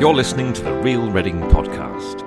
You're 0.00 0.14
listening 0.14 0.52
to 0.52 0.62
the 0.62 0.72
Real 0.74 1.10
Reading 1.10 1.40
Podcast. 1.40 2.22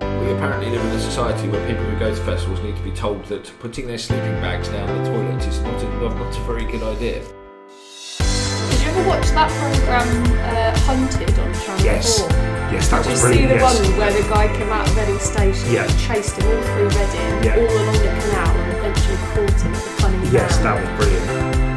We 0.00 0.32
apparently 0.32 0.70
live 0.70 0.80
in 0.82 0.92
a 0.92 0.98
society 1.00 1.48
where 1.48 1.64
people 1.68 1.84
who 1.84 1.98
go 1.98 2.14
to 2.14 2.20
festivals 2.22 2.60
need 2.62 2.76
to 2.76 2.82
be 2.82 2.90
told 2.92 3.24
that 3.26 3.52
putting 3.60 3.86
their 3.86 3.98
sleeping 3.98 4.32
bags 4.40 4.68
down 4.68 4.86
the 4.88 5.10
toilet 5.10 5.46
is 5.46 5.60
not 5.60 5.82
a, 5.82 5.86
not 6.14 6.36
a 6.36 6.40
very 6.42 6.64
good 6.64 6.82
idea. 6.82 7.20
Did 7.20 8.80
you 8.80 8.88
ever 8.88 9.08
watch 9.08 9.28
that 9.36 9.50
program 9.60 10.08
uh, 10.40 10.78
Hunted 10.80 11.38
on 11.38 11.52
Channel 11.54 11.84
Yes. 11.84 12.20
4? 12.20 12.28
Yes, 12.30 12.88
that 12.88 12.98
Did 13.02 13.04
you 13.06 13.10
was 13.12 13.20
see 13.20 13.26
brilliant. 13.28 13.48
the 13.50 13.54
Yes. 13.56 13.80
one 13.88 13.98
where 13.98 14.12
the 14.12 14.28
guy 14.28 14.46
came 14.56 14.68
out 14.70 14.88
of 14.88 14.96
Reading 14.96 15.18
Station 15.18 15.70
Yeah. 15.72 15.84
and 15.84 15.98
chased 15.98 16.36
him 16.40 16.46
all 16.46 16.62
through 16.62 16.88
Reading, 16.88 17.44
Yeah. 17.44 17.56
all 17.60 17.76
along 17.76 17.92
the 17.92 18.20
canal, 18.24 18.56
and 18.56 18.76
eventually 18.78 19.16
caught 19.34 19.60
him 19.60 19.74
at 19.74 19.82
the 19.84 19.90
Cunning 20.00 20.32
Yes, 20.32 20.56
Man? 20.56 20.64
that 20.64 20.80
was 20.80 21.04
brilliant. 21.04 21.69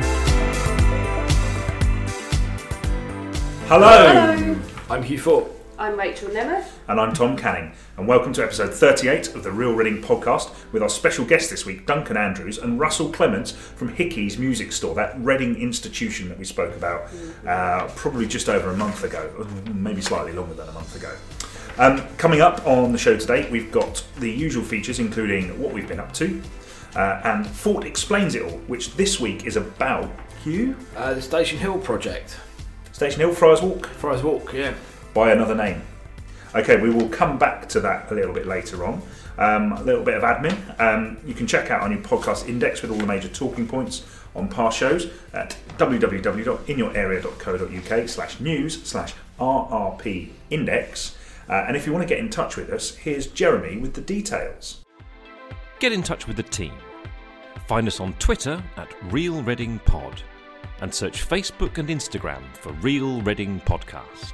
Hello. 3.73 3.89
Hello, 3.89 4.61
I'm 4.87 5.01
Hugh 5.01 5.17
Fort. 5.17 5.47
I'm 5.79 5.97
Rachel 5.97 6.29
Nemeth. 6.29 6.67
And 6.87 7.01
I'm 7.01 7.11
Tom 7.11 7.35
Canning, 7.35 7.71
and 7.97 8.07
welcome 8.07 8.31
to 8.33 8.43
episode 8.43 8.71
38 8.71 9.33
of 9.33 9.41
the 9.41 9.51
Real 9.51 9.73
Reading 9.73 9.99
podcast 9.99 10.53
with 10.71 10.83
our 10.83 10.89
special 10.89 11.25
guest 11.25 11.49
this 11.49 11.65
week, 11.65 11.87
Duncan 11.87 12.15
Andrews 12.15 12.59
and 12.59 12.79
Russell 12.79 13.11
Clements 13.11 13.49
from 13.49 13.91
Hickies 13.91 14.37
Music 14.37 14.71
Store, 14.73 14.93
that 14.93 15.19
Reading 15.19 15.59
institution 15.59 16.29
that 16.29 16.37
we 16.37 16.45
spoke 16.45 16.75
about 16.75 17.09
uh, 17.47 17.87
probably 17.95 18.27
just 18.27 18.47
over 18.47 18.69
a 18.69 18.77
month 18.77 19.03
ago, 19.03 19.47
maybe 19.73 20.01
slightly 20.01 20.33
longer 20.33 20.53
than 20.53 20.69
a 20.69 20.73
month 20.73 20.95
ago. 20.95 21.11
Um, 21.79 22.07
coming 22.17 22.41
up 22.41 22.63
on 22.67 22.91
the 22.91 22.99
show 22.99 23.17
today, 23.17 23.49
we've 23.49 23.71
got 23.71 24.05
the 24.19 24.29
usual 24.29 24.63
features, 24.63 24.99
including 24.99 25.59
what 25.59 25.73
we've 25.73 25.87
been 25.87 25.99
up 25.99 26.13
to, 26.13 26.39
uh, 26.95 27.21
and 27.23 27.47
Fort 27.47 27.85
Explains 27.85 28.35
It 28.35 28.43
All, 28.43 28.59
which 28.67 28.93
this 28.97 29.19
week 29.19 29.47
is 29.47 29.55
about 29.55 30.11
Hugh, 30.43 30.75
Uh, 30.95 31.15
the 31.15 31.23
Station 31.23 31.57
Hill 31.57 31.79
project. 31.79 32.37
Station 32.93 33.19
Hill, 33.21 33.33
Friars 33.33 33.61
Walk, 33.61 33.87
Friars 33.87 34.23
Walk, 34.23 34.53
yeah. 34.53 34.73
by 35.15 35.31
another 35.31 35.55
name. 35.55 35.81
Okay, 36.53 36.79
we 36.79 36.91
will 36.91 37.09
come 37.09 37.39
back 37.39 37.67
to 37.69 37.79
that 37.79 38.11
a 38.11 38.13
little 38.13 38.33
bit 38.33 38.45
later 38.45 38.85
on. 38.85 39.01
Um, 39.39 39.71
a 39.73 39.81
little 39.81 40.03
bit 40.03 40.15
of 40.15 40.21
admin. 40.21 40.79
Um, 40.79 41.17
you 41.25 41.33
can 41.33 41.47
check 41.47 41.71
out 41.71 41.81
our 41.81 41.89
new 41.89 41.97
podcast 41.97 42.47
index 42.47 42.83
with 42.83 42.91
all 42.91 42.97
the 42.97 43.07
major 43.07 43.29
talking 43.29 43.67
points 43.67 44.05
on 44.35 44.47
past 44.47 44.77
shows 44.77 45.09
at 45.33 45.57
www.inyourarea.co.uk 45.79 48.09
slash 48.09 48.39
news 48.39 48.83
slash 48.83 49.15
RRP 49.39 50.29
index. 50.51 51.17
Uh, 51.49 51.65
and 51.67 51.75
if 51.75 51.87
you 51.87 51.93
want 51.93 52.07
to 52.07 52.07
get 52.07 52.19
in 52.19 52.29
touch 52.29 52.57
with 52.57 52.69
us, 52.69 52.95
here's 52.95 53.25
Jeremy 53.25 53.77
with 53.77 53.95
the 53.95 54.01
details. 54.01 54.85
Get 55.79 55.91
in 55.91 56.03
touch 56.03 56.27
with 56.27 56.37
the 56.37 56.43
team. 56.43 56.73
Find 57.67 57.87
us 57.87 57.99
on 57.99 58.13
Twitter 58.13 58.63
at 58.77 58.93
Real 59.11 59.41
Reading 59.41 59.79
Pod 59.85 60.21
and 60.81 60.93
search 60.93 61.27
Facebook 61.27 61.77
and 61.77 61.89
Instagram 61.89 62.41
for 62.55 62.71
Real 62.73 63.21
Reading 63.21 63.61
Podcast. 63.65 64.33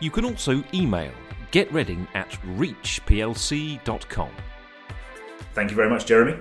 You 0.00 0.10
can 0.10 0.24
also 0.24 0.62
email 0.74 1.12
getreading 1.52 2.06
at 2.14 2.30
reachplc.com. 2.58 4.30
Thank 5.54 5.70
you 5.70 5.76
very 5.76 5.88
much, 5.88 6.06
Jeremy. 6.06 6.38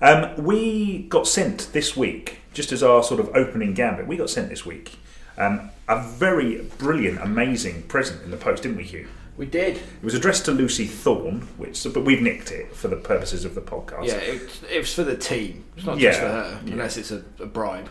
Um, 0.00 0.42
we 0.42 1.02
got 1.08 1.26
sent 1.26 1.72
this 1.72 1.96
week, 1.96 2.38
just 2.52 2.72
as 2.72 2.82
our 2.82 3.02
sort 3.02 3.20
of 3.20 3.28
opening 3.34 3.74
gambit, 3.74 4.06
we 4.06 4.16
got 4.16 4.30
sent 4.30 4.48
this 4.48 4.64
week 4.64 4.96
um, 5.38 5.70
a 5.88 6.02
very 6.02 6.62
brilliant, 6.78 7.20
amazing 7.20 7.82
present 7.84 8.22
in 8.22 8.30
the 8.30 8.36
post, 8.36 8.62
didn't 8.62 8.76
we, 8.78 8.84
Hugh? 8.84 9.08
We 9.36 9.46
did. 9.46 9.76
It 9.76 9.82
was 10.02 10.14
addressed 10.14 10.44
to 10.44 10.52
Lucy 10.52 10.86
Thorne, 10.86 11.40
which 11.56 11.82
but 11.92 12.04
we've 12.04 12.22
nicked 12.22 12.52
it 12.52 12.74
for 12.74 12.86
the 12.86 12.96
purposes 12.96 13.44
of 13.44 13.56
the 13.56 13.60
podcast. 13.60 14.06
Yeah, 14.06 14.14
it, 14.18 14.62
it 14.70 14.78
was 14.78 14.94
for 14.94 15.02
the 15.02 15.16
team. 15.16 15.64
It's 15.76 15.84
not 15.84 15.98
Yeah, 15.98 16.10
just 16.10 16.20
for 16.20 16.28
her, 16.28 16.60
yeah. 16.64 16.72
unless 16.72 16.96
it's 16.96 17.10
a, 17.10 17.24
a 17.40 17.46
bribe. 17.46 17.88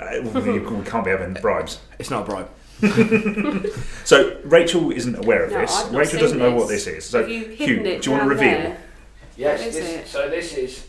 Uh, 0.00 0.06
we, 0.22 0.58
we 0.60 0.84
can't 0.84 1.04
be 1.04 1.10
having 1.10 1.34
bribes. 1.34 1.80
It's 1.98 2.10
not 2.10 2.22
a 2.22 2.24
bribe. 2.24 2.48
So 4.04 4.38
Rachel 4.44 4.90
isn't 4.90 5.16
aware 5.16 5.44
of 5.44 5.52
No, 5.52 5.60
this. 5.60 5.74
I've 5.74 5.92
not 5.92 5.98
Rachel 5.98 6.12
seen 6.12 6.20
doesn't 6.20 6.38
know 6.38 6.50
this. 6.50 6.60
what 6.60 6.68
this 6.68 6.86
is. 6.86 7.04
So 7.04 7.20
Have 7.20 7.30
you 7.30 7.44
Hugh, 7.46 7.54
hidden 7.66 7.86
it 7.86 8.02
do 8.02 8.10
you 8.10 8.16
want 8.16 8.28
to 8.28 8.34
down 8.34 8.44
reveal? 8.44 8.58
there? 8.58 8.80
Yes, 9.36 9.58
What 9.60 9.68
is 9.68 9.74
this, 9.76 9.88
it? 9.90 10.06
so 10.08 10.28
this 10.28 10.54
is 10.54 10.86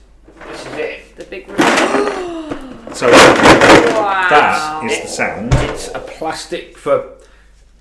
this 0.50 0.62
is 0.66 0.74
it. 0.74 1.16
The 1.16 1.24
big 1.26 1.48
room. 1.48 1.58
So 2.94 3.10
wow. 3.12 4.28
that 4.30 4.84
is 4.90 5.02
the 5.02 5.08
sound. 5.08 5.54
It's 5.56 5.90
a 5.90 6.00
plastic 6.00 6.78
for 6.78 7.16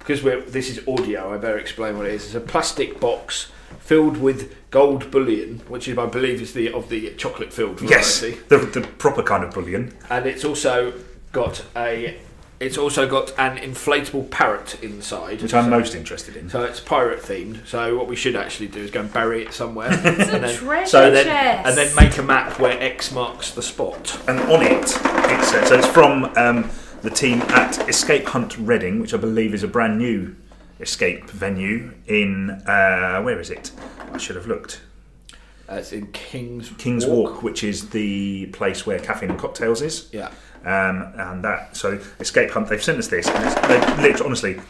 because 0.00 0.22
we're 0.24 0.40
this 0.42 0.68
is 0.70 0.80
audio. 0.88 1.32
I 1.32 1.36
better 1.38 1.58
explain 1.58 1.96
what 1.96 2.06
it 2.06 2.14
is. 2.14 2.24
It's 2.26 2.34
a 2.34 2.40
plastic 2.40 2.98
box 3.00 3.52
filled 3.78 4.16
with 4.16 4.54
gold 4.70 5.10
bullion, 5.12 5.60
which 5.68 5.86
is, 5.88 5.96
I 5.98 6.06
believe 6.06 6.40
is 6.42 6.52
the 6.52 6.72
of 6.72 6.88
the 6.88 7.14
chocolate 7.14 7.52
filled 7.52 7.80
Yes, 7.82 8.20
variety. 8.20 8.40
the, 8.48 8.58
the 8.58 8.80
proper 8.98 9.22
kind 9.22 9.44
of 9.44 9.52
bullion. 9.54 9.94
and 10.10 10.26
it's 10.26 10.44
also 10.44 10.92
got 11.34 11.64
a 11.76 12.16
it's 12.60 12.78
also 12.78 13.06
got 13.06 13.36
an 13.38 13.58
inflatable 13.58 14.30
parrot 14.30 14.82
inside 14.82 15.42
which 15.42 15.52
I'm 15.52 15.64
so, 15.64 15.70
most 15.70 15.94
interested 15.94 16.36
in. 16.36 16.48
so 16.48 16.62
it's 16.62 16.80
pirate 16.80 17.20
themed 17.20 17.66
so 17.66 17.96
what 17.98 18.06
we 18.06 18.16
should 18.16 18.36
actually 18.36 18.68
do 18.68 18.80
is 18.80 18.90
go 18.90 19.00
and 19.00 19.12
bury 19.12 19.42
it 19.42 19.52
somewhere 19.52 19.90
It's 19.92 20.04
a 20.30 20.34
and 20.34 20.44
then 20.44 20.56
treasure 20.56 20.86
so 20.86 21.06
and 21.06 21.16
then, 21.16 21.26
chest. 21.26 21.66
and 21.68 21.76
then 21.76 21.94
make 21.96 22.16
a 22.16 22.22
map 22.22 22.58
where 22.60 22.80
X 22.80 23.12
marks 23.12 23.50
the 23.50 23.62
spot 23.62 24.18
And 24.28 24.38
on 24.40 24.62
it, 24.62 24.84
it 24.84 25.44
says 25.44 25.68
so. 25.68 25.74
It's 25.78 25.86
from 25.88 26.24
um, 26.36 26.70
the 27.02 27.10
team 27.10 27.42
at 27.42 27.86
Escape 27.88 28.26
Hunt 28.28 28.56
Reading, 28.56 29.00
which 29.00 29.12
I 29.12 29.18
believe 29.18 29.52
is 29.52 29.62
a 29.64 29.68
brand 29.68 29.98
new 29.98 30.34
escape 30.80 31.28
venue 31.30 31.92
in 32.06 32.50
uh, 32.66 33.20
where 33.22 33.38
is 33.40 33.50
it? 33.50 33.72
I 34.12 34.18
should 34.18 34.36
have 34.36 34.46
looked. 34.46 34.80
uh, 35.68 35.74
it's 35.74 35.92
in 35.92 36.06
King's 36.12 36.70
King's 36.78 37.04
Walk. 37.04 37.42
which 37.42 37.62
is 37.64 37.90
the 37.90 38.46
place 38.46 38.86
where 38.86 38.98
Caffeine 39.00 39.30
and 39.30 39.38
Cocktails 39.38 39.82
is. 39.82 40.08
yeah 40.12 40.30
Um, 40.64 41.12
and 41.18 41.44
that 41.44 41.76
so 41.76 42.00
Escape 42.20 42.50
Hunt. 42.50 42.68
They've 42.68 42.82
sent 42.82 42.98
us 42.98 43.08
this, 43.08 43.28
and 43.28 43.44
it's, 43.44 43.54
they 43.68 43.78
literally, 44.02 44.24
honestly, 44.24 44.60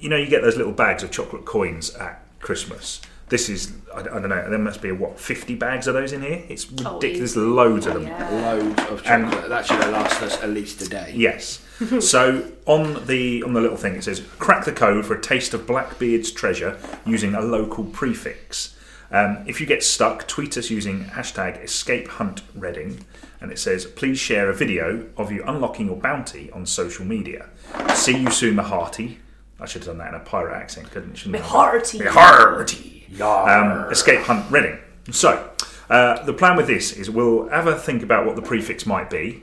you 0.00 0.08
know, 0.08 0.16
you 0.16 0.26
get 0.26 0.42
those 0.42 0.56
little 0.56 0.72
bags 0.72 1.02
of 1.02 1.10
chocolate 1.10 1.44
coins 1.44 1.94
at 1.96 2.22
Christmas. 2.40 3.00
This 3.28 3.50
is 3.50 3.72
I, 3.94 4.00
I 4.00 4.02
don't 4.04 4.28
know. 4.30 4.48
There 4.48 4.58
must 4.58 4.80
be 4.80 4.90
what 4.90 5.20
fifty 5.20 5.54
bags 5.54 5.86
of 5.86 5.92
those 5.92 6.12
in 6.12 6.22
here. 6.22 6.42
It's 6.48 6.66
Oh, 6.84 6.94
ridiculous. 6.94 7.32
easy. 7.32 7.40
loads 7.40 7.84
of 7.86 7.96
Oh, 7.96 7.98
them. 7.98 8.06
yeah. 8.08 8.30
loads 8.52 8.68
of 8.68 8.76
chocolate 8.86 9.06
And- 9.06 9.30
chocolate 9.30 9.48
that 9.50 9.66
should 9.66 9.78
last 9.92 10.22
us 10.22 10.42
at 10.42 10.48
least 10.48 10.80
a 10.80 10.88
day 10.88 11.12
Yes. 11.14 11.60
so 12.00 12.50
on 12.64 13.06
the 13.06 13.42
on 13.42 13.52
the 13.52 13.60
little 13.60 13.76
thing 13.76 13.94
it 13.96 14.04
says 14.04 14.22
crack 14.38 14.64
the 14.64 14.72
code 14.72 15.04
for 15.04 15.14
a 15.14 15.20
taste 15.20 15.52
of 15.52 15.66
Blackbeard's 15.66 16.32
treasure 16.32 16.78
using 17.04 17.34
a 17.34 17.40
local 17.42 17.84
prefix. 17.84 18.74
Um, 19.10 19.44
if 19.46 19.60
you 19.60 19.66
get 19.66 19.82
stuck, 19.84 20.26
tweet 20.26 20.56
us 20.56 20.70
using 20.70 21.04
hashtag 21.04 21.62
Escape 21.62 22.08
Hunt 22.08 22.42
Reading, 22.54 23.04
and 23.40 23.50
it 23.52 23.58
says 23.58 23.84
please 23.86 24.18
share 24.18 24.48
a 24.50 24.54
video 24.54 25.06
of 25.16 25.30
you 25.32 25.42
unlocking 25.46 25.86
your 25.86 25.96
bounty 25.96 26.50
on 26.52 26.66
social 26.66 27.04
media. 27.04 27.48
See 27.94 28.16
you 28.16 28.30
soon, 28.30 28.56
the 28.56 28.64
hearty. 28.64 29.18
I 29.60 29.66
should 29.66 29.82
have 29.82 29.88
done 29.88 29.98
that 29.98 30.08
in 30.08 30.14
a 30.14 30.24
pirate 30.24 30.54
accent, 30.56 30.90
couldn't 30.90 31.16
shouldn't 31.16 31.36
I? 31.42 31.46
Hearty. 31.46 31.98
The 31.98 32.10
hearty. 32.12 33.06
Um, 33.20 33.90
Escape 33.90 34.20
Hunt 34.20 34.50
Reading. 34.50 34.78
So 35.10 35.50
uh, 35.90 36.22
the 36.24 36.32
plan 36.32 36.56
with 36.56 36.66
this 36.66 36.92
is 36.92 37.10
we'll 37.10 37.48
have 37.48 37.66
a 37.66 37.76
think 37.76 38.02
about 38.02 38.26
what 38.26 38.36
the 38.36 38.42
prefix 38.42 38.86
might 38.86 39.10
be. 39.10 39.42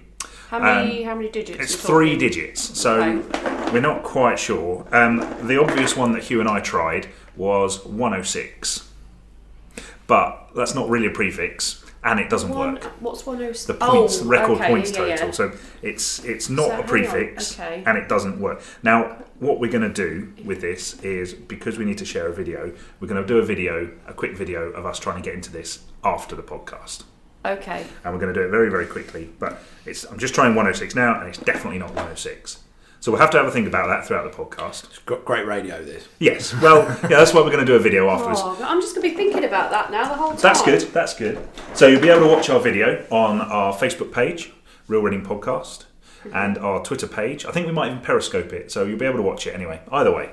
How 0.50 0.60
many? 0.60 1.04
how 1.04 1.16
many 1.16 1.28
digits? 1.30 1.60
It's 1.60 1.76
three 1.76 2.12
talking? 2.14 2.20
digits, 2.20 2.80
so 2.80 3.02
Okay. 3.02 3.72
we're 3.74 3.82
not 3.82 4.04
quite 4.04 4.38
sure. 4.40 4.86
Um, 4.92 5.18
the 5.48 5.60
obvious 5.60 5.98
one 5.98 6.12
that 6.14 6.24
Hugh 6.24 6.40
and 6.40 6.48
I 6.48 6.60
tried 6.60 7.08
was 7.36 7.84
106, 7.86 8.90
but 10.08 10.50
that's 10.56 10.76
not 10.76 10.88
really 10.88 11.08
a 11.08 11.12
prefix, 11.12 11.84
and 12.06 12.20
it 12.20 12.30
doesn't 12.30 12.50
One, 12.52 12.76
work. 12.76 12.84
what's 13.02 13.26
one 13.26 13.42
oh? 13.44 13.52
The 13.52 13.74
points, 13.74 14.22
oh, 14.22 14.26
record 14.26 14.60
okay, 14.60 14.68
points 14.70 14.92
yeah, 14.92 15.16
total. 15.18 15.26
yeah. 15.28 15.32
So 15.32 15.52
it's 15.82 16.24
it's 16.24 16.50
not 16.50 16.70
So 16.70 16.80
a 16.80 16.84
prefix, 16.84 17.60
okay. 17.60 17.84
and 17.86 17.98
it 17.98 18.08
doesn't 18.08 18.40
work. 18.40 18.62
Now, 18.84 19.18
what 19.40 19.60
we're 19.60 19.72
going 19.72 19.92
to 19.94 20.08
do 20.08 20.32
with 20.46 20.62
this 20.62 21.02
is 21.02 21.34
because 21.34 21.78
we 21.78 21.84
need 21.84 21.98
to 21.98 22.06
share 22.06 22.28
a 22.28 22.34
video, 22.34 22.72
we're 23.00 23.08
going 23.10 23.22
to 23.22 23.28
do 23.28 23.40
a 23.40 23.44
video, 23.46 23.92
a 24.08 24.14
quick 24.14 24.38
video 24.38 24.70
of 24.72 24.86
us 24.86 25.00
trying 25.00 25.22
to 25.22 25.24
get 25.24 25.34
into 25.34 25.52
this 25.52 25.80
after 26.04 26.36
the 26.36 26.44
podcast 26.44 27.04
Okay. 27.44 27.86
and 28.04 28.14
we're 28.14 28.20
going 28.20 28.34
to 28.34 28.40
do 28.40 28.46
it 28.46 28.50
very 28.52 28.70
very 28.70 28.86
quickly 28.86 29.30
but 29.40 29.60
it's 29.86 30.04
i'm 30.06 30.18
just 30.20 30.34
trying 30.36 30.50
106 30.56 30.94
now 30.96 31.20
and 31.20 31.28
it's 31.30 31.38
definitely 31.40 31.80
not 31.80 31.90
106 31.90 32.60
so 33.06 33.12
we'll 33.12 33.22
have 33.22 33.30
to 33.30 33.38
have 33.38 33.46
a 33.46 33.52
think 33.52 33.68
about 33.68 33.86
that 33.86 34.08
throughout 34.08 34.24
the 34.32 34.36
podcast. 34.36 34.86
It's 34.86 34.98
gr- 34.98 35.18
great 35.18 35.46
radio 35.46 35.86
this. 35.86 36.08
Yes. 36.18 36.60
Well 36.60 36.88
yeah 37.04 37.10
that's 37.20 37.36
why 37.36 37.42
we're 37.42 37.52
going 37.52 37.60
to 37.64 37.72
do 37.72 37.76
a 37.76 37.80
video 37.80 38.10
afterwards 38.10 38.40
Oh, 38.44 38.58
I'm 38.64 38.82
just 38.82 38.96
gonna 38.96 39.08
be 39.08 39.14
thinking 39.14 39.44
about 39.44 39.70
that 39.70 39.92
now 39.92 40.10
the 40.10 40.16
whole 40.16 40.30
time. 40.32 40.40
that's 40.42 40.64
good 40.64 40.82
that's 40.92 41.14
good. 41.14 41.38
So 41.76 41.86
you'll 41.86 42.02
be 42.02 42.10
able 42.10 42.22
to 42.22 42.28
watch 42.34 42.50
our 42.50 42.60
video 42.60 43.06
on 43.12 43.42
our 43.42 43.76
facebook 43.76 44.12
page 44.12 44.52
real 44.88 45.04
reading 45.04 45.24
podcast 45.24 45.86
and 46.34 46.58
our 46.58 46.84
twitter 46.84 47.06
page. 47.06 47.46
I 47.46 47.52
think 47.52 47.68
we 47.68 47.74
might 47.74 47.92
even 47.92 48.02
periscope 48.02 48.52
it 48.54 48.72
so 48.72 48.86
you'll 48.86 48.98
be 48.98 49.06
able 49.06 49.18
to 49.18 49.22
watch 49.22 49.46
it 49.46 49.54
anyway. 49.54 49.82
Either 49.92 50.12
way 50.12 50.32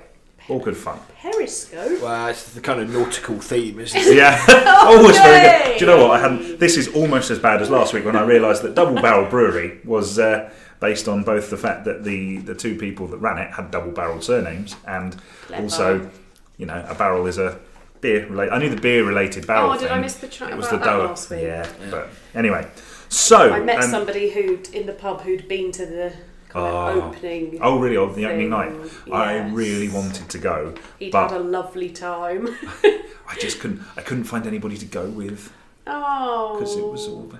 all 0.48 0.58
good 0.58 0.76
fun. 0.76 0.98
Periscope. 1.20 2.00
well 2.00 2.28
it's 2.28 2.54
the 2.54 2.60
kind 2.62 2.80
of 2.80 2.88
nautical 2.88 3.38
theme 3.38 3.80
isn't 3.80 4.00
it? 4.00 4.16
Yeah. 4.16 4.42
Almost 4.86 5.18
very 5.22 5.40
good. 5.68 5.78
do 5.78 5.84
you 5.84 5.90
know 5.90 6.06
what? 6.08 6.12
I 6.18 6.20
hadn't 6.22 6.58
this 6.58 6.78
is 6.78 6.88
almost 6.94 7.30
as 7.30 7.38
bad 7.38 7.60
as 7.60 7.68
last 7.68 7.92
week 7.92 8.06
when 8.06 8.16
i 8.16 8.22
realised 8.22 8.62
that 8.62 8.74
double 8.74 8.94
barrel 8.94 9.28
brewery 9.28 9.80
was 9.84 10.18
uh, 10.18 10.50
based 10.82 11.08
on 11.08 11.22
both 11.22 11.48
the 11.48 11.56
fact 11.56 11.84
that 11.86 12.04
the 12.04 12.38
the 12.38 12.54
two 12.54 12.76
people 12.76 13.06
that 13.06 13.16
ran 13.18 13.38
it 13.38 13.50
had 13.52 13.70
double 13.70 13.92
barreled 13.92 14.22
surnames 14.22 14.76
and 14.86 15.16
Clever. 15.46 15.62
also 15.62 16.10
you 16.58 16.66
know 16.66 16.84
a 16.88 16.94
barrel 16.94 17.26
is 17.26 17.38
a 17.38 17.58
beer 18.02 18.26
related 18.26 18.52
i 18.52 18.58
knew 18.58 18.68
the 18.68 18.80
beer 18.80 19.04
related 19.04 19.46
barrel 19.46 19.70
Oh, 19.72 19.78
did 19.78 19.90
I 19.90 19.98
miss 20.00 20.16
the 20.16 20.28
chat 20.28 20.50
it 20.50 20.56
was 20.56 20.66
about 20.66 20.80
the 20.80 20.84
that 20.90 21.06
last 21.06 21.30
week? 21.30 21.42
yeah, 21.42 21.66
but 21.90 22.08
anyway 22.34 22.66
so 23.08 23.52
I 23.52 23.60
met 23.60 23.82
um, 23.84 23.90
somebody 23.90 24.30
who'd 24.30 24.68
in 24.74 24.84
the 24.86 24.92
pub 24.92 25.20
who'd 25.22 25.46
been 25.48 25.70
to 25.72 25.86
the 25.86 26.12
kind 26.48 26.98
Oh. 27.00 27.08
opening. 27.14 27.58
Oh, 27.62 27.78
really? 27.78 27.96
On 27.96 28.14
the 28.14 28.26
opening 28.26 28.50
night, 28.50 28.72
thing. 28.86 29.12
I 29.14 29.48
really 29.48 29.88
wanted 29.88 30.28
to 30.28 30.38
go, 30.38 30.74
He'd 30.98 31.10
but 31.10 31.30
had 31.30 31.40
a 31.40 31.44
lovely 31.44 31.88
time. 31.90 32.46
I 32.84 33.34
just 33.40 33.58
couldn't. 33.60 33.80
I 33.96 34.02
couldn't 34.02 34.24
find 34.24 34.46
anybody 34.46 34.76
to 34.76 34.84
go 34.84 35.06
with 35.08 35.50
Oh, 35.86 36.58
because 36.58 36.76
it 36.76 36.84
was 36.84 37.06
all. 37.08 37.32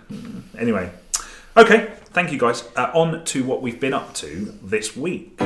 Anyway, 0.58 0.90
okay. 1.56 1.92
Thank 2.06 2.30
you, 2.32 2.38
guys. 2.38 2.64
Uh, 2.76 2.90
on 2.94 3.24
to 3.26 3.44
what 3.44 3.62
we've 3.62 3.80
been 3.80 3.94
up 3.94 4.14
to 4.14 4.54
this 4.62 4.96
week. 4.96 5.38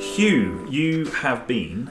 Hugh, 0.00 0.66
you 0.70 1.04
have 1.06 1.46
been 1.46 1.90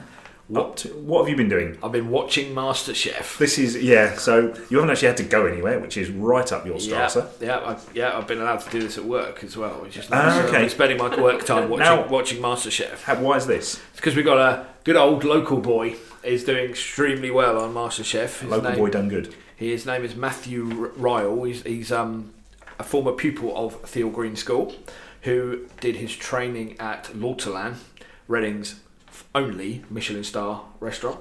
to. 0.76 0.88
What 0.94 1.20
have 1.20 1.28
you 1.28 1.36
been 1.36 1.48
doing? 1.48 1.76
I've 1.82 1.92
been 1.92 2.08
watching 2.10 2.54
MasterChef. 2.54 3.38
This 3.38 3.58
is 3.58 3.80
yeah. 3.82 4.14
So 4.16 4.54
you 4.70 4.78
haven't 4.78 4.90
actually 4.90 5.08
had 5.08 5.16
to 5.18 5.22
go 5.24 5.46
anywhere, 5.46 5.78
which 5.78 5.96
is 5.96 6.10
right 6.10 6.50
up 6.52 6.66
your 6.66 6.76
Yeah, 6.78 7.06
starter. 7.08 7.28
yeah, 7.40 7.58
I, 7.58 7.76
yeah. 7.94 8.16
I've 8.16 8.26
been 8.26 8.40
allowed 8.40 8.60
to 8.60 8.70
do 8.70 8.80
this 8.80 8.98
at 8.98 9.04
work 9.04 9.44
as 9.44 9.56
well, 9.56 9.74
which 9.82 9.96
is 9.96 10.08
Ah, 10.10 10.14
nice. 10.16 10.34
So 10.34 10.40
I've 10.40 10.48
okay. 10.48 10.60
been 10.62 10.70
spending 10.70 10.98
my 10.98 11.20
work 11.20 11.44
time 11.44 11.68
watching 11.70 11.84
Now- 11.84 12.08
watching 12.08 12.42
MasterChef. 12.42 13.02
How, 13.02 13.16
why 13.16 13.36
is 13.36 13.46
this? 13.46 13.80
It's 13.90 13.96
because 13.96 14.16
we've 14.16 14.24
got 14.24 14.38
a 14.38 14.66
good 14.84 14.96
old 14.96 15.22
local 15.24 15.58
boy. 15.58 15.96
Is 16.26 16.42
doing 16.42 16.68
extremely 16.68 17.30
well 17.30 17.56
on 17.56 17.72
MasterChef. 17.72 18.40
His 18.40 18.50
Local 18.50 18.70
name, 18.70 18.78
boy 18.78 18.90
done 18.90 19.08
good. 19.08 19.32
His 19.54 19.86
name 19.86 20.04
is 20.04 20.16
Matthew 20.16 20.64
Ryle. 20.96 21.44
He's, 21.44 21.62
he's 21.62 21.92
um, 21.92 22.34
a 22.80 22.82
former 22.82 23.12
pupil 23.12 23.56
of 23.56 23.80
Theale 23.82 24.10
Green 24.10 24.34
School, 24.34 24.74
who 25.22 25.68
did 25.80 25.94
his 25.94 26.16
training 26.16 26.80
at 26.80 27.14
L'Ortolan, 27.14 27.76
Reading's 28.26 28.80
only 29.36 29.84
Michelin 29.88 30.24
star 30.24 30.64
restaurant, 30.80 31.20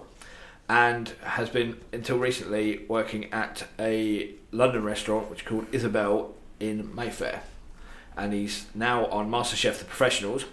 and 0.67 1.09
has 1.21 1.49
been 1.49 1.79
until 1.93 2.17
recently 2.17 2.83
working 2.87 3.31
at 3.31 3.67
a 3.79 4.31
London 4.51 4.83
restaurant 4.83 5.29
which 5.29 5.43
is 5.43 5.47
called 5.47 5.67
Isabel 5.71 6.33
in 6.59 6.93
Mayfair, 6.95 7.43
and 8.17 8.33
he's 8.33 8.65
now 8.73 9.05
on 9.05 9.29
MasterChef 9.29 9.77
The 9.77 9.85
Professionals. 9.85 10.45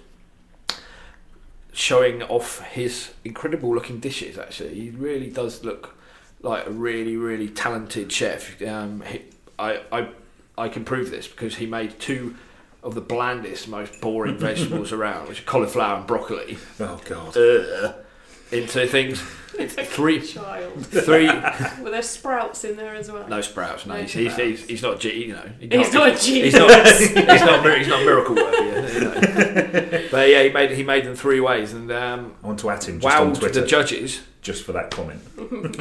Showing 1.74 2.22
off 2.24 2.60
his 2.60 3.12
incredible 3.24 3.74
looking 3.74 3.98
dishes, 3.98 4.36
actually, 4.38 4.74
he 4.74 4.90
really 4.90 5.30
does 5.30 5.64
look 5.64 5.96
like 6.42 6.66
a 6.66 6.70
really 6.70 7.16
really 7.16 7.48
talented 7.48 8.12
chef. 8.12 8.60
Um, 8.62 9.02
he, 9.06 9.22
I 9.58 9.80
I 9.90 10.08
I 10.58 10.69
can 10.69 10.84
prove 10.84 11.10
this 11.10 11.26
because 11.26 11.56
he 11.56 11.66
made 11.66 11.98
two 11.98 12.36
of 12.82 12.94
the 12.94 13.00
blandest, 13.00 13.69
most 13.69 14.00
boring 14.02 14.36
vegetables 14.48 14.92
around, 14.92 15.28
which 15.28 15.40
are 15.40 15.44
cauliflower 15.44 15.98
and 15.98 16.06
broccoli, 16.06 16.58
Oh 16.78 17.00
God. 17.06 17.36
uh, 17.36 17.92
into 18.52 18.87
things. 18.87 19.22
It's 19.58 19.75
three 19.94 20.22
child. 20.22 20.87
three 20.87 21.26
Were 21.82 21.90
there 21.90 22.00
sprouts 22.00 22.64
in 22.64 22.75
there 22.75 22.94
as 22.94 23.12
well? 23.12 23.28
no 23.28 23.43
sprouts. 23.43 23.84
No, 23.84 23.96
No 23.96 24.00
he's, 24.00 24.10
he's, 24.14 24.32
sprouts. 24.32 24.60
he's, 24.60 24.64
he's 24.66 24.82
not 24.82 24.99
G. 24.99 25.26
You 25.26 25.34
know, 25.34 25.50
he 25.60 25.69
He's 25.69 25.90
can't- 25.90 25.93
not 25.93 26.08
a 26.08 26.19
genius. 26.19 26.44
He's 26.44 26.54
not. 26.54 26.87
He's 26.87 27.14
not. 27.44 27.76
He's 27.76 27.87
not 27.88 28.02
miracle 28.02 28.34
worthy. 28.34 28.56
You 28.64 29.00
know. 29.04 30.08
But 30.10 30.31
yeah, 30.31 30.43
he 30.44 30.49
made 30.49 30.70
he 30.70 30.82
made 30.82 31.04
them 31.04 31.14
three 31.14 31.38
ways 31.38 31.75
and 31.75 31.93
um, 31.93 32.34
I 32.43 32.46
want 32.46 32.60
to 32.60 32.70
at 32.70 32.88
him 32.88 32.99
just 32.99 33.14
on 33.14 33.34
Twitter 33.34 33.60
the 33.60 33.66
judges. 33.66 34.22
just 34.40 34.64
for 34.64 34.72
that 34.72 34.90
comment. 34.90 35.20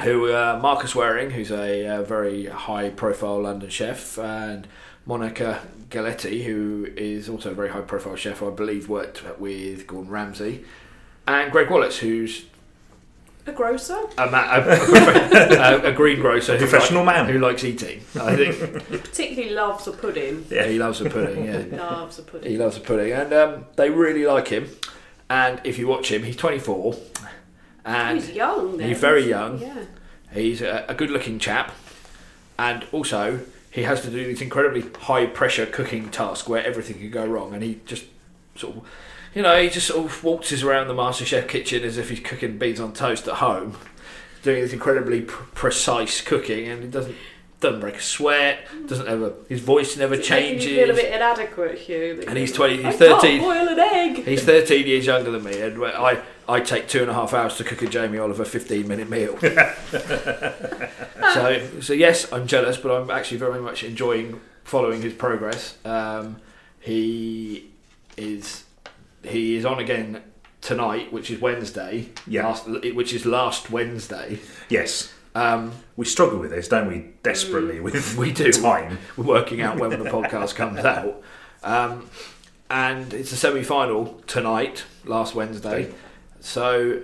who 0.02 0.34
uh, 0.34 0.60
Marcus 0.62 0.94
Wareing, 0.94 1.32
who's 1.32 1.50
a 1.52 1.88
uh, 1.88 2.04
very 2.04 2.48
high-profile 2.48 3.42
London 3.44 3.70
chef, 3.70 4.18
and 4.20 4.68
Monica 5.06 5.62
Galetti, 5.90 6.44
who 6.44 6.90
is 6.98 7.30
also 7.30 7.52
a 7.52 7.54
very 7.56 7.70
high-profile 7.70 8.18
chef, 8.18 8.44
I 8.44 8.50
believe 8.50 8.90
worked 8.90 9.24
with 9.40 9.88
Gordon 9.88 10.12
Ramsay, 10.12 10.66
and 11.26 11.54
Greg 11.54 11.70
Wallace, 11.70 12.00
who's 12.00 12.46
A 13.48 13.52
grocer? 13.52 13.98
a, 14.18 14.30
ma- 14.30 14.56
a, 14.56 14.62
a, 15.86 15.90
a 15.90 15.92
greengrocer, 15.94 16.54
who 16.58 16.68
Professional 16.68 17.04
like- 17.04 17.16
man. 17.26 17.26
who 17.34 17.40
likes 17.40 17.64
eating. 17.64 18.02
I 18.20 18.36
think 18.36 18.88
Particularly 18.90 19.54
loves 19.54 19.88
a 19.88 19.92
pudding. 19.92 20.46
yeah, 20.50 20.68
he 20.68 20.78
loves 20.78 21.02
a 21.02 21.10
pudding. 21.10 21.46
Yeah, 21.46 21.64
Loves 21.78 22.20
a 22.20 22.24
pudding. 22.24 22.52
he 22.52 22.58
loves 22.58 22.78
a 22.78 22.82
pudding, 22.82 23.12
and 23.14 23.34
um, 23.34 23.66
they 23.78 23.90
really 23.90 24.26
like 24.26 24.48
him. 24.50 24.68
And 25.30 25.60
if 25.64 25.80
you 25.80 25.88
watch 25.88 26.12
him, 26.12 26.24
he's 26.24 26.36
24, 26.36 26.96
and 27.86 28.20
He's 28.20 28.32
young. 28.32 28.78
Then. 28.78 28.90
he's 28.90 29.00
very 29.00 29.28
young. 29.28 29.60
Yeah. 29.60 29.86
He's 30.34 30.62
a, 30.62 30.86
a 30.88 30.94
good 30.94 31.10
looking 31.10 31.40
chap, 31.40 31.72
and 32.60 32.86
also 32.92 33.40
he 33.72 33.84
has 33.84 34.02
to 34.02 34.10
do 34.10 34.24
this 34.26 34.42
incredibly 34.42 34.84
high 35.02 35.26
pressure 35.26 35.66
cooking 35.66 36.10
task 36.10 36.48
where 36.48 36.64
everything 36.66 36.98
can 37.00 37.10
go 37.10 37.26
wrong, 37.26 37.54
and 37.54 37.64
he 37.64 37.80
just 37.86 38.06
sort 38.56 38.76
of, 38.78 38.84
you 39.34 39.42
know, 39.42 39.62
he 39.62 39.70
just 39.70 39.88
sort 39.88 40.06
of 40.06 40.24
waltzes 40.24 40.64
around 40.64 40.88
the 40.88 40.94
MasterChef 40.94 41.48
kitchen 41.48 41.84
as 41.84 41.98
if 41.98 42.10
he's 42.10 42.20
cooking 42.20 42.58
beans 42.58 42.80
on 42.80 42.94
toast 42.94 43.28
at 43.28 43.36
home, 43.36 43.78
doing 44.44 44.62
this 44.62 44.74
incredibly 44.74 45.22
pr- 45.22 45.44
precise 45.54 46.22
cooking, 46.22 46.68
and 46.68 46.84
he 46.84 46.90
doesn't 46.90 47.16
doesn't 47.62 47.80
break 47.80 47.96
a 47.98 48.02
sweat, 48.02 48.66
doesn't 48.88 49.08
ever 49.08 49.34
his 49.48 49.62
voice 49.62 49.96
never 49.96 50.16
Does 50.16 50.28
it 50.28 50.32
make 50.32 50.40
changes. 50.40 50.66
You 50.66 50.78
feel 50.78 50.90
a 50.90 50.94
bit 50.96 51.14
inadequate, 51.14 51.78
Hugh. 51.78 52.24
And 52.28 52.38
he's 52.38 52.52
20 52.52 52.78
he's 52.78 52.86
I 52.86 52.92
13. 52.92 53.40
Can't 53.40 53.42
boil 53.42 53.68
an 53.70 53.80
egg. 53.80 54.26
He's 54.26 54.44
13 54.44 54.88
years 54.88 55.06
younger 55.06 55.30
than 55.32 55.44
me, 55.44 55.62
and 55.62 55.84
I, 55.86 56.22
I 56.50 56.60
take 56.60 56.88
two 56.88 57.02
and 57.02 57.12
a 57.12 57.14
half 57.14 57.34
hours 57.34 57.58
to 57.58 57.64
cook 57.64 57.82
a 57.84 57.88
Jamie 57.88 58.18
Oliver 58.18 58.46
15 58.46 58.88
minute 58.88 59.10
meal. 59.10 59.38
so, 61.34 61.80
so, 61.82 61.94
yes, 61.94 62.32
I'm 62.34 62.48
jealous, 62.48 62.78
but 62.78 62.92
I'm 62.92 63.12
actually 63.12 63.38
very 63.38 63.62
much 63.62 63.84
enjoying 63.84 64.42
following 64.64 65.02
his 65.02 65.14
progress. 65.14 65.78
Um, 65.86 66.38
he 66.80 67.70
is 68.18 68.66
he 69.24 69.56
is 69.56 69.66
on 69.66 69.80
again 69.80 70.22
tonight, 70.62 71.12
which 71.12 71.32
is 71.32 71.40
Wednesday. 71.42 72.10
Yeah. 72.28 72.48
Last, 72.48 72.68
which 72.68 73.14
is 73.14 73.26
last 73.26 73.70
Wednesday. 73.72 74.40
Yes, 74.70 75.12
Um, 75.34 75.72
we 75.96 76.06
struggle 76.06 76.40
with 76.40 76.52
this, 76.52 76.68
don't 76.68 76.88
we? 76.88 77.12
Desperately 77.24 77.80
with 77.80 78.16
we 78.18 78.32
do. 78.32 78.52
time. 78.52 78.98
We're 79.18 79.26
working 79.26 79.62
out 79.62 79.80
when 79.80 79.90
the 79.92 79.98
podcast 80.10 80.56
comes 80.56 80.80
out. 80.86 81.22
Um, 81.64 82.10
and 82.70 83.14
it's 83.14 83.32
a 83.32 83.36
semi 83.36 83.64
final 83.64 84.22
tonight, 84.28 84.86
last 85.06 85.34
Wednesday. 85.36 85.94
So 86.40 87.02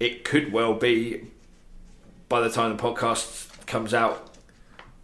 it 0.00 0.24
could 0.24 0.52
well 0.52 0.74
be, 0.74 1.28
by 2.28 2.40
the 2.40 2.50
time 2.50 2.76
the 2.76 2.82
podcast 2.82 3.66
comes 3.66 3.92
out, 3.94 4.30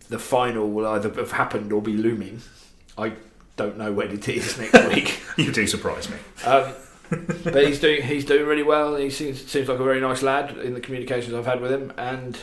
the 0.08 0.18
final 0.18 0.68
will 0.70 0.86
either 0.86 1.08
have 1.14 1.32
happened 1.32 1.72
or 1.72 1.80
be 1.80 1.96
looming. 1.96 2.42
I 2.98 3.12
don't 3.62 3.76
know 3.76 3.92
when 3.92 4.10
it 4.10 4.28
is 4.28 4.58
next 4.58 4.88
week. 4.94 5.20
You 5.36 5.52
do 5.52 5.66
surprise 5.66 6.08
me. 6.08 6.16
Um, 6.46 6.72
but 7.44 7.66
he's 7.66 7.80
doing 7.80 8.02
he's 8.02 8.24
doing 8.24 8.46
really 8.46 8.62
well. 8.62 8.96
He 8.96 9.10
seems 9.10 9.44
seems 9.50 9.68
like 9.68 9.78
a 9.80 9.84
very 9.84 10.00
nice 10.00 10.22
lad 10.22 10.56
in 10.58 10.74
the 10.74 10.80
communications 10.80 11.34
I've 11.34 11.46
had 11.46 11.60
with 11.60 11.72
him, 11.72 11.92
and 11.98 12.38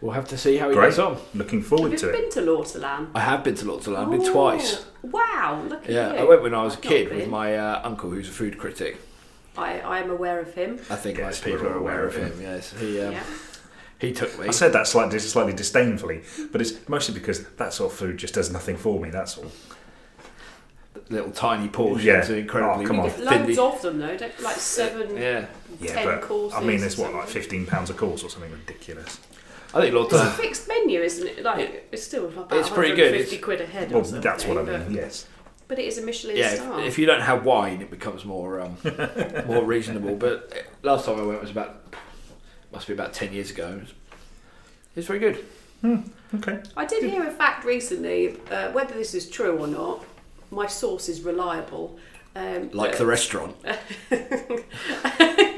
we'll 0.00 0.12
have 0.12 0.26
to 0.28 0.38
see 0.38 0.56
how 0.56 0.68
he 0.70 0.74
Great. 0.74 0.86
gets 0.88 0.98
on. 0.98 1.18
Looking 1.34 1.60
Have 1.60 1.68
forward 1.68 1.92
you 1.92 1.98
to 1.98 2.08
it. 2.08 2.12
been 2.12 2.30
to 2.30 2.40
L'Ortolan? 2.52 3.10
I 3.14 3.20
have 3.20 3.44
been 3.44 3.54
to 3.56 3.64
L'Ortolan, 3.70 3.96
I've 4.04 4.10
been 4.10 4.22
Oh, 4.28 4.32
twice. 4.32 4.84
Wow, 5.02 5.62
look 5.68 5.84
at 5.84 5.90
Yeah, 5.90 6.14
you. 6.14 6.18
I 6.20 6.24
went 6.24 6.42
when 6.42 6.54
I 6.54 6.62
was 6.64 6.74
a 6.74 6.78
I've 6.78 6.84
not 6.84 6.88
kid 6.90 7.08
with 7.10 7.18
been. 7.20 7.30
my 7.30 7.56
uh, 7.56 7.80
uncle, 7.84 8.10
who's 8.10 8.28
a 8.28 8.32
food 8.32 8.56
critic. 8.58 8.96
I, 9.56 9.80
I 9.80 9.98
am 9.98 10.10
aware 10.10 10.40
of 10.40 10.54
him. 10.54 10.80
I 10.90 10.96
think 10.96 11.18
Yes, 11.18 11.26
most 11.26 11.44
people 11.44 11.66
we're 11.66 11.74
are 11.74 11.78
aware 11.78 12.06
of 12.06 12.16
him. 12.16 12.32
Yes, 12.40 12.72
he 12.80 13.00
um, 13.02 13.12
yeah. 13.12 13.22
he 13.98 14.12
took 14.12 14.38
me. 14.40 14.48
I 14.48 14.50
said 14.50 14.72
that 14.72 14.86
slightly, 14.86 15.18
slightly 15.18 15.52
disdainfully, 15.52 16.22
but 16.50 16.60
it's 16.62 16.88
mostly 16.88 17.12
because 17.14 17.44
that 17.56 17.74
sort 17.74 17.92
of 17.92 17.98
food 17.98 18.16
just 18.16 18.32
does 18.34 18.50
nothing 18.50 18.78
for 18.78 18.98
me. 18.98 19.10
That's 19.10 19.36
all. 19.36 19.52
Little 21.08 21.30
tiny 21.30 21.68
portions, 21.68 22.04
Yeah. 22.04 22.26
are 22.30 22.36
incredibly 22.36 22.84
Oh, 22.84 22.88
come 22.88 23.00
on. 23.00 23.06
get 23.06 23.16
thinly. 23.16 23.54
loads 23.54 23.58
of 23.58 23.82
them 23.82 23.98
though, 23.98 24.16
don't 24.16 24.40
like 24.42 24.56
seven. 24.56 25.16
Yeah, 25.16 25.46
Yeah, 25.80 25.92
Ten 25.94 26.04
but 26.06 26.22
courses 26.22 26.56
I 26.58 26.60
mean, 26.62 26.76
or 26.76 26.80
there's 26.80 26.98
what 26.98 27.12
like 27.14 27.28
fifteen 27.28 27.66
pounds 27.66 27.90
a 27.90 27.94
course 27.94 28.22
or 28.22 28.30
something 28.30 28.50
ridiculous. 28.52 29.18
I 29.74 29.80
think 29.80 29.94
It's 29.94 30.12
a 30.12 30.30
fixed 30.32 30.68
menu, 30.68 31.00
isn't 31.00 31.26
it? 31.26 31.42
Like 31.42 31.88
it's 31.92 32.02
still 32.02 32.26
about 32.26 32.52
It's 32.52 32.68
pretty 32.68 32.94
good. 32.94 33.12
Fifty 33.12 33.36
It's- 33.36 33.44
quid 33.44 33.60
a 33.62 33.66
head. 33.66 33.90
Well, 33.90 34.04
something, 34.04 34.20
that's 34.22 34.44
what 34.44 34.58
I 34.58 34.62
but- 34.64 34.88
mean. 34.88 34.96
Yes. 34.96 35.26
But 35.68 35.78
it 35.78 35.86
is 35.86 35.96
a 35.96 36.02
Michelin 36.02 36.36
Yeah, 36.36 36.54
star. 36.56 36.80
if, 36.80 36.86
if 36.88 36.98
you 36.98 37.06
don't 37.06 37.22
have 37.22 37.46
wine, 37.46 37.80
it 37.80 37.90
becomes 37.90 38.26
more 38.26 38.60
um, 38.60 38.76
more 39.46 39.64
reasonable. 39.64 40.14
But 40.16 40.52
uh, 40.54 40.86
last 40.86 41.06
time 41.06 41.18
I 41.18 41.22
went 41.22 41.40
was 41.40 41.50
about 41.50 41.94
must 42.70 42.86
be 42.86 42.92
about 42.92 43.14
ten 43.14 43.32
years 43.32 43.50
ago. 43.50 43.68
It 43.68 43.80
was, 43.80 43.88
it 43.90 44.96
was 44.96 45.06
very 45.06 45.18
good. 45.18 45.44
Okay. 46.34 46.60
I 46.76 46.84
did 46.84 47.04
hear 47.04 47.26
a 47.26 47.30
fact 47.30 47.64
recently, 47.64 48.36
uh, 48.50 48.70
whether 48.72 48.92
this 48.94 49.14
is 49.14 49.28
true 49.30 49.56
or 49.58 49.66
not. 49.66 50.04
My 50.52 50.66
source 50.68 51.08
is 51.08 51.22
reliable. 51.22 51.98
Um, 52.36 52.70
Like 52.72 52.92
that- 52.92 52.98
the 52.98 53.06
restaurant. 53.06 53.56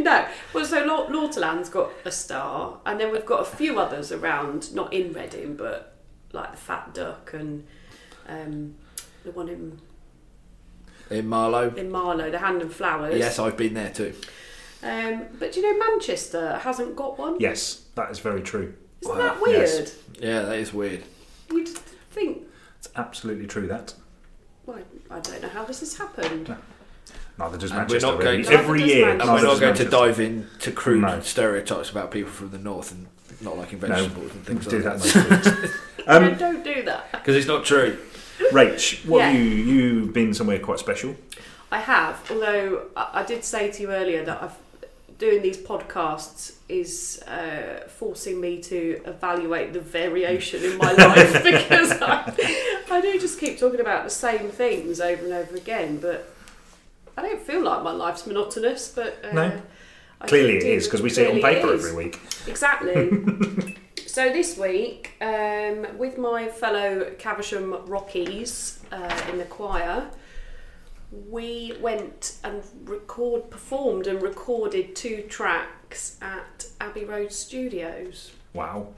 no. 0.00 0.26
Well, 0.52 0.64
so 0.64 0.84
Lau- 0.84 1.06
L'Ortolan's 1.08 1.68
got 1.68 1.90
a 2.04 2.10
star, 2.10 2.78
and 2.86 2.98
then 3.00 3.12
we've 3.12 3.26
got 3.26 3.40
a 3.40 3.44
few 3.44 3.78
others 3.78 4.12
around, 4.12 4.74
not 4.74 4.92
in 4.92 5.12
Reading, 5.12 5.56
but 5.56 5.96
like 6.32 6.50
the 6.52 6.56
Fat 6.56 6.94
Duck 6.94 7.32
and 7.34 7.64
um, 8.28 8.74
the 9.24 9.30
one 9.32 9.48
in, 9.48 9.80
in 11.10 11.28
Marlow. 11.28 11.72
in 11.76 11.90
Marlow, 11.90 12.30
the 12.30 12.38
Hand 12.38 12.62
and 12.62 12.72
Flowers. 12.72 13.18
Yes, 13.18 13.38
I've 13.38 13.56
been 13.56 13.74
there 13.74 13.90
too. 13.90 14.14
Um, 14.82 15.26
but 15.38 15.52
do 15.52 15.60
you 15.60 15.72
know 15.72 15.86
Manchester 15.90 16.58
hasn't 16.58 16.94
got 16.96 17.18
one? 17.18 17.36
Yes, 17.40 17.82
that 17.94 18.10
is 18.10 18.18
very 18.18 18.42
true. 18.42 18.74
Isn't 19.00 19.16
Wow. 19.16 19.22
that 19.22 19.40
weird? 19.40 19.68
Yes. 19.68 19.96
Yeah, 20.18 20.42
that 20.42 20.58
is 20.58 20.72
weird. 20.74 21.02
You'd 21.50 21.68
think. 21.68 22.42
It's 22.78 22.88
absolutely 22.96 23.46
true. 23.46 23.66
That. 23.66 23.94
Well, 24.66 24.78
I 25.10 25.20
don't 25.20 25.42
know 25.42 25.48
how 25.48 25.64
this 25.64 25.80
has 25.80 25.96
happened. 25.96 26.54
Neither 27.38 27.58
does 27.58 27.70
And 27.70 27.78
we're 27.80 27.84
Manchester. 28.00 28.06
not 28.06 28.20
going 28.20 28.42
to- 28.44 28.52
Every 28.52 28.78
Neither 28.80 28.86
does 28.88 28.96
year, 28.96 29.08
And 29.10 29.18
Manchester. 29.18 29.34
we're 29.34 29.42
not 29.42 29.50
does 29.50 29.60
going 29.60 29.74
to 29.74 29.82
Manchester. 29.84 30.06
dive 30.06 30.20
into 30.20 30.72
crude 30.72 31.02
No. 31.02 31.20
stereotypes 31.20 31.90
about 31.90 32.10
people 32.10 32.30
from 32.30 32.50
the 32.50 32.58
north 32.58 32.92
and 32.92 33.06
not 33.40 33.58
liking 33.58 33.78
vegetables 33.80 34.30
and 34.32 34.46
things 34.46 34.66
do 34.66 34.78
like 34.78 34.84
that 34.84 35.00
that. 35.02 35.30
most 35.42 35.62
weeks. 35.62 35.74
No, 36.06 36.16
Um, 36.18 36.34
don't 36.36 36.62
do 36.62 36.82
that. 36.82 37.10
Because 37.12 37.34
it's 37.34 37.46
not 37.46 37.64
true. 37.64 37.96
Rach, 38.52 39.04
what 39.06 39.18
Yeah. 39.20 39.30
you 39.32 39.40
you've 39.42 40.12
been 40.12 40.34
somewhere 40.34 40.58
quite 40.58 40.78
special? 40.78 41.16
I 41.72 41.78
have, 41.80 42.20
although 42.30 42.82
I, 42.96 43.20
I 43.20 43.22
did 43.24 43.42
say 43.42 43.70
to 43.70 43.82
you 43.82 43.90
earlier 43.90 44.22
that 44.24 44.42
I've 44.42 44.52
doing 45.24 45.40
these 45.40 45.56
podcasts 45.56 46.56
is 46.68 47.22
uh, 47.26 47.88
forcing 47.88 48.38
me 48.40 48.60
to 48.60 49.00
evaluate 49.06 49.72
the 49.72 49.80
variation 49.80 50.62
in 50.62 50.76
my 50.76 50.92
life 50.92 51.32
because 51.42 51.92
I, 51.92 52.30
I 52.90 53.00
do 53.00 53.18
just 53.18 53.40
keep 53.40 53.58
talking 53.58 53.80
about 53.80 54.04
the 54.04 54.10
same 54.10 54.50
things 54.50 55.00
over 55.00 55.24
and 55.24 55.32
over 55.32 55.56
again, 55.56 55.96
but 55.96 56.30
I 57.16 57.22
don't 57.22 57.40
feel 57.40 57.62
like 57.62 57.82
my 57.82 57.92
life's 57.92 58.26
monotonous. 58.26 58.90
But 58.90 59.16
uh, 59.24 59.32
No. 59.32 59.62
Clearly, 60.26 60.56
it 60.56 60.64
is 60.64 60.84
because 60.84 61.00
we 61.00 61.08
see 61.08 61.22
it 61.22 61.34
on 61.34 61.40
paper 61.40 61.72
every 61.72 61.94
week. 61.94 62.20
Exactly. 62.46 63.76
so 64.06 64.30
this 64.30 64.58
week, 64.58 65.12
um, 65.22 65.86
with 65.98 66.18
my 66.18 66.48
fellow 66.48 67.12
Caversham 67.18 67.86
Rockies 67.86 68.80
uh, 68.92 69.22
in 69.30 69.38
the 69.38 69.44
choir, 69.44 70.10
we 71.28 71.76
went 71.80 72.38
and 72.44 72.62
record, 72.84 73.50
performed 73.50 74.06
and 74.06 74.20
recorded 74.22 74.96
two 74.96 75.22
tracks 75.28 76.16
at 76.20 76.66
Abbey 76.80 77.04
Road 77.04 77.32
Studios, 77.32 78.32
Wow. 78.52 78.88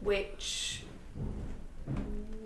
which 0.00 0.82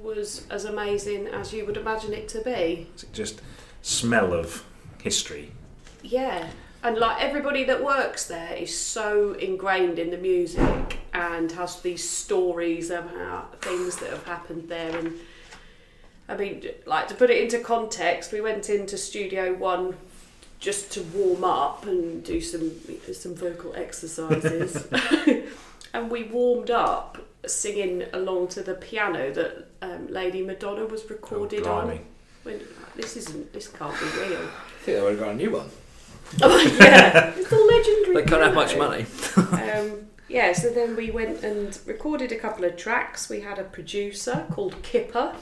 was 0.02 0.46
as 0.50 0.64
amazing 0.64 1.26
as 1.28 1.52
you 1.52 1.64
would 1.66 1.76
imagine 1.76 2.12
it 2.12 2.28
to 2.28 2.40
be. 2.42 2.86
It 2.96 3.04
just 3.12 3.40
smell 3.82 4.32
of 4.32 4.64
history? 5.02 5.52
Yeah. 6.02 6.48
And 6.82 6.96
like 6.96 7.20
everybody 7.22 7.64
that 7.64 7.82
works 7.82 8.26
there 8.26 8.54
is 8.54 8.76
so 8.76 9.32
ingrained 9.34 9.98
in 9.98 10.10
the 10.10 10.16
music 10.16 10.98
and 11.12 11.50
has 11.52 11.80
these 11.80 12.08
stories 12.08 12.90
about 12.90 13.60
things 13.60 13.96
that 13.96 14.10
have 14.10 14.24
happened 14.24 14.68
there. 14.68 14.96
And 14.96 15.14
I 16.28 16.36
mean, 16.36 16.62
like 16.86 17.08
to 17.08 17.14
put 17.14 17.30
it 17.30 17.42
into 17.42 17.58
context, 17.60 18.32
we 18.32 18.40
went 18.40 18.68
into 18.68 18.98
Studio 18.98 19.54
One 19.54 19.96
just 20.60 20.90
to 20.92 21.02
warm 21.02 21.44
up 21.44 21.86
and 21.86 22.22
do 22.24 22.40
some 22.40 22.72
some 23.12 23.34
vocal 23.34 23.74
exercises, 23.74 24.86
and 25.94 26.10
we 26.10 26.24
warmed 26.24 26.70
up 26.70 27.18
singing 27.46 28.04
along 28.12 28.48
to 28.48 28.62
the 28.62 28.74
piano 28.74 29.32
that 29.32 29.68
um, 29.82 30.08
Lady 30.08 30.42
Madonna 30.42 30.84
was 30.84 31.08
recorded 31.08 31.66
oh, 31.66 31.72
on. 31.72 32.00
When, 32.42 32.60
this 32.96 33.16
isn't. 33.16 33.52
This 33.52 33.68
can't 33.68 33.98
be 33.98 34.06
real. 34.18 34.40
I 34.40 34.82
think 34.82 34.96
they 34.98 35.02
would 35.02 35.10
have 35.12 35.20
got 35.20 35.30
a 35.30 35.34
new 35.34 35.50
one. 35.50 35.70
Oh, 36.42 36.60
yeah, 36.60 37.32
it's 37.34 37.48
the 37.48 37.56
legendary. 37.56 38.22
They 38.22 38.30
can't 38.30 38.42
have 38.42 38.54
much 38.54 38.76
money. 38.76 39.06
Um, 39.36 40.08
yeah, 40.28 40.52
so 40.52 40.68
then 40.68 40.94
we 40.94 41.10
went 41.10 41.42
and 41.42 41.78
recorded 41.86 42.32
a 42.32 42.36
couple 42.36 42.66
of 42.66 42.76
tracks. 42.76 43.30
We 43.30 43.40
had 43.40 43.58
a 43.58 43.64
producer 43.64 44.44
called 44.52 44.82
Kipper, 44.82 45.34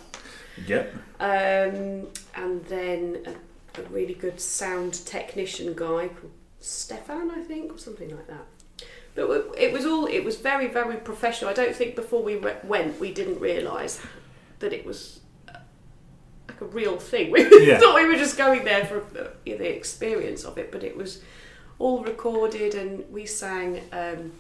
Yep. 0.67 0.95
um, 1.21 2.07
and 2.35 2.65
then 2.69 3.19
a, 3.27 3.81
a 3.81 3.83
really 3.91 4.15
good 4.15 4.41
sound 4.41 4.95
technician 5.07 5.75
guy 5.75 6.09
called 6.09 6.33
Stefan, 6.61 7.31
I 7.31 7.43
think, 7.43 7.73
or 7.75 7.79
something 7.79 8.11
like 8.15 8.27
that. 8.29 8.47
But 9.15 9.55
it 9.59 9.73
was 9.73 9.85
all 9.87 10.07
it 10.07 10.25
was 10.25 10.37
very 10.37 10.67
very 10.69 10.97
professional. 10.97 11.51
I 11.51 11.55
don't 11.55 11.75
think 11.75 11.95
before 11.97 12.23
we 12.23 12.37
re- 12.37 12.57
went 12.65 13.01
we 13.01 13.13
didn't 13.13 13.41
realise 13.41 14.01
that 14.59 14.73
it 14.73 14.85
was 14.85 15.21
uh, 15.49 15.59
like 16.49 16.61
a 16.61 16.67
real 16.67 16.99
thing. 16.99 17.31
We 17.33 17.67
Yeah. 17.67 17.79
thought 17.79 17.95
we 17.95 18.07
were 18.07 18.17
just 18.17 18.37
going 18.37 18.65
there 18.65 18.85
for 18.85 18.99
uh, 19.19 19.29
the 19.45 19.75
experience 19.77 20.45
of 20.45 20.59
it, 20.59 20.71
but 20.73 20.83
it 20.85 20.97
was 20.97 21.23
all 21.79 22.03
recorded, 22.05 22.75
and 22.75 23.05
we 23.11 23.27
sang 23.27 23.81
um, 23.93 24.33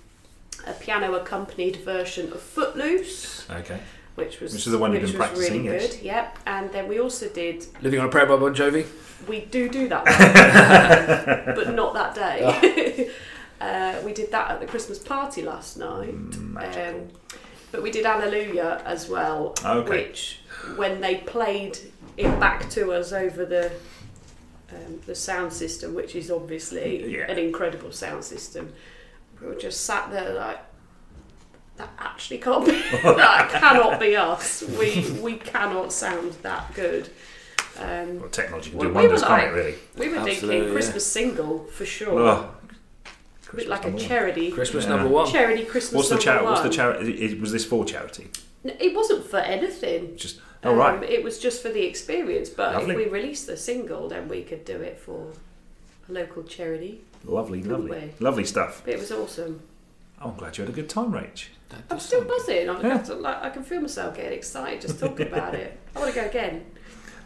a 0.66 0.72
piano 0.72 1.14
accompanied 1.14 1.76
version 1.76 2.32
of 2.32 2.40
Footloose, 2.40 3.46
Okay. 3.50 3.78
Which 4.16 4.40
was 4.40 4.52
Which 4.52 4.66
is 4.66 4.72
the 4.72 4.78
one 4.78 4.92
you've 4.92 5.02
been 5.02 5.10
was 5.12 5.16
practicing, 5.16 5.64
really 5.66 5.76
yes. 5.78 5.94
good. 5.96 6.04
Yep, 6.04 6.38
and 6.46 6.72
then 6.72 6.88
we 6.88 6.98
also 6.98 7.28
did 7.28 7.64
Living 7.82 8.00
on 8.00 8.06
a 8.06 8.08
Prayer 8.10 8.26
by 8.26 8.36
Bon 8.36 8.54
Jovi. 8.54 8.84
we 9.28 9.40
do 9.42 9.68
do 9.68 9.88
that, 9.88 10.04
one, 11.46 11.54
but 11.54 11.74
not 11.74 11.94
that 11.94 12.14
day. 12.14 13.10
uh, 13.60 13.94
we 14.04 14.12
did 14.12 14.30
that 14.32 14.50
at 14.50 14.60
the 14.60 14.66
Christmas 14.66 14.98
party 14.98 15.42
last 15.42 15.76
night. 15.78 16.14
Mm. 16.14 16.56
Um, 16.94 17.08
but 17.72 17.82
we 17.82 17.90
did 17.90 18.04
Alleluia 18.06 18.82
as 18.84 19.08
well, 19.08 19.54
Okay. 19.64 19.88
which 20.08 20.40
when 20.76 21.00
they 21.00 21.16
played 21.16 21.78
it 22.16 22.40
back 22.40 22.70
to 22.70 22.92
us 22.92 23.12
over 23.12 23.44
the 23.44 23.70
um, 24.70 25.00
the 25.06 25.14
sound 25.14 25.52
system, 25.52 25.94
which 25.94 26.16
is 26.16 26.30
obviously 26.30 27.12
Yeah. 27.18 27.30
an 27.30 27.38
incredible 27.38 27.92
sound 27.92 28.24
system, 28.24 28.72
we 29.40 29.46
were 29.46 29.54
just 29.54 29.84
sat 29.84 30.10
there 30.10 30.32
like. 30.34 30.58
That 31.76 31.90
actually 31.98 32.38
can't 32.38 32.64
be. 32.64 32.72
that 33.02 33.50
cannot 33.50 34.00
be 34.00 34.16
us. 34.16 34.62
We 34.62 35.10
we 35.20 35.34
cannot 35.36 35.92
sound 35.92 36.32
that 36.42 36.72
good. 36.74 37.10
Um, 37.78 38.20
Well, 38.20 38.30
technology 38.30 38.70
can 38.70 38.78
Well, 38.78 38.88
do 38.88 38.94
we 38.94 39.02
were 39.02 39.02
wonders, 39.02 39.22
can't 39.22 39.42
it, 39.42 39.46
really? 39.48 39.74
we 39.98 40.08
were 40.08 40.16
Absolutely, 40.16 40.48
thinking 40.48 40.68
yeah. 40.68 40.72
Christmas 40.72 41.06
single 41.06 41.64
for 41.64 41.84
sure. 41.84 42.20
A 43.52 43.56
bit 43.56 43.68
like 43.68 43.82
a 43.84 43.88
number 43.88 43.98
one. 43.98 44.08
charity. 44.08 44.50
Christmas 44.50 44.84
Yeah. 44.84 44.90
number 44.96 45.08
one. 45.08 45.26
Charity 45.30 45.64
Christmas 45.64 45.94
What's 45.94 46.08
the 46.08 46.14
number 46.14 46.24
charity? 46.24 46.46
What's 46.46 46.62
the 46.62 46.70
charity? 46.70 47.34
Was 47.40 47.52
this 47.52 47.64
for 47.66 47.84
charity? 47.84 48.28
No, 48.64 48.72
It 48.80 48.94
wasn't 48.94 49.26
for 49.26 49.38
anything. 49.38 50.16
Just 50.16 50.40
oh 50.64 50.74
right. 50.74 50.96
Um, 50.96 51.04
it 51.04 51.22
was 51.22 51.38
just 51.38 51.60
for 51.62 51.68
the 51.68 51.84
experience. 51.84 52.48
But 52.48 52.74
Lovely. 52.74 52.94
if 52.94 52.96
we 52.96 53.18
released 53.18 53.46
the 53.46 53.56
single, 53.56 54.08
then 54.08 54.28
we 54.28 54.42
could 54.42 54.64
do 54.64 54.80
it 54.80 54.98
for 54.98 55.32
a 56.08 56.12
local 56.12 56.42
charity. 56.44 57.02
Lovely, 57.24 57.62
lovely, 57.62 57.90
way. 57.90 58.14
lovely 58.20 58.44
stuff. 58.44 58.82
But 58.84 58.94
it 58.94 59.00
was 59.00 59.12
awesome. 59.12 59.60
Oh, 60.22 60.30
I'm 60.30 60.36
glad 60.36 60.56
you 60.56 60.64
had 60.64 60.72
a 60.72 60.76
good 60.76 60.88
time, 60.88 61.12
Rach. 61.12 61.46
That 61.68 61.82
I'm 61.90 61.98
still 62.00 62.24
buzzing. 62.24 62.68
I'm 62.70 62.84
Yeah. 62.84 63.02
like, 63.16 63.42
I 63.42 63.50
can 63.50 63.62
feel 63.62 63.80
myself 63.80 64.16
getting 64.16 64.32
excited 64.38 64.80
just 64.80 65.00
talking 65.00 65.26
about 65.32 65.54
it. 65.54 65.78
I 65.94 65.98
want 66.00 66.14
to 66.14 66.20
go 66.20 66.26
again. 66.26 66.64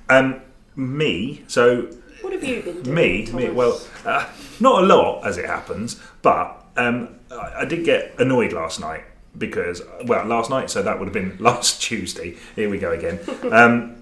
Um, 0.09 0.40
me. 0.76 1.44
So 1.47 1.90
What 2.23 2.32
have 2.32 2.42
you 2.44 2.62
been 2.62 2.82
doing? 2.82 2.94
me, 2.94 3.26
me. 3.32 3.50
Well, 3.50 3.80
uh, 4.04 4.28
not 4.61 4.82
a 4.82 4.87
lot 4.87 5.26
as 5.26 5.37
it 5.38 5.47
happens, 5.47 6.00
but 6.23 6.64
um, 6.76 7.16
I, 7.30 7.61
I 7.61 7.64
did 7.64 7.85
get 7.85 8.18
annoyed 8.18 8.52
last 8.52 8.80
night 8.80 9.04
because 9.37 9.82
well, 10.04 10.25
last 10.26 10.50
night. 10.50 10.70
So 10.70 10.82
that 10.82 10.99
would 10.99 11.06
have 11.06 11.14
been 11.14 11.37
last 11.40 11.82
Tuesday. 11.82 12.37
Here 12.56 12.68
we 12.70 12.78
go 12.78 12.92
again. 12.92 13.18
Um, 13.52 13.97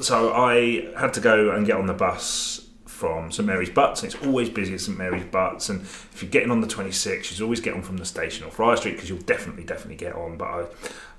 so 0.00 0.32
I 0.34 0.90
had 0.98 1.14
to 1.14 1.20
go 1.20 1.50
and 1.52 1.64
get 1.66 1.76
on 1.76 1.86
the 1.86 1.94
bus 1.94 2.65
from 2.96 3.30
St 3.30 3.46
Mary's 3.46 3.68
Butts, 3.68 4.02
and 4.02 4.10
it's 4.10 4.26
always 4.26 4.48
busy 4.48 4.72
at 4.72 4.80
St 4.80 4.96
Mary's 4.96 5.24
Butts. 5.24 5.68
And 5.68 5.82
if 5.82 6.22
you're 6.22 6.30
getting 6.30 6.50
on 6.50 6.62
the 6.62 6.66
26, 6.66 7.30
you 7.30 7.34
should 7.36 7.42
always 7.42 7.60
get 7.60 7.74
on 7.74 7.82
from 7.82 7.98
the 7.98 8.06
station 8.06 8.46
or 8.46 8.50
Friar 8.50 8.76
Street 8.78 8.92
because 8.92 9.10
you'll 9.10 9.18
definitely, 9.18 9.64
definitely 9.64 9.96
get 9.96 10.14
on. 10.14 10.38
But 10.38 10.46
I, 10.48 10.64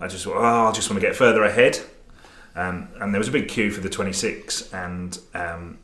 I 0.01 0.07
just, 0.07 0.25
oh, 0.25 0.33
I 0.33 0.71
just 0.71 0.89
want 0.89 0.99
to 0.99 1.07
get 1.07 1.15
further 1.15 1.43
ahead. 1.43 1.79
Um, 2.55 2.87
and 2.99 3.13
there 3.13 3.19
was 3.19 3.27
a 3.27 3.31
big 3.31 3.47
queue 3.47 3.69
for 3.69 3.81
the 3.81 3.89
26, 3.89 4.73
and 4.73 5.19
um, 5.35 5.77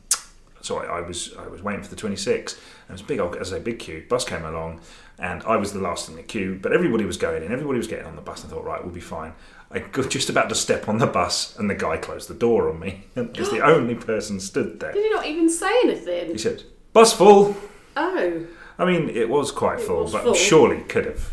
so 0.60 0.78
I, 0.78 0.98
I 0.98 1.00
was 1.02 1.32
I 1.38 1.46
was 1.46 1.62
waiting 1.62 1.84
for 1.84 1.90
the 1.90 1.96
26. 1.96 2.54
And 2.54 2.62
it 2.88 2.92
was 2.92 3.00
a 3.00 3.04
big, 3.04 3.20
old, 3.20 3.36
as 3.36 3.52
I 3.52 3.58
say, 3.58 3.62
big 3.62 3.78
queue. 3.78 4.04
Bus 4.08 4.24
came 4.24 4.44
along, 4.44 4.80
and 5.18 5.44
I 5.44 5.56
was 5.56 5.72
the 5.72 5.78
last 5.78 6.08
in 6.08 6.16
the 6.16 6.22
queue. 6.24 6.58
But 6.60 6.72
everybody 6.72 7.04
was 7.04 7.16
going 7.16 7.44
in. 7.44 7.52
Everybody 7.52 7.78
was 7.78 7.86
getting 7.86 8.06
on 8.06 8.16
the 8.16 8.22
bus. 8.22 8.42
And 8.42 8.52
I 8.52 8.56
thought, 8.56 8.64
right, 8.64 8.82
we'll 8.84 8.92
be 8.92 9.00
fine. 9.00 9.34
I 9.70 9.80
got 9.80 10.08
just 10.10 10.30
about 10.30 10.48
to 10.50 10.54
step 10.54 10.88
on 10.88 10.98
the 10.98 11.06
bus, 11.06 11.58
and 11.58 11.68
the 11.68 11.74
guy 11.74 11.96
closed 11.96 12.28
the 12.28 12.34
door 12.34 12.70
on 12.70 12.78
me. 12.78 13.04
And 13.16 13.36
was 13.36 13.50
the 13.50 13.60
only 13.64 13.94
person 13.96 14.38
stood 14.40 14.78
there. 14.80 14.92
Did 14.92 15.04
you 15.04 15.14
not 15.14 15.26
even 15.26 15.48
say 15.50 15.70
anything? 15.84 16.30
He 16.32 16.38
said, 16.38 16.62
"Bus 16.92 17.12
full." 17.12 17.56
Oh, 17.96 18.46
I 18.78 18.84
mean, 18.84 19.08
it 19.08 19.28
was 19.28 19.50
quite 19.52 19.78
It 19.80 19.82
full, 19.86 20.02
was 20.04 20.12
but 20.12 20.22
full. 20.24 20.34
surely 20.34 20.82
could 20.82 21.06
have. 21.06 21.32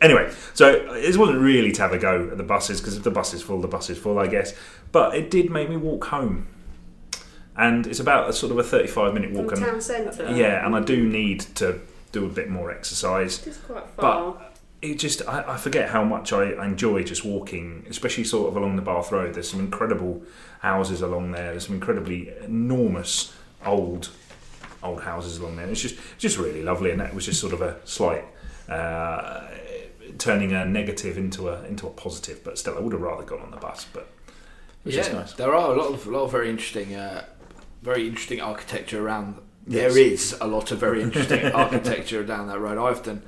Anyway, 0.00 0.30
so 0.54 0.68
it 0.94 1.16
wasn't 1.16 1.40
really 1.40 1.72
to 1.72 1.82
have 1.82 1.92
a 1.92 1.98
go 1.98 2.28
at 2.30 2.36
the 2.36 2.42
buses 2.44 2.80
because 2.80 2.96
if 2.96 3.02
the 3.02 3.10
bus 3.10 3.32
is 3.34 3.42
full, 3.42 3.60
the 3.60 3.68
bus 3.68 3.88
is 3.88 3.96
full, 3.98 4.18
I 4.18 4.26
guess. 4.26 4.52
But 4.92 5.14
it 5.16 5.30
did 5.30 5.50
make 5.50 5.68
me 5.70 5.76
walk 5.76 6.04
home, 6.06 6.48
and 7.56 7.86
it's 7.86 8.00
about 8.00 8.28
a 8.28 8.32
sort 8.32 8.52
of 8.52 8.58
a 8.58 8.62
thirty-five 8.62 9.14
minute 9.14 9.30
from 9.32 9.44
walk. 9.44 9.52
and- 9.52 9.62
town 9.64 9.80
centre. 9.80 10.30
yeah, 10.34 10.64
and 10.66 10.74
I 10.76 10.80
do 10.80 11.06
need 11.08 11.40
to 11.56 11.80
do 12.12 12.24
a 12.26 12.28
bit 12.28 12.48
more 12.50 12.70
exercise. 12.70 13.46
It's 13.46 13.56
quite 13.58 13.96
But 13.96 14.02
far. 14.02 14.36
It 14.92 14.98
just, 14.98 15.22
I, 15.28 15.54
I 15.54 15.56
forget 15.56 15.90
how 15.90 16.04
much 16.04 16.32
I 16.32 16.64
enjoy 16.64 17.02
just 17.02 17.24
walking, 17.24 17.86
especially 17.88 18.24
sort 18.24 18.48
of 18.48 18.56
along 18.56 18.76
the 18.76 18.82
Bath 18.82 19.12
Road. 19.12 19.34
There's 19.34 19.50
some 19.50 19.60
incredible 19.60 20.22
houses 20.60 21.02
along 21.02 21.32
there. 21.32 21.50
There's 21.50 21.66
some 21.66 21.74
incredibly 21.74 22.30
enormous 22.42 23.34
old, 23.64 24.10
old 24.82 25.02
houses 25.02 25.38
along 25.38 25.56
there. 25.56 25.66
It's 25.66 25.80
just, 25.80 25.96
just 26.18 26.38
really 26.38 26.62
lovely, 26.62 26.90
and 26.90 27.00
that 27.00 27.14
was 27.14 27.26
just 27.26 27.40
sort 27.40 27.52
of 27.52 27.62
a 27.62 27.76
slight. 27.84 28.24
Uh, 28.68 29.46
turning 30.18 30.52
a 30.52 30.64
negative 30.64 31.18
into 31.18 31.48
a 31.48 31.62
into 31.64 31.86
a 31.86 31.90
positive, 31.90 32.42
but 32.44 32.58
still, 32.58 32.76
I 32.76 32.80
would 32.80 32.92
have 32.92 33.02
rather 33.02 33.24
gone 33.24 33.40
on 33.40 33.50
the 33.50 33.56
bus. 33.56 33.86
But 33.92 34.08
it 34.84 34.92
yeah, 34.92 34.96
just 34.96 35.12
nice. 35.12 35.32
there 35.34 35.54
are 35.54 35.72
a 35.72 35.76
lot 35.76 35.92
of 35.92 36.06
a 36.06 36.10
lot 36.10 36.24
of 36.24 36.32
very 36.32 36.50
interesting, 36.50 36.94
uh, 36.94 37.24
very 37.82 38.06
interesting 38.06 38.40
architecture 38.40 39.04
around. 39.04 39.40
Yes. 39.66 39.94
There 39.94 40.02
is 40.02 40.36
a 40.40 40.46
lot 40.46 40.70
of 40.70 40.78
very 40.78 41.02
interesting 41.02 41.44
architecture 41.52 42.22
down 42.22 42.46
that 42.48 42.60
road. 42.60 42.78
I 42.78 42.90
often, 42.90 43.22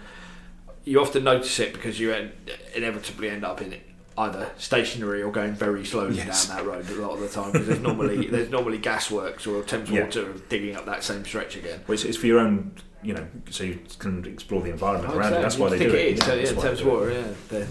you 0.88 1.00
often 1.00 1.24
notice 1.24 1.58
it 1.60 1.72
because 1.72 2.00
you 2.00 2.12
en- 2.12 2.32
inevitably 2.74 3.28
end 3.28 3.44
up 3.44 3.60
in 3.60 3.72
it 3.72 3.82
either 4.16 4.50
stationary 4.58 5.22
or 5.22 5.30
going 5.30 5.52
very 5.52 5.84
slowly 5.84 6.16
Yes. 6.16 6.48
down 6.48 6.56
that 6.56 6.66
road 6.66 6.90
a 6.90 6.94
lot 6.94 7.12
of 7.12 7.20
the 7.20 7.28
time 7.28 7.52
because 7.52 7.68
there's 7.68 7.80
normally 7.80 8.26
there's 8.30 8.50
normally 8.50 8.78
gasworks 8.78 9.46
or 9.46 9.62
Thames 9.62 9.90
Yeah. 9.90 10.04
Water 10.04 10.32
digging 10.48 10.74
up 10.76 10.86
that 10.86 11.04
same 11.04 11.24
stretch 11.24 11.56
again. 11.56 11.82
Well, 11.86 11.94
it's, 11.94 12.04
it's 12.04 12.16
for 12.16 12.26
your 12.26 12.40
own, 12.40 12.72
you 13.02 13.14
know, 13.14 13.26
so 13.50 13.62
you 13.64 13.78
can 14.00 14.24
explore 14.24 14.62
the 14.62 14.70
environment 14.70 15.12
oh, 15.14 15.18
around 15.18 15.34
it. 15.34 15.42
That's 15.42 15.56
why 15.58 15.68
they 15.68 15.78
do 15.78 15.88
it 15.90 15.94
it. 15.94 16.18
is. 16.18 16.24
so, 16.24 16.36
that's 16.36 16.50
yeah, 16.52 16.60
Thames 16.60 16.78
do 16.80 16.88
it. 16.88 16.92
Water, 16.92 17.12
yeah. 17.12 17.26
They're- 17.48 17.68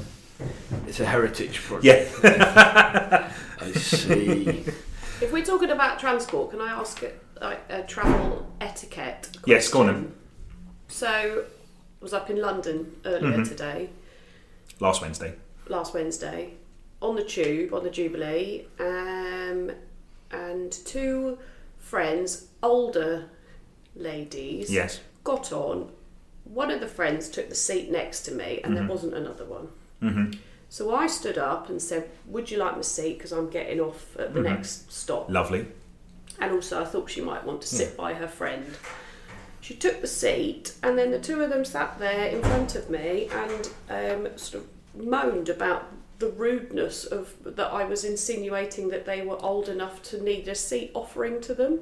It's 0.88 1.00
a 1.02 1.06
heritage 1.06 1.62
project. 1.62 2.12
Yeah. 2.24 3.32
I 3.60 3.72
see. 3.72 4.64
If 5.20 5.34
we're 5.34 5.44
talking 5.44 5.72
about 5.72 6.00
transport, 6.00 6.52
can 6.52 6.62
I 6.62 6.70
ask 6.70 7.02
a, 7.04 7.12
like, 7.42 7.60
a 7.70 7.82
travel 7.84 8.48
etiquette? 8.62 9.30
Yes, 9.46 9.68
go 9.68 9.82
on 9.82 9.86
question? 9.88 10.14
So, 10.88 11.08
I 11.08 11.44
was 12.02 12.14
up 12.14 12.30
in 12.30 12.42
London 12.42 12.96
earlier 13.06 13.34
Mm-hmm. 13.40 13.44
today, 13.44 13.90
Last 14.80 15.02
Wednesday. 15.02 15.34
last 15.68 15.94
Wednesday, 15.94 16.54
on 17.02 17.16
the 17.16 17.24
tube, 17.24 17.74
on 17.74 17.84
the 17.84 17.90
Jubilee, 17.90 18.66
um, 18.80 19.72
and 20.32 20.72
two 20.86 21.38
friends, 21.78 22.48
older 22.62 23.30
ladies, 23.96 24.72
Yes. 24.72 25.00
got 25.24 25.52
on. 25.52 25.92
One 26.44 26.72
of 26.72 26.80
the 26.80 26.88
friends 26.88 27.30
took 27.30 27.50
the 27.50 27.56
seat 27.56 27.92
next 27.92 28.24
to 28.24 28.32
me, 28.32 28.62
and 28.64 28.76
there 28.78 28.88
wasn't 28.88 29.14
another 29.14 29.46
one. 29.46 29.68
Mm-hmm. 30.02 30.32
So 30.70 30.94
I 30.94 31.08
stood 31.08 31.38
up 31.38 31.70
and 31.70 31.82
said, 31.82 32.10
"Would 32.28 32.52
you 32.52 32.58
like 32.58 32.76
my 32.76 32.82
seat? 32.82 33.18
Because 33.18 33.32
I'm 33.32 33.50
getting 33.50 33.80
off 33.80 34.16
at 34.18 34.34
the 34.34 34.42
next 34.42 34.92
stop." 34.92 35.30
Lovely. 35.30 35.68
and 36.40 36.52
also 36.52 36.80
I 36.82 36.86
thought 36.86 37.10
she 37.10 37.22
might 37.22 37.44
want 37.46 37.62
to 37.62 37.68
sit 37.68 37.98
by 37.98 38.14
her 38.14 38.28
friend. 38.28 38.66
She 39.68 39.76
took 39.76 40.00
the 40.00 40.08
seat, 40.08 40.76
and 40.82 40.98
then 40.98 41.12
the 41.12 41.20
two 41.20 41.42
of 41.42 41.50
them 41.50 41.66
sat 41.66 42.00
there 42.00 42.28
in 42.28 42.42
front 42.42 42.76
of 42.76 42.90
me 42.90 43.28
and 43.34 43.70
um, 43.90 44.38
sort 44.38 44.64
of 44.64 44.70
moaned 45.06 45.50
about 45.50 45.92
the 46.20 46.30
rudeness 46.30 47.04
of 47.04 47.34
that 47.44 47.74
I 47.74 47.84
was 47.84 48.06
insinuating 48.06 48.88
that 48.92 49.06
they 49.06 49.24
were 49.24 49.36
old 49.44 49.68
enough 49.68 50.02
to 50.04 50.24
need 50.24 50.48
a 50.48 50.56
seat 50.56 50.92
offering 50.94 51.42
to 51.42 51.54
them. 51.54 51.82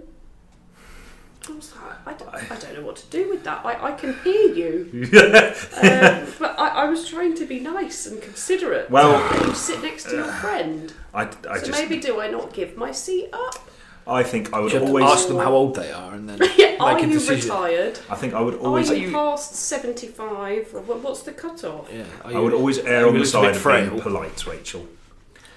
I 1.47 1.51
was 1.51 1.75
like, 1.75 2.07
I 2.07 2.13
don't, 2.13 2.51
I 2.51 2.55
don't 2.55 2.73
know 2.73 2.81
what 2.87 2.95
to 2.95 3.05
do 3.11 3.29
with 3.29 3.43
that. 3.43 3.63
I, 3.63 3.89
I 3.89 3.91
can 3.91 4.15
hear 4.23 4.51
you, 4.51 4.89
um, 5.03 6.33
but 6.39 6.59
I, 6.59 6.69
I 6.69 6.85
was 6.85 7.07
trying 7.07 7.35
to 7.35 7.45
be 7.45 7.59
nice 7.59 8.07
and 8.07 8.19
considerate. 8.19 8.89
Well- 8.89 9.47
you 9.47 9.53
sit 9.53 9.83
next 9.83 10.05
to 10.05 10.15
your 10.15 10.25
friend. 10.41 10.91
I, 11.13 11.25
I 11.47 11.59
So 11.59 11.67
just, 11.67 11.71
maybe 11.71 12.01
do 12.01 12.19
I 12.19 12.31
not 12.31 12.51
give 12.51 12.75
my 12.77 12.91
seat 12.91 13.29
up? 13.31 13.69
I 14.07 14.21
think 14.23 14.53
I 14.53 14.59
would 14.59 14.71
You 14.71 14.79
have 14.79 14.87
to 14.87 14.93
always, 14.93 15.05
ask 15.05 15.27
them 15.27 15.37
how 15.37 15.51
old 15.53 15.75
they 15.75 15.91
are 15.91 16.13
and 16.13 16.29
then 16.29 16.39
Yeah, 16.57 16.75
are 16.79 16.93
make 16.93 17.03
a 17.03 17.07
you 17.07 17.13
decision. 17.13 17.49
retired? 17.49 17.99
I 18.09 18.15
think 18.15 18.33
I 18.35 18.41
would 18.41 18.53
always, 18.55 18.91
Are 18.91 18.95
you 18.95 19.11
past 19.11 19.55
75? 19.55 20.73
What- 20.87 20.99
What's 20.99 21.23
the 21.23 21.31
cut-off? 21.31 21.89
Yeah. 21.91 22.03
Are 22.23 22.27
I 22.29 22.31
you- 22.33 22.41
would 22.43 22.53
always 22.53 22.77
are 22.79 22.87
err 22.87 22.99
you 23.01 23.07
on 23.07 23.09
a 23.09 23.13
the 23.13 23.19
little 23.19 23.25
side 23.41 23.47
bit 23.47 23.55
of 23.55 23.61
frail? 23.61 23.89
being 23.89 24.01
polite, 24.01 24.45
Rachel. 24.45 24.85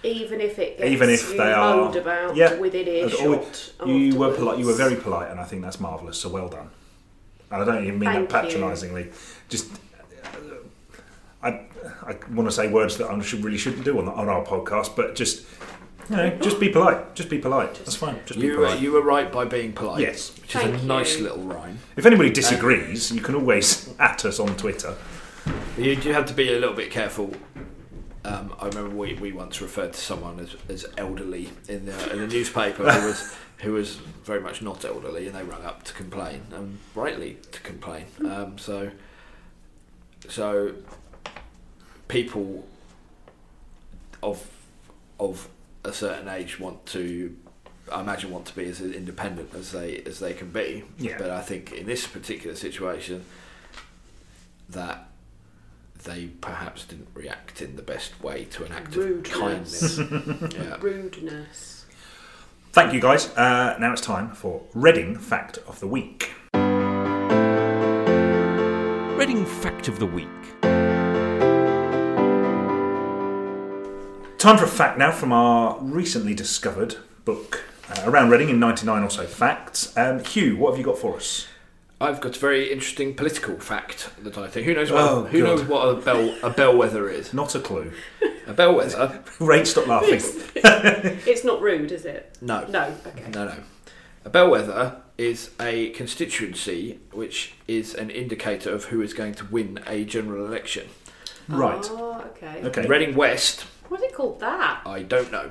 Even 0.03 0.41
if 0.41 0.59
it 0.59 0.79
gets 0.79 0.91
Even 0.91 1.11
if 1.11 1.31
you 1.33 1.37
they 1.37 1.53
are- 1.53 1.77
moaned 1.77 1.97
about 1.97 2.37
yeah, 2.37 2.55
within 2.55 2.83
I'd 2.83 2.89
earshot 2.89 3.21
always- 3.21 3.73
You 3.85 3.95
were 4.19 4.29
afterwards. 4.29 4.39
polite. 4.39 4.59
You 4.61 4.67
were 4.67 4.73
very 4.75 4.97
polite, 4.97 5.31
and 5.31 5.41
I 5.41 5.45
think 5.45 5.61
that's 5.63 5.81
marvellous. 5.81 6.17
So 6.19 6.29
well 6.31 6.49
done. 6.49 6.71
And 7.51 7.63
I 7.63 7.65
don't 7.65 7.83
even 7.85 7.99
mean 7.99 8.11
Thank 8.11 8.29
that 8.31 8.45
you. 8.45 8.59
patronisingly. 8.59 9.13
Just, 9.49 9.67
uh, 9.73 10.39
I, 11.43 11.49
I 12.07 12.17
want 12.33 12.49
to 12.49 12.53
say 12.53 12.69
words 12.69 12.97
that 12.99 13.11
I 13.11 13.21
should, 13.23 13.45
really 13.45 13.59
shouldn't 13.59 13.85
do 13.85 13.99
on, 13.99 14.09
on 14.09 14.29
our 14.29 14.45
podcast, 14.45 14.97
but 14.97 15.15
just, 15.15 15.45
you 16.11 16.17
know, 16.17 16.31
just 16.39 16.59
be 16.61 16.69
polite. 16.69 17.15
Just 17.15 17.29
be 17.29 17.39
polite. 17.39 17.75
That's 17.75 17.97
fine. 17.97 18.19
Just 18.27 18.41
be 18.41 18.47
You 18.47 18.53
were, 18.59 18.65
polite. 18.65 18.81
you 18.81 18.93
were 18.93 19.03
right 19.03 19.31
by 19.31 19.45
being 19.45 19.73
polite. 19.73 20.01
Yes. 20.01 20.37
Which 20.41 20.55
is 20.55 20.63
Thank 20.63 20.83
a 20.83 20.87
nice 20.87 21.19
little 21.21 21.43
rhyme. 21.43 21.79
If 21.97 22.07
anybody 22.07 22.31
disagrees, 22.31 23.11
you 23.11 23.21
can 23.21 23.35
always 23.35 23.95
at 23.99 24.25
us 24.25 24.41
on 24.41 24.57
Twitter. 24.57 24.97
You 25.77 25.97
do 25.97 26.13
have 26.13 26.27
to 26.27 26.35
be 26.35 26.49
a 26.53 26.59
little 26.59 26.75
bit 26.75 26.91
careful. 26.91 27.33
Um, 28.25 28.55
I 28.61 28.67
remember 28.67 28.95
we, 28.95 29.15
we 29.15 29.33
once 29.33 29.61
referred 29.61 29.93
to 29.95 30.01
someone 30.01 30.41
as, 30.41 30.57
as 30.69 30.87
elderly 30.99 31.51
in 31.69 31.87
the, 31.87 32.13
in 32.13 32.19
the 32.19 32.27
newspaper 32.27 32.91
who 32.91 33.07
was 33.07 33.37
who 33.59 33.73
was 33.73 33.97
very 34.25 34.41
much 34.41 34.63
not 34.63 34.85
elderly, 34.85 35.27
and 35.27 35.35
they 35.35 35.43
rang 35.43 35.65
up 35.65 35.83
to 35.85 35.93
complain, 35.93 36.43
and 36.53 36.79
rightly 36.95 37.39
to 37.51 37.61
complain. 37.61 38.05
Um, 38.25 38.57
so 38.59 38.91
so 40.29 40.75
people 42.09 42.67
of 44.23 44.47
of 45.19 45.49
a 45.85 45.93
certain 45.93 46.29
age 46.29 46.59
want 46.61 46.85
to, 46.87 47.37
I 47.91 48.01
imagine, 48.01 48.31
want 48.31 48.47
to 48.47 48.57
be 48.57 48.65
as 48.67 48.81
independent 48.81 49.55
as 49.55 49.73
they 49.73 49.99
as 50.07 50.19
they 50.21 50.35
can 50.35 50.51
be. 50.51 50.85
Yeah. 50.99 51.17
But 51.19 51.31
I 51.31 51.41
think 51.41 51.73
in 51.73 51.87
this 51.87 52.07
particular 52.07 52.57
situation, 52.57 53.25
that 54.69 55.09
they 56.05 56.27
perhaps 56.41 56.85
didn't 56.85 57.09
react 57.15 57.61
in 57.61 57.77
the 57.77 57.83
best 57.83 58.23
way 58.23 58.45
to 58.45 58.65
an 58.65 58.73
act 58.73 58.95
Rudeness. 58.95 59.99
of 59.99 60.11
kindness. 60.11 60.55
yeah. 60.55 60.77
Rudeness. 60.81 61.85
Thank 62.73 62.93
you, 62.93 63.01
guys. 63.01 63.29
Uh, 63.37 63.77
now 63.81 63.93
it's 63.93 64.01
time 64.03 64.31
for 64.31 64.63
Reading 64.75 65.17
Fact 65.17 65.59
of 65.67 65.81
the 65.81 65.89
Week. 65.89 66.33
Reading 69.19 69.45
Fact 69.45 69.89
of 69.89 69.99
the 69.99 70.07
Week. 70.07 70.29
Time 74.39 74.57
for 74.57 74.67
a 74.67 74.69
fact 74.69 74.99
now 74.99 75.11
from 75.11 75.33
our 75.33 75.77
recently 75.81 76.33
discovered 76.33 76.95
book, 77.25 77.65
uh, 77.91 78.03
Around 78.05 78.31
Reading 78.31 78.51
in 78.51 78.61
99 78.61 79.03
or 79.03 79.11
so 79.11 79.27
Facts. 79.27 79.97
Um, 79.97 80.23
Hugh, 80.23 80.57
what 80.57 80.71
have 80.71 80.79
you 80.79 80.85
got 80.85 80.97
for 80.97 81.17
us? 81.17 81.49
I've 82.01 82.21
got 82.21 82.37
a 82.37 82.39
very 82.39 82.71
interesting 82.71 83.15
political 83.17 83.59
fact 83.59 84.11
that 84.23 84.39
I 84.39 84.47
think. 84.47 84.67
Who 84.67 84.75
knows 84.75 84.93
what? 84.93 85.01
Oh, 85.01 85.25
who 85.25 85.41
God. 85.41 85.45
knows 85.45 85.65
what 85.65 85.89
a 85.89 85.95
bell 86.01 86.39
a 86.45 86.51
bellwether 86.51 87.09
is? 87.11 87.35
Not 87.35 87.57
a 87.57 87.59
clue. 87.59 87.91
A 88.47 88.53
bellwether? 88.53 88.95
Rach, 89.41 89.67
stop 89.67 89.89
laughing. 89.89 90.21
It's 91.27 91.43
not 91.43 91.61
rude, 91.61 91.91
is 91.91 92.05
it? 92.05 92.39
No. 92.41 92.65
No. 92.69 92.95
Okay. 93.09 93.31
No, 93.31 93.47
no. 93.47 93.57
A 94.25 94.31
bellwether 94.31 95.03
is 95.19 95.51
a 95.61 95.91
constituency 95.91 97.01
which 97.11 97.55
is 97.67 97.93
an 97.93 98.11
indicator 98.11 98.71
of 98.71 98.85
who 98.85 99.03
is 99.03 99.15
going 99.15 99.35
to 99.35 99.45
win 99.47 99.81
a 99.89 100.05
general 100.05 100.47
election. 100.47 100.89
Right. 101.49 101.85
Oh, 101.91 102.23
okay. 102.37 102.63
Okay. 102.63 102.87
Reading 102.87 103.17
West, 103.17 103.65
What's 103.89 104.03
it 104.03 104.15
called 104.15 104.41
that? 104.41 104.83
I 104.87 105.03
don't 105.03 105.33
know. 105.33 105.51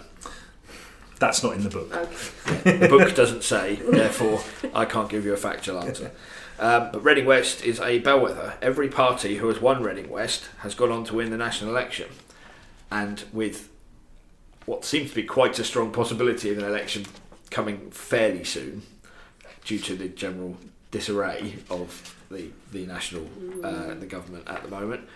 That's 1.19 1.41
not 1.43 1.55
in 1.55 1.63
the 1.63 1.69
book. 1.69 1.95
Okay. 1.95 2.77
The 2.77 2.87
book 2.87 3.15
doesn't 3.15 3.43
say, 3.43 3.75
therefore 3.75 4.41
I 4.73 4.85
can't 4.85 5.09
give 5.09 5.25
you 5.25 5.33
a 5.33 5.37
factual 5.37 5.79
answer. 5.79 6.11
Um, 6.59 6.89
but 6.91 7.03
Reading 7.03 7.25
West 7.25 7.63
is 7.63 7.79
a 7.79 7.99
bellwether. 7.99 8.55
Every 8.61 8.89
party 8.89 9.37
who 9.37 9.47
has 9.47 9.59
won 9.61 9.83
Reading 9.83 10.09
West 10.09 10.49
has 10.59 10.75
gone 10.75 10.91
on 10.91 11.03
to 11.05 11.15
win 11.15 11.29
the 11.29 11.37
national 11.37 11.71
election, 11.71 12.09
and 12.91 13.23
with 13.31 13.69
what 14.65 14.83
seems 14.83 15.11
to 15.11 15.15
be 15.15 15.23
quite 15.23 15.57
a 15.59 15.63
strong 15.63 15.91
possibility 15.91 16.51
of 16.51 16.57
an 16.57 16.65
election 16.65 17.05
coming 17.51 17.91
fairly 17.91 18.43
soon, 18.43 18.83
due 19.65 19.79
to 19.79 19.95
the 19.95 20.07
general 20.07 20.57
disarray 20.89 21.57
of 21.69 22.15
the 22.31 22.49
the 22.71 22.85
national 22.85 23.27
uh, 23.63 23.93
the 23.93 24.07
government 24.07 24.47
at 24.47 24.63
the 24.63 24.69
moment, 24.69 25.07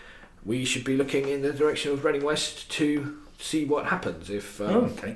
we 0.45 0.65
should 0.65 0.83
be 0.83 0.95
looking 0.97 1.27
in 1.27 1.41
the 1.41 1.53
direction 1.53 1.91
of 1.91 2.03
Reading 2.03 2.23
West 2.23 2.69
to 2.71 3.17
see 3.39 3.65
what 3.65 3.85
happens 3.87 4.29
if. 4.29 4.59
Um, 4.61 4.69
Oh, 4.75 4.81
okay. 4.97 5.15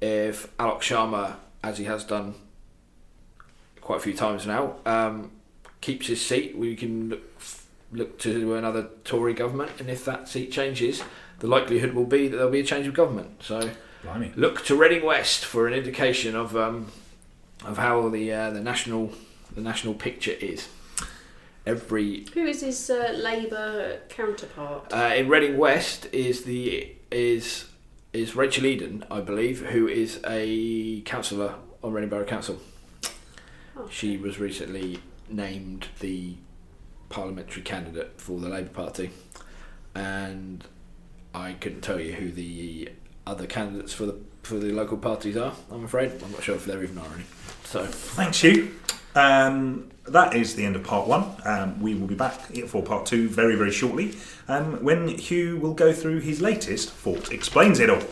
if 0.00 0.54
Alok 0.58 0.80
Sharma, 0.80 1.36
as 1.62 1.78
he 1.78 1.84
has 1.84 2.04
done 2.04 2.34
quite 3.80 3.96
a 3.98 4.00
few 4.02 4.14
times 4.14 4.46
now, 4.46 4.74
um, 4.86 5.30
keeps 5.80 6.06
his 6.08 6.24
seat, 6.24 6.56
we 6.56 6.76
can 6.76 7.08
look, 7.10 7.22
look 7.92 8.18
to 8.20 8.54
another 8.54 8.88
Tory 9.04 9.34
government, 9.34 9.72
and 9.78 9.88
if 9.90 10.04
that 10.04 10.28
seat 10.28 10.52
changes, 10.52 11.02
the 11.40 11.46
likelihood 11.46 11.92
will 11.94 12.04
be 12.06 12.28
that 12.28 12.36
there'll 12.36 12.50
be 12.52 12.60
a 12.60 12.64
change 12.64 12.86
of 12.86 12.94
government. 12.94 13.42
So 13.42 13.70
Blimey. 14.02 14.32
look 14.36 14.64
to 14.66 14.76
Reading 14.76 15.04
West 15.04 15.44
for 15.44 15.66
an 15.66 15.74
indication 15.74 16.34
of 16.36 16.56
um, 16.56 16.90
of 17.64 17.78
how 17.78 18.08
the 18.08 18.32
uh, 18.32 18.50
the 18.50 18.60
national 18.60 19.12
the 19.54 19.60
national 19.60 19.94
picture 19.94 20.32
is. 20.40 20.68
Every 21.68 22.24
Who 22.32 22.46
is 22.46 22.62
his 22.62 22.88
uh, 22.88 23.14
Labour 23.14 23.98
counterpart? 24.08 24.90
uh, 24.90 25.12
in 25.14 25.28
Reading 25.28 25.58
West 25.58 26.08
is 26.12 26.44
the 26.44 26.94
is 27.10 27.66
is 28.14 28.34
Rachel 28.34 28.64
Eden, 28.64 29.04
I 29.10 29.20
believe, 29.20 29.66
who 29.66 29.86
is 29.86 30.18
a 30.26 31.02
councillor 31.02 31.56
on 31.84 31.92
Reading 31.92 32.08
Borough 32.08 32.24
Council. 32.24 32.58
Oh. 33.76 33.86
She 33.90 34.16
was 34.16 34.40
recently 34.40 35.00
named 35.28 35.88
the 36.00 36.36
parliamentary 37.10 37.60
candidate 37.60 38.18
for 38.18 38.40
the 38.40 38.48
Labour 38.48 38.70
Party, 38.70 39.10
and 39.94 40.64
I 41.34 41.52
couldn't 41.52 41.82
tell 41.82 42.00
you 42.00 42.14
who 42.14 42.32
the 42.32 42.92
other 43.26 43.46
candidates 43.46 43.92
for 43.92 44.06
the 44.06 44.16
for 44.48 44.58
the 44.58 44.72
local 44.72 44.96
parties 44.96 45.36
are. 45.36 45.52
I'm 45.70 45.84
afraid 45.84 46.10
I'm 46.24 46.32
not 46.32 46.42
sure 46.42 46.56
if 46.56 46.64
there 46.64 46.82
even 46.82 46.96
are 46.96 47.14
any. 47.14 47.24
So 47.64 47.84
Thanks, 47.84 48.40
Hugh. 48.40 48.74
Um, 49.14 49.90
that 50.06 50.34
is 50.34 50.54
the 50.54 50.64
end 50.64 50.74
of 50.74 50.84
part 50.84 51.06
one. 51.06 51.24
Um, 51.44 51.80
we 51.82 51.94
will 51.94 52.06
be 52.06 52.14
back 52.14 52.40
for 52.66 52.82
part 52.82 53.04
two 53.04 53.28
very, 53.28 53.56
very 53.56 53.70
shortly 53.70 54.14
um, 54.48 54.82
when 54.82 55.08
Hugh 55.08 55.58
will 55.58 55.74
go 55.74 55.92
through 55.92 56.20
his 56.20 56.40
latest 56.40 56.90
Fort 56.90 57.30
Explains 57.30 57.78
It 57.78 57.90
All. 57.90 58.02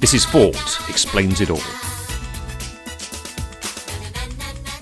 This 0.00 0.14
is 0.14 0.24
Fort 0.24 0.78
Explains 0.88 1.42
It 1.42 1.50
All. 1.50 1.87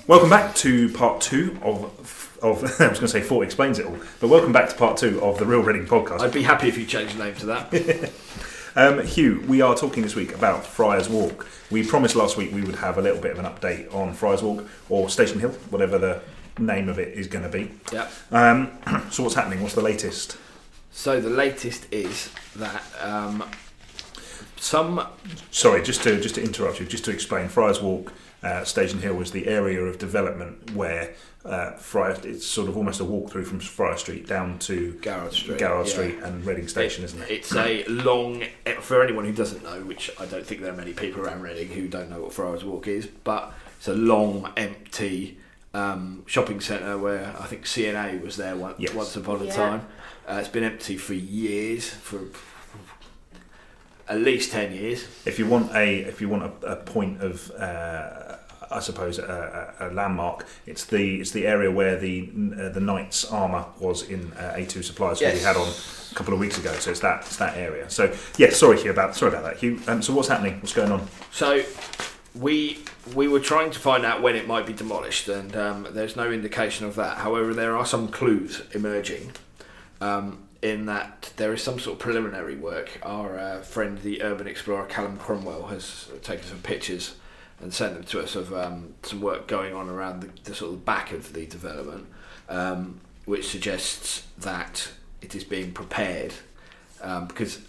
Welcome 0.07 0.29
back 0.29 0.55
to 0.55 0.87
part 0.93 1.19
two 1.19 1.59
of 1.61 2.39
of 2.41 2.63
I 2.81 2.87
was 2.87 2.99
going 2.99 3.07
to 3.07 3.07
say 3.09 3.19
Fort 3.19 3.45
explains 3.45 3.77
it 3.77 3.85
all, 3.85 3.97
but 4.21 4.29
welcome 4.29 4.53
back 4.53 4.69
to 4.69 4.75
part 4.75 4.95
two 4.95 5.21
of 5.21 5.37
the 5.37 5.45
Real 5.45 5.59
Reading 5.61 5.85
podcast. 5.85 6.21
I'd 6.21 6.31
be 6.31 6.43
happy 6.43 6.69
if 6.69 6.77
you 6.77 6.85
changed 6.85 7.17
the 7.17 7.25
name 7.25 7.35
to 7.35 7.45
that. 7.47 8.11
Um, 8.75 9.03
Hugh, 9.03 9.43
we 9.47 9.61
are 9.61 9.73
talking 9.73 10.03
this 10.03 10.15
week 10.15 10.35
about 10.35 10.63
Friars 10.63 11.09
Walk. 11.09 11.47
We 11.71 11.83
promised 11.83 12.15
last 12.15 12.37
week 12.37 12.53
we 12.53 12.61
would 12.61 12.75
have 12.75 12.99
a 12.99 13.01
little 13.01 13.19
bit 13.19 13.31
of 13.31 13.39
an 13.39 13.45
update 13.45 13.91
on 13.91 14.13
Friars 14.13 14.43
Walk 14.43 14.67
or 14.87 15.09
Station 15.09 15.39
Hill, 15.39 15.49
whatever 15.71 15.97
the 15.97 16.21
name 16.59 16.87
of 16.87 16.99
it 16.99 17.17
is 17.17 17.25
going 17.25 17.43
to 17.43 17.49
be. 17.49 17.71
yeah. 17.91 18.07
Um, 18.29 18.71
so 19.09 19.23
what's 19.23 19.33
happening? 19.33 19.63
What's 19.63 19.73
the 19.73 19.81
latest? 19.81 20.37
So 20.91 21.19
the 21.19 21.31
latest 21.31 21.91
is 21.91 22.29
that 22.57 22.83
um, 23.01 23.43
some 24.57 25.07
Sorry, 25.49 25.81
just 25.81 26.03
to 26.03 26.21
just 26.21 26.35
to 26.35 26.43
interrupt 26.43 26.79
you, 26.79 26.85
just 26.85 27.05
to 27.05 27.11
explain, 27.11 27.47
Friars 27.47 27.81
Walk, 27.81 28.13
uh, 28.43 28.63
Station 28.63 28.99
Hill 28.99 29.15
was 29.15 29.31
the 29.31 29.47
area 29.47 29.81
of 29.81 29.97
development 29.97 30.71
where 30.71 31.13
uh, 31.43 31.71
Friar, 31.71 32.17
it's 32.23 32.45
sort 32.45 32.67
of 32.69 32.77
almost 32.77 32.99
a 32.99 33.03
walk 33.05 33.31
through 33.31 33.45
from 33.45 33.59
Friar 33.59 33.97
Street 33.97 34.27
down 34.27 34.59
to 34.59 34.93
Garrard 35.01 35.33
Street. 35.33 35.57
Garrard 35.57 35.87
yeah. 35.87 35.91
Street 35.93 36.19
and 36.21 36.45
Reading 36.45 36.67
Station, 36.67 37.03
isn't 37.03 37.21
it? 37.21 37.29
It's 37.31 37.55
a 37.55 37.83
long, 37.87 38.43
for 38.81 39.01
anyone 39.03 39.25
who 39.25 39.31
doesn't 39.31 39.63
know, 39.63 39.81
which 39.81 40.11
I 40.19 40.25
don't 40.25 40.45
think 40.45 40.61
there 40.61 40.71
are 40.73 40.75
many 40.77 40.93
people 40.93 41.21
around 41.21 41.41
Reading 41.41 41.69
who 41.69 41.87
don't 41.87 42.09
know 42.09 42.21
what 42.21 42.33
Friars 42.33 42.63
Walk 42.63 42.87
is, 42.87 43.07
but 43.07 43.53
it's 43.77 43.87
a 43.87 43.93
long, 43.95 44.51
empty 44.57 45.37
um, 45.73 46.23
shopping 46.27 46.59
centre 46.59 46.97
where 46.97 47.33
I 47.39 47.45
think 47.45 47.65
C&A 47.65 48.17
was 48.23 48.35
there 48.37 48.55
once, 48.55 48.75
Yes. 48.79 48.93
once 48.93 49.15
upon 49.15 49.41
a 49.41 49.45
Yeah. 49.45 49.55
time. 49.55 49.87
Uh, 50.27 50.33
it's 50.39 50.49
been 50.49 50.63
empty 50.63 50.97
for 50.97 51.13
years, 51.13 51.89
for 51.89 52.19
at 54.09 54.19
least 54.19 54.51
10 54.51 54.73
years. 54.73 55.05
If 55.25 55.37
you 55.39 55.45
want 55.47 55.73
a 55.75 55.99
if 55.99 56.21
you 56.21 56.29
want 56.29 56.43
a, 56.43 56.71
a 56.73 56.75
point 56.77 57.21
of 57.21 57.51
uh, 57.51 58.26
I 58.71 58.79
suppose 58.79 59.19
a, 59.19 59.73
a, 59.79 59.89
a 59.89 59.93
landmark, 59.93 60.45
it's 60.65 60.85
the 60.85 61.19
it's 61.21 61.31
the 61.31 61.47
area 61.47 61.71
where 61.71 61.97
the 61.97 62.29
uh, 62.59 62.69
the 62.69 62.79
knight's 62.79 63.25
armour 63.25 63.65
was 63.79 64.03
in 64.09 64.33
uh, 64.33 64.55
A2 64.57 64.83
supplies 64.83 65.21
where 65.21 65.33
we 65.33 65.39
had 65.39 65.55
on 65.55 65.67
a 65.67 66.15
couple 66.15 66.33
of 66.33 66.39
weeks 66.39 66.57
ago. 66.57 66.73
So 66.73 66.91
it's 66.91 66.99
that 67.01 67.21
it's 67.21 67.37
that 67.37 67.57
area. 67.57 67.89
So 67.89 68.13
yeah, 68.37 68.49
sorry 68.49 68.81
Hugh 68.81 68.91
about 68.91 69.15
sorry 69.15 69.31
about 69.31 69.43
that 69.43 69.57
Hugh. 69.57 69.79
Um, 69.87 70.01
so 70.01 70.13
what's 70.13 70.27
happening? 70.27 70.59
What's 70.59 70.73
going 70.73 70.91
on? 70.91 71.07
So 71.31 71.63
we 72.35 72.79
we 73.15 73.27
were 73.27 73.39
trying 73.39 73.71
to 73.71 73.79
find 73.79 74.05
out 74.05 74.21
when 74.21 74.35
it 74.35 74.47
might 74.47 74.65
be 74.65 74.73
demolished, 74.73 75.27
and 75.27 75.55
um, 75.55 75.87
there's 75.91 76.15
no 76.15 76.31
indication 76.31 76.85
of 76.85 76.95
that. 76.95 77.17
However, 77.19 77.53
there 77.53 77.77
are 77.77 77.85
some 77.85 78.07
clues 78.07 78.61
emerging. 78.73 79.31
Um, 79.99 80.43
in 80.61 80.87
that 80.87 81.31
there 81.37 81.53
is 81.53 81.61
some 81.61 81.79
sort 81.79 81.95
of 81.95 81.99
preliminary 81.99 82.55
work. 82.55 82.99
Our 83.03 83.37
uh, 83.37 83.61
friend, 83.61 83.99
the 83.99 84.23
urban 84.23 84.47
explorer 84.47 84.85
Callum 84.85 85.17
Cromwell, 85.17 85.67
has 85.67 86.09
taken 86.23 86.45
some 86.45 86.59
pictures 86.59 87.15
and 87.61 87.73
sent 87.73 87.93
them 87.95 88.03
to 88.03 88.19
us 88.21 88.35
of 88.35 88.53
um, 88.53 88.93
some 89.03 89.19
work 89.21 89.47
going 89.47 89.73
on 89.73 89.89
around 89.89 90.21
the, 90.21 90.29
the 90.43 90.53
sort 90.55 90.73
of 90.73 90.85
back 90.85 91.11
of 91.11 91.33
the 91.33 91.45
development, 91.45 92.05
um, 92.49 92.99
which 93.25 93.47
suggests 93.47 94.23
that 94.37 94.89
it 95.21 95.33
is 95.35 95.43
being 95.43 95.71
prepared 95.71 96.33
um, 97.01 97.27
because 97.27 97.59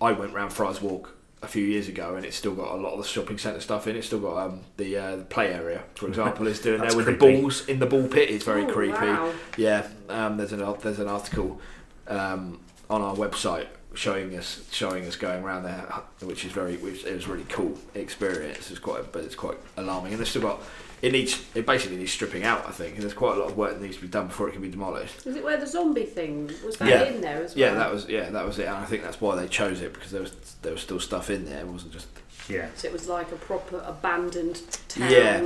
I 0.00 0.12
went 0.12 0.32
round 0.32 0.52
Friars 0.52 0.80
Walk 0.80 1.10
a 1.42 1.46
few 1.46 1.64
years 1.64 1.88
ago, 1.88 2.14
and 2.16 2.24
it's 2.24 2.36
still 2.36 2.54
got 2.54 2.72
a 2.72 2.76
lot 2.76 2.92
of 2.92 2.98
the 3.02 3.06
shopping 3.08 3.38
centre 3.38 3.60
stuff 3.60 3.86
in. 3.86 3.94
it. 3.94 3.98
It's 3.98 4.06
still 4.06 4.20
got 4.20 4.46
um, 4.46 4.60
the 4.76 4.96
uh, 4.96 5.16
the 5.16 5.24
play 5.24 5.52
area, 5.52 5.82
for 5.94 6.08
example, 6.12 6.46
is 6.46 6.60
doing 6.60 6.80
That's 6.80 6.94
there 6.94 7.04
with 7.04 7.18
creepy. 7.18 7.34
the 7.36 7.40
balls 7.42 7.66
in 7.68 7.78
the 7.80 7.86
ball 7.86 8.06
pit. 8.08 8.30
It's 8.30 8.44
very 8.44 8.64
Oh, 8.64 8.72
creepy. 8.72 8.92
wow. 8.98 9.32
Yeah, 9.56 9.86
um, 10.08 10.36
there's 10.36 10.52
an 10.52 10.64
there's 10.80 11.00
an 11.00 11.08
article 11.08 11.60
um, 12.08 12.60
on 12.88 13.02
our 13.02 13.14
website 13.14 13.66
showing 13.94 14.36
us 14.36 14.66
showing 14.70 15.04
us 15.06 15.16
going 15.16 15.42
around 15.44 15.64
there, 15.64 15.86
which 16.22 16.44
is 16.44 16.52
very 16.52 16.76
which 16.76 17.04
it 17.04 17.14
was 17.14 17.26
a 17.26 17.28
really 17.32 17.46
cool 17.48 17.76
experience. 17.94 18.70
It's 18.70 18.78
quite 18.80 19.12
but 19.12 19.24
it's 19.24 19.34
quite 19.34 19.58
alarming, 19.76 20.12
and 20.12 20.20
they've 20.20 20.28
still 20.28 20.42
got 20.42 20.60
it 21.02 21.12
needs 21.12 21.44
it 21.54 21.66
basically 21.66 21.96
needs 21.98 22.12
stripping 22.12 22.44
out. 22.44 22.66
I 22.66 22.70
think 22.72 22.94
and 22.94 23.02
there's 23.02 23.14
quite 23.14 23.36
a 23.36 23.40
lot 23.40 23.50
of 23.50 23.56
work 23.56 23.72
that 23.74 23.82
needs 23.82 23.96
to 23.96 24.02
be 24.02 24.08
done 24.08 24.28
before 24.28 24.48
it 24.48 24.52
can 24.52 24.62
be 24.62 24.70
demolished. 24.70 25.26
Is 25.26 25.36
it 25.36 25.44
where 25.44 25.56
the 25.58 25.66
zombie 25.66 26.04
thing 26.04 26.50
was 26.64 26.76
that 26.78 26.88
Yeah. 26.88 27.02
in 27.04 27.20
there 27.20 27.42
as 27.44 27.54
well? 27.54 27.66
Yeah, 27.68 27.74
that 27.74 27.92
was 27.92 28.08
yeah 28.08 28.30
that 28.30 28.46
was 28.46 28.58
it, 28.58 28.66
and 28.66 28.76
I 28.76 28.84
think 28.84 29.02
that's 29.02 29.20
why 29.20 29.36
they 29.36 29.48
chose 29.48 29.80
it 29.80 29.92
because 29.92 30.10
there 30.10 30.22
was 30.22 30.32
there 30.62 30.72
was 30.72 30.80
still 30.82 31.00
stuff 31.00 31.30
in 31.30 31.44
there. 31.44 31.60
It 31.60 31.66
wasn't 31.66 31.92
just 31.92 32.06
Yeah. 32.48 32.68
So 32.76 32.88
it 32.88 32.92
was 32.92 33.08
like 33.08 33.32
a 33.32 33.36
proper 33.36 33.82
abandoned 33.86 34.60
town 34.88 35.10
Yeah. 35.10 35.42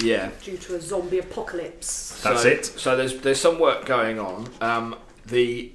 yeah. 0.00 0.30
due 0.42 0.56
to 0.58 0.74
a 0.76 0.80
zombie 0.80 1.18
apocalypse. 1.18 2.20
That's 2.22 2.42
so, 2.42 2.48
it. 2.48 2.64
So 2.66 2.96
there's 2.96 3.18
there's 3.20 3.40
some 3.40 3.58
work 3.58 3.86
going 3.86 4.18
on. 4.18 4.48
Um, 4.60 4.96
the 5.26 5.72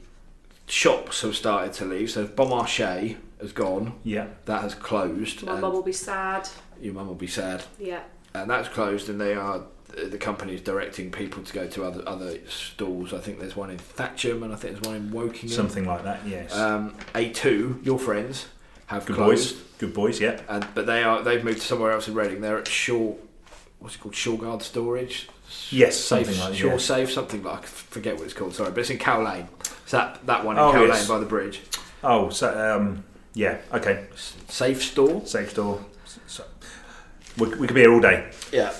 shops 0.74 1.22
have 1.22 1.36
started 1.36 1.72
to 1.72 1.86
leave. 1.86 2.10
So 2.10 2.26
Bon 2.26 2.50
Marché 2.50 3.18
has 3.40 3.52
gone. 3.54 3.94
Yeah. 4.04 4.28
That 4.46 4.62
has 4.64 4.74
closed. 4.74 5.44
My 5.44 5.54
and 5.54 5.62
mum 5.62 5.74
will 5.74 5.84
be 5.84 5.94
sad. 5.94 6.50
Your 6.82 6.94
mum 6.96 7.08
will 7.08 7.16
be 7.16 7.28
sad. 7.28 7.64
Yeah. 7.80 8.02
And 8.34 8.50
that's 8.50 8.68
closed, 8.70 9.08
and 9.10 9.22
they 9.22 9.36
are 9.36 9.64
the 9.96 10.18
company 10.18 10.56
is 10.56 10.62
directing 10.62 11.12
people 11.12 11.44
to 11.44 11.54
go 11.54 11.68
to 11.68 11.84
other 11.84 12.04
other 12.08 12.40
stalls. 12.48 13.14
I 13.14 13.20
think 13.20 13.40
there's 13.40 13.56
one 13.56 13.70
in 13.70 13.78
Thatcham, 13.78 14.44
and 14.44 14.52
I 14.52 14.56
think 14.56 14.74
there's 14.74 14.88
one 14.88 14.96
in 14.96 15.10
Wokingham. 15.12 15.52
Something 15.52 15.86
like 15.86 16.04
that. 16.04 16.26
Yes. 16.26 16.56
Um, 16.56 16.96
A2, 17.14 17.86
your 17.86 18.00
friends 18.00 18.48
have 18.88 19.06
Good 19.06 19.18
closed, 19.18 19.56
boys. 19.56 19.64
Good 19.78 19.94
boys. 19.94 20.20
Yeah. 20.20 20.42
and 20.50 20.68
but 20.74 20.88
they 20.88 21.04
are 21.04 21.22
they've 21.22 21.44
moved 21.44 21.62
to 21.62 21.68
somewhere 21.68 21.92
else 21.92 22.08
in 22.08 22.16
Reading. 22.16 22.42
They're 22.42 22.58
at 22.58 22.68
Shaw, 22.68 23.14
what's 23.78 23.96
it 23.96 24.00
called, 24.00 24.16
Shurgard 24.16 24.64
Storage. 24.64 25.30
Yes. 25.70 25.96
Safe, 26.00 26.26
Something 26.26 26.44
like 26.44 26.56
Shore 26.56 26.72
yeah. 26.72 26.78
Safe, 26.78 27.12
something 27.12 27.44
like 27.44 27.62
I 27.62 27.68
forget 27.68 28.16
what 28.16 28.24
it's 28.24 28.34
called. 28.34 28.56
Sorry, 28.56 28.72
but 28.72 28.80
it's 28.80 28.90
in 28.90 28.98
Cow 28.98 29.22
Lane. 29.24 29.48
So 29.86 29.98
that 29.98 30.26
that 30.26 30.46
one 30.46 30.56
in 30.58 30.62
Oh, 30.64 30.72
Cow 30.72 30.84
yes. 30.86 31.08
Lane 31.10 31.18
by 31.18 31.20
the 31.24 31.30
bridge. 31.30 31.62
Oh, 32.04 32.30
so 32.30 32.76
um, 32.78 33.04
yeah. 33.34 33.58
Okay. 33.74 34.06
Safe 34.48 34.82
store. 34.84 35.26
Safe 35.26 35.52
store. 35.52 35.84
So, 36.28 36.44
we, 37.38 37.48
we 37.56 37.68
could 37.68 37.74
be 37.76 37.82
here 37.82 37.94
all 37.94 38.00
day. 38.02 38.30
Yeah, 38.52 38.74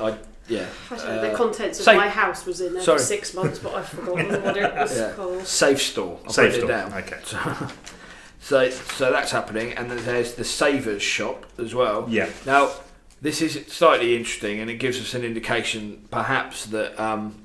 I 0.00 0.18
yeah. 0.48 0.66
I 0.90 0.94
the 0.96 1.32
Uh, 1.32 1.36
contents 1.36 1.78
of 1.78 1.84
safe- 1.86 1.96
my 1.96 2.08
house 2.08 2.44
was 2.46 2.60
in 2.60 2.74
there 2.74 2.82
Sorry. 2.82 2.98
for 2.98 3.04
six 3.04 3.32
months, 3.34 3.58
but 3.58 3.74
I've 3.74 3.88
forgotten 3.98 4.42
what 4.42 4.56
it 4.56 4.74
was 4.74 4.96
Yeah. 4.98 5.12
called. 5.12 5.46
Safe 5.46 5.80
store. 5.80 6.18
I'll 6.24 6.32
Safe 6.32 6.52
put 6.52 6.60
store. 6.60 6.70
it 6.70 6.72
down. 6.72 6.92
Okay. 6.94 7.68
So 8.40 8.68
so 8.68 9.10
that's 9.10 9.30
happening, 9.32 9.72
and 9.72 9.90
then 9.90 10.04
there's 10.04 10.34
the 10.34 10.44
Savers 10.44 11.02
shop 11.02 11.46
as 11.58 11.74
well. 11.74 12.06
Yeah. 12.10 12.28
Now, 12.44 12.72
this 13.22 13.40
is 13.40 13.64
slightly 13.72 14.16
interesting, 14.16 14.60
and 14.60 14.68
it 14.70 14.74
gives 14.74 15.00
us 15.00 15.14
an 15.14 15.24
indication, 15.24 16.06
perhaps, 16.10 16.66
that 16.66 17.00
um, 17.00 17.43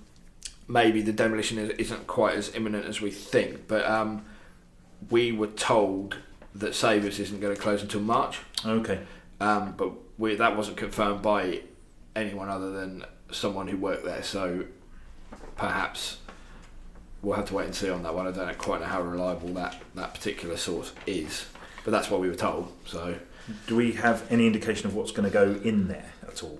maybe 0.69 1.01
the 1.01 1.11
demolition 1.11 1.57
is, 1.57 1.71
isn't 1.71 2.07
quite 2.07 2.35
as 2.35 2.55
imminent 2.55 2.85
as 2.85 3.01
we 3.01 3.11
think. 3.11 3.67
But 3.67 3.85
um, 3.85 4.23
we 5.09 5.31
were 5.33 5.47
told 5.47 6.17
that 6.55 6.73
Savers 6.75 7.19
isn't 7.19 7.41
going 7.41 7.53
to 7.53 7.61
close 7.61 7.81
until 7.81 8.01
March, 8.01 8.39
Okay. 8.65 8.99
um, 9.41 9.73
but 9.75 9.91
we, 10.17 10.35
that 10.35 10.55
wasn't 10.55 10.77
confirmed 10.77 11.21
by 11.21 11.61
anyone 12.15 12.47
other 12.49 12.71
than 12.71 13.03
someone 13.31 13.67
who 13.67 13.77
worked 13.77 14.05
there. 14.05 14.23
So 14.23 14.65
perhaps 15.57 16.17
we'll 17.21 17.35
have 17.35 17.45
to 17.47 17.55
wait 17.55 17.65
and 17.65 17.75
see 17.75 17.89
on 17.89 18.03
that 18.03 18.13
one. 18.13 18.27
I 18.27 18.31
don't 18.31 18.57
quite 18.57 18.79
know 18.81 18.87
how 18.87 19.01
reliable 19.01 19.49
that, 19.53 19.75
that 19.95 20.13
particular 20.13 20.55
source 20.57 20.93
is, 21.05 21.45
but 21.83 21.91
that's 21.91 22.09
what 22.09 22.21
we 22.21 22.29
were 22.29 22.35
told. 22.35 22.71
So. 22.85 23.15
Do 23.65 23.75
we 23.75 23.93
have 23.93 24.27
any 24.29 24.45
indication 24.45 24.85
of 24.85 24.93
what's 24.95 25.11
going 25.11 25.27
to 25.27 25.33
go 25.33 25.59
in 25.63 25.87
there 25.87 26.11
at 26.27 26.43
all? 26.43 26.59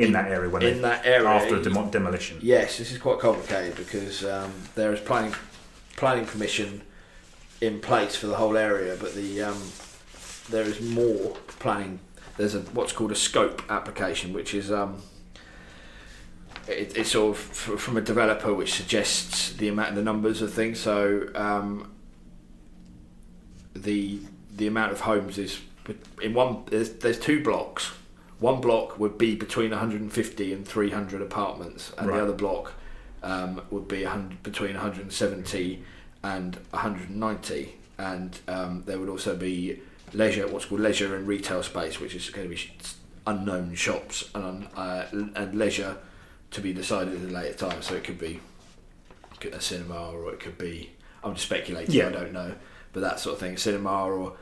In, 0.00 0.06
In- 0.06 0.12
that 0.12 0.30
area 0.30 0.48
when 0.48 0.62
in 0.62 0.74
they, 0.76 0.80
that 0.82 1.04
area 1.04 1.28
after 1.28 1.62
demo- 1.62 1.90
demolition. 1.90 2.38
Yes, 2.40 2.78
this 2.78 2.90
is 2.92 2.98
quite 2.98 3.18
complicated 3.18 3.76
because 3.76 4.24
um, 4.24 4.52
there 4.74 4.92
is 4.92 5.00
planning 5.00 5.34
planning 5.96 6.24
permission 6.24 6.82
in 7.60 7.80
place 7.80 8.16
for 8.16 8.26
the 8.26 8.36
whole 8.36 8.56
area, 8.56 8.96
but 8.98 9.14
the 9.14 9.42
um, 9.42 9.60
there 10.48 10.62
is 10.64 10.80
more 10.80 11.36
planning. 11.58 12.00
There's 12.38 12.54
a 12.54 12.60
what's 12.72 12.92
called 12.92 13.12
a 13.12 13.16
scope 13.16 13.62
application, 13.68 14.32
which 14.32 14.54
is 14.54 14.72
um, 14.72 15.02
it, 16.66 16.96
it's 16.96 17.10
sort 17.10 17.36
of 17.36 17.50
f- 17.50 17.80
from 17.80 17.96
a 17.98 18.00
developer 18.00 18.54
which 18.54 18.72
suggests 18.72 19.52
the 19.52 19.68
amount, 19.68 19.94
the 19.96 20.02
numbers 20.02 20.40
of 20.40 20.52
things. 20.54 20.80
So 20.80 21.28
um, 21.34 21.92
the 23.74 24.20
the 24.56 24.66
amount 24.66 24.92
of 24.92 25.00
homes 25.00 25.36
is 25.36 25.60
in 26.22 26.32
one. 26.34 26.64
There's, 26.66 26.90
there's 26.94 27.18
two 27.18 27.42
blocks. 27.42 27.92
One 28.40 28.60
block 28.60 28.98
would 28.98 29.18
be 29.18 29.34
between 29.36 29.70
150 29.70 30.52
and 30.52 30.66
300 30.66 31.20
apartments, 31.22 31.92
and 31.98 32.08
Right. 32.08 32.16
the 32.16 32.22
other 32.24 32.32
block 32.32 32.72
um, 33.22 33.60
would 33.70 33.86
be 33.86 34.02
100, 34.04 34.42
between 34.42 34.72
170 34.74 35.82
and 36.22 36.56
190. 36.70 37.74
And 37.98 38.38
um, 38.48 38.82
there 38.86 38.98
would 38.98 39.10
also 39.10 39.36
be 39.36 39.80
leisure, 40.14 40.48
what's 40.48 40.64
called 40.64 40.80
leisure 40.80 41.14
and 41.14 41.26
retail 41.26 41.62
space, 41.62 42.00
which 42.00 42.14
is 42.14 42.30
going 42.30 42.48
to 42.48 42.54
be 42.54 42.70
unknown 43.26 43.74
shops 43.74 44.30
and 44.34 44.66
uh, 44.74 45.04
and 45.12 45.54
leisure 45.54 45.98
to 46.50 46.60
be 46.62 46.72
decided 46.72 47.22
at 47.22 47.28
a 47.28 47.32
later 47.32 47.68
time. 47.68 47.82
So 47.82 47.94
it 47.94 48.04
could 48.04 48.18
be 48.18 48.40
a 49.52 49.60
cinema, 49.60 50.10
or 50.12 50.32
it 50.32 50.40
could 50.40 50.56
be 50.56 50.90
I'm 51.22 51.34
just 51.34 51.46
speculating. 51.46 51.94
Yeah. 51.94 52.08
I 52.08 52.12
don't 52.12 52.32
know, 52.32 52.54
but 52.94 53.00
that 53.00 53.20
sort 53.20 53.34
of 53.34 53.40
thing, 53.40 53.58
cinema 53.58 54.06
or 54.06 54.36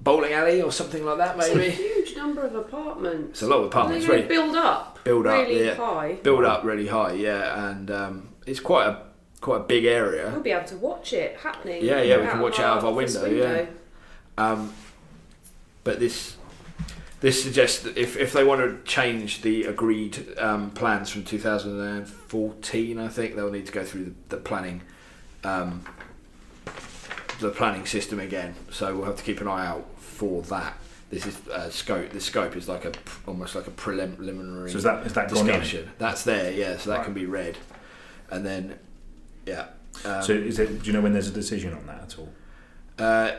bowling 0.00 0.32
alley 0.32 0.62
or 0.62 0.72
something 0.72 1.04
like 1.04 1.18
that, 1.18 1.36
It's 1.36 1.48
a 1.48 1.56
maybe. 1.56 1.70
huge 1.72 2.16
number 2.16 2.42
of 2.42 2.54
apartments. 2.54 3.30
It's 3.30 3.42
a 3.42 3.46
lot 3.46 3.60
of 3.60 3.66
apartments. 3.66 4.06
Really 4.06 4.26
build 4.26 4.56
up? 4.56 4.98
build 5.04 5.26
up, 5.26 5.46
really 5.46 5.66
yeah. 5.66 5.74
high. 5.74 6.14
build 6.22 6.44
up 6.44 6.64
really 6.64 6.86
high, 6.86 7.12
yeah, 7.12 7.70
and 7.70 7.90
um, 7.90 8.28
it's 8.46 8.60
quite 8.60 8.86
a 8.86 9.02
quite 9.40 9.58
a 9.58 9.64
big 9.64 9.84
area. 9.84 10.30
We'll 10.30 10.40
be 10.40 10.50
able 10.50 10.66
to 10.68 10.76
watch 10.76 11.12
it 11.12 11.36
happening. 11.38 11.84
Yeah, 11.84 12.02
yeah, 12.02 12.20
we 12.20 12.26
can 12.26 12.40
watch 12.40 12.58
it 12.58 12.64
out 12.64 12.78
of 12.78 12.84
our 12.84 12.92
office 12.92 13.16
window, 13.16 13.30
yeah. 13.30 13.66
Um, 14.36 14.72
but 15.84 16.00
this 16.00 16.36
this 17.20 17.42
suggests 17.42 17.82
that 17.82 17.96
if, 17.96 18.16
if 18.16 18.32
they 18.32 18.44
want 18.44 18.60
to 18.60 18.78
change 18.88 19.42
the 19.42 19.64
agreed 19.64 20.38
um, 20.38 20.70
plans 20.70 21.10
from 21.10 21.24
2014, 21.24 22.98
I 22.98 23.08
think 23.08 23.34
they'll 23.34 23.50
need 23.50 23.66
to 23.66 23.72
go 23.72 23.84
through 23.84 24.04
the, 24.04 24.36
the 24.36 24.36
planning 24.36 24.82
um, 25.42 25.84
the 27.40 27.50
planning 27.50 27.86
system 27.86 28.18
again. 28.20 28.54
So 28.70 28.94
we'll 28.96 29.04
have 29.06 29.16
to 29.16 29.22
keep 29.22 29.40
an 29.40 29.48
eye 29.48 29.66
out 29.66 29.86
for 29.98 30.42
that. 30.42 30.76
This 31.10 31.24
is 31.26 31.36
uh, 31.48 31.70
scope. 31.70 32.10
The 32.10 32.20
scope 32.20 32.54
is 32.56 32.68
like 32.68 32.84
a 32.84 32.92
almost 33.26 33.54
like 33.54 33.66
a 33.66 33.70
preliminary 33.70 34.70
So 34.70 34.76
is 34.78 34.84
that 34.84 35.06
is 35.06 35.14
that 35.14 35.32
gone 35.32 35.46
discussion. 35.46 35.90
That's 35.98 36.22
there, 36.24 36.52
yeah. 36.52 36.76
So 36.76 36.90
that 36.90 36.98
Right. 36.98 37.04
can 37.04 37.14
be 37.14 37.24
read, 37.26 37.56
and 38.30 38.44
then 38.44 38.78
yeah. 39.46 39.68
Um, 40.04 40.22
So 40.22 40.32
is 40.34 40.58
it? 40.58 40.82
Do 40.82 40.86
you 40.86 40.92
know 40.92 41.00
when 41.00 41.12
there's 41.14 41.28
a 41.28 41.32
decision 41.32 41.72
on 41.74 41.86
that 41.86 42.02
at 42.02 42.18
all? 42.18 42.28
uh, 42.98 43.36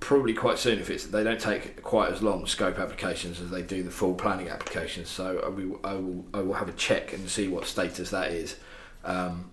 probably 0.00 0.34
quite 0.34 0.58
soon 0.58 0.78
if 0.80 0.90
it's 0.90 1.06
they 1.06 1.22
don't 1.24 1.40
take 1.40 1.80
quite 1.82 2.10
as 2.12 2.20
long 2.20 2.44
scope 2.46 2.78
applications 2.78 3.40
as 3.40 3.48
they 3.50 3.62
do 3.62 3.82
the 3.82 3.90
full 3.90 4.12
planning 4.14 4.48
applications. 4.48 5.08
So 5.08 5.40
I 5.44 5.48
will 5.48 5.80
I 5.84 5.94
will, 5.94 6.24
I 6.34 6.40
will 6.42 6.54
have 6.54 6.68
a 6.68 6.72
check 6.72 7.12
and 7.14 7.30
see 7.30 7.48
what 7.48 7.66
status 7.66 8.10
that 8.10 8.30
is. 8.32 8.56
Um, 9.04 9.50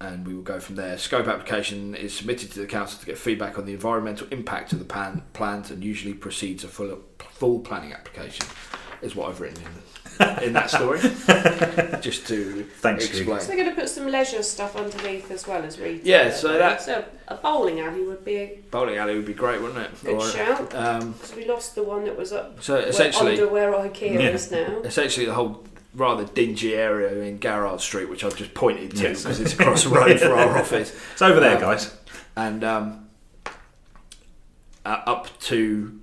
and 0.00 0.26
we 0.26 0.34
will 0.34 0.42
go 0.42 0.58
from 0.58 0.76
there. 0.76 0.96
Scope 0.96 1.26
application 1.28 1.94
is 1.94 2.16
submitted 2.16 2.50
to 2.52 2.60
the 2.60 2.66
council 2.66 2.98
to 3.00 3.06
get 3.06 3.18
feedback 3.18 3.58
on 3.58 3.66
the 3.66 3.72
environmental 3.74 4.26
impact 4.30 4.72
of 4.72 4.78
the 4.78 4.84
plan, 4.84 5.22
plans 5.34 5.70
and 5.70 5.84
usually 5.84 6.14
precedes 6.14 6.64
a 6.64 6.68
full, 6.68 6.98
full 7.18 7.60
planning 7.60 7.92
application, 7.92 8.46
is 9.02 9.14
what 9.14 9.28
I've 9.28 9.40
written 9.40 9.62
in, 9.62 10.42
in 10.42 10.52
that 10.54 10.70
story. 10.70 11.00
Just 12.00 12.26
to 12.28 12.64
Thanks, 12.78 13.08
Hugh. 13.08 13.18
explain. 13.20 13.40
So 13.40 13.46
they're 13.48 13.56
going 13.56 13.68
to 13.68 13.74
put 13.74 13.90
some 13.90 14.06
leisure 14.10 14.42
stuff 14.42 14.74
underneath 14.74 15.30
as 15.30 15.46
well 15.46 15.62
as 15.62 15.78
retail. 15.78 16.00
Yeah, 16.06 16.30
so 16.30 16.56
that- 16.56 16.80
so 16.80 17.04
a 17.28 17.34
bowling 17.36 17.80
alley 17.80 18.02
would 18.02 18.24
be 18.24 18.36
a 18.36 18.58
Bowling 18.70 18.96
alley 18.96 19.16
would 19.16 19.26
be 19.26 19.34
great, 19.34 19.60
wouldn't 19.60 19.80
it? 19.80 19.90
good 20.02 20.22
shout. 20.32 20.74
Um, 20.74 21.12
Because 21.12 21.34
we 21.36 21.44
lost 21.46 21.74
the 21.74 21.82
one 21.82 22.04
that 22.04 22.16
was 22.16 22.32
up 22.32 22.62
so 22.62 22.74
where- 22.78 22.86
essentially, 22.86 23.32
under 23.32 23.48
where 23.48 23.72
IKEA 23.72 24.14
Yeah. 24.14 24.20
is 24.30 24.50
now. 24.50 24.80
essentially 24.82 25.26
the 25.26 25.34
whole 25.34 25.62
rather 25.94 26.24
dingy 26.24 26.74
area 26.74 27.22
in 27.22 27.38
Garrard 27.38 27.80
Street, 27.80 28.08
which 28.08 28.22
I've 28.24 28.36
just 28.36 28.54
pointed 28.54 28.92
to 28.96 29.02
Yes. 29.02 29.22
because 29.22 29.40
it's 29.40 29.54
across 29.54 29.84
the 29.84 29.90
road 29.90 30.20
for 30.20 30.32
our 30.34 30.58
office, 30.60 30.94
It's 31.12 31.22
over 31.22 31.40
there, 31.40 31.56
Um, 31.56 31.60
guys. 31.60 31.96
and 32.36 32.62
um, 32.64 33.06
uh, 34.84 35.02
up 35.06 35.38
to 35.40 36.00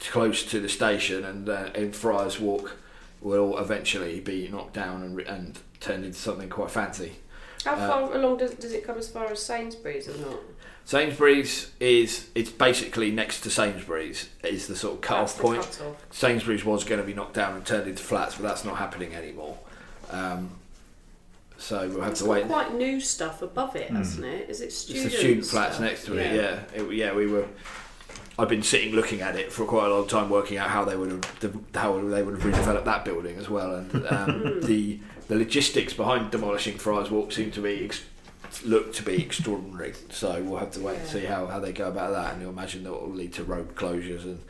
close 0.00 0.44
to 0.50 0.60
the 0.60 0.68
station, 0.68 1.24
and 1.24 1.48
uh, 1.48 1.70
in 1.74 1.92
Friars 1.92 2.38
Walk 2.38 2.76
will 3.20 3.58
eventually 3.58 4.20
be 4.20 4.48
knocked 4.48 4.74
down 4.74 5.02
and, 5.02 5.16
re- 5.16 5.24
and 5.24 5.58
turned 5.80 6.04
into 6.04 6.18
something 6.18 6.48
quite 6.48 6.70
fancy. 6.70 7.12
How 7.64 7.74
Uh, 7.74 7.88
far 7.88 8.14
along 8.14 8.36
does, 8.38 8.54
does 8.54 8.72
it 8.72 8.84
come 8.86 8.98
as 8.98 9.08
far 9.08 9.26
as 9.32 9.42
Sainsbury's 9.42 10.08
or 10.08 10.16
not? 10.18 10.38
Sainsbury's 10.86 11.72
is 11.80 12.28
it's 12.36 12.48
basically 12.50 13.10
next 13.10 13.40
to 13.40 13.50
Sainsbury's 13.50 14.28
is 14.44 14.68
the 14.68 14.76
sort 14.76 14.94
of 14.94 15.00
cut 15.00 15.18
off 15.18 15.36
point. 15.38 15.60
cut-off. 15.62 15.96
Sainsbury's 16.12 16.64
was 16.64 16.84
going 16.84 17.00
to 17.00 17.06
be 17.06 17.12
knocked 17.12 17.34
down 17.34 17.56
and 17.56 17.66
turned 17.66 17.88
into 17.88 18.02
flats, 18.04 18.36
but 18.36 18.44
that's 18.44 18.64
not 18.64 18.76
happening 18.76 19.12
anymore. 19.12 19.58
Um, 20.10 20.48
so 21.58 21.88
we'll 21.88 22.02
have 22.02 22.12
It's 22.12 22.20
to 22.20 22.26
got 22.26 22.32
wait. 22.34 22.46
quite 22.46 22.74
new 22.76 23.00
stuff 23.00 23.42
above 23.42 23.74
it, 23.74 23.88
Hmm. 23.90 23.96
hasn't 23.96 24.26
it? 24.26 24.48
Is 24.48 24.60
it 24.60 24.66
It's 24.66 24.76
student 24.78 25.10
the 25.10 25.18
student 25.18 25.46
flats 25.46 25.74
stuff? 25.76 25.86
next 25.88 26.04
to 26.06 26.16
it. 26.18 26.34
Yeah, 26.36 26.60
It- 26.72 26.92
yeah. 26.94 27.12
We 27.14 27.26
were. 27.26 27.46
I've 28.38 28.48
been 28.50 28.62
sitting 28.62 28.94
looking 28.94 29.22
at 29.22 29.34
it 29.34 29.52
for 29.52 29.64
quite 29.64 29.86
a 29.86 29.90
long 29.92 30.06
time, 30.06 30.30
working 30.30 30.56
out 30.58 30.70
how 30.70 30.84
they 30.84 30.94
would 30.94 31.10
have 31.10 31.24
how 31.74 31.98
they 31.98 32.22
would 32.22 32.40
have 32.40 32.44
redeveloped 32.44 32.84
that 32.84 33.04
building 33.04 33.38
as 33.38 33.48
well, 33.50 33.74
and 33.74 34.06
um, 34.06 34.60
the 34.62 35.00
the 35.26 35.34
logistics 35.34 35.94
behind 35.94 36.30
demolishing 36.30 36.78
Friars 36.78 37.10
Walk 37.10 37.32
seem 37.32 37.50
to 37.52 37.60
be 37.60 37.86
ex- 37.86 38.02
look 38.64 38.92
to 38.94 39.02
be 39.02 39.22
extraordinary. 39.22 39.94
So 40.10 40.42
we'll 40.42 40.58
have 40.58 40.70
to 40.72 40.80
wait 40.80 40.98
and 40.98 41.08
see 41.08 41.24
how, 41.24 41.46
how 41.46 41.58
they 41.60 41.72
go 41.72 41.88
about 41.88 42.12
that, 42.12 42.32
and 42.32 42.42
you'll 42.42 42.50
imagine 42.52 42.84
that 42.84 42.92
will 42.92 43.08
lead 43.10 43.32
to 43.34 43.44
road 43.44 43.74
closures 43.74 44.24
and 44.24 44.40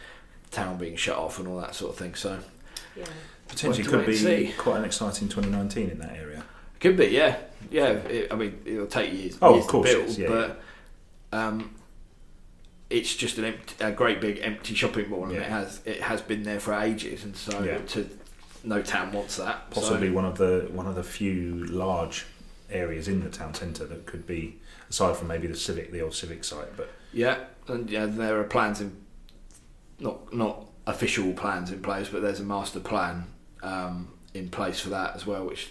town 0.51 0.79
being 0.79 0.97
shut 0.97 1.17
off 1.19 1.39
and 1.39 1.49
all 1.49 1.59
that 1.61 1.75
sort 1.75 1.93
of 1.93 1.99
thing. 1.99 2.15
So 2.15 2.39
Yeah. 2.97 3.05
Potentially 3.49 3.85
could 3.85 3.93
have 3.95 4.05
to 4.05 4.07
wait 4.27 4.37
be 4.47 4.47
see. 4.49 4.53
quite 4.59 4.79
an 4.79 4.85
exciting 4.85 5.29
2019 5.29 5.91
in 5.91 5.99
that 6.01 6.17
area. 6.17 6.45
Could 6.81 6.97
be, 6.97 7.07
yeah, 7.07 7.37
yeah. 7.71 7.91
It, 7.91 8.33
I 8.33 8.37
mean, 8.37 8.61
it'll 8.65 8.87
take 8.87 9.13
years, 9.13 9.39
Oh, 9.41 9.55
years 9.55 9.65
of 9.65 9.71
course 9.71 9.91
to 9.91 9.97
build, 10.05 10.19
yeah, 10.19 10.29
but 10.29 10.63
um, 11.33 11.75
it's 12.91 13.15
just 13.17 13.39
an 13.39 13.45
empty, 13.45 13.75
a 13.85 13.93
great 13.93 14.21
big 14.21 14.41
empty 14.43 14.75
shopping 14.75 15.09
mall, 15.11 15.25
and 15.25 15.33
Yeah. 15.35 15.41
it 15.41 15.47
has 15.49 15.81
it 15.85 16.01
has 16.03 16.21
been 16.23 16.43
there 16.43 16.61
for 16.61 16.75
ages, 16.75 17.25
and 17.25 17.37
so 17.37 17.63
Yeah. 17.63 17.79
to 17.79 18.09
no 18.65 18.83
town 18.83 19.13
wants 19.13 19.37
that. 19.37 19.71
Possibly 19.71 20.09
so, 20.09 20.15
one 20.15 20.25
of 20.25 20.39
the 20.39 20.69
one 20.73 20.87
of 20.87 20.95
the 20.97 21.03
few 21.05 21.65
large 21.67 22.27
areas 22.71 23.09
in 23.09 23.23
the 23.23 23.31
town 23.31 23.55
centre 23.55 23.87
that 23.87 24.07
could 24.07 24.27
be, 24.27 24.59
aside 24.89 25.17
from 25.17 25.29
maybe 25.29 25.47
the 25.47 25.57
civic, 25.57 25.93
the 25.93 26.01
old 26.01 26.15
civic 26.15 26.45
site. 26.45 26.77
But 26.77 26.91
yeah, 27.13 27.45
and 27.69 27.91
yeah, 27.91 28.07
there 28.07 28.41
are 28.41 28.45
plans 28.45 28.81
in 28.81 28.97
not 29.99 30.33
not 30.35 30.67
official 30.87 31.33
plans 31.33 31.71
in 31.71 31.83
place, 31.83 32.09
but 32.09 32.23
there's 32.23 32.41
a 32.41 32.45
master 32.45 32.81
plan 32.81 33.25
um, 33.63 34.09
in 34.35 34.49
place 34.49 34.81
for 34.81 34.91
that 34.91 35.15
as 35.15 35.27
well, 35.27 35.45
which 35.45 35.71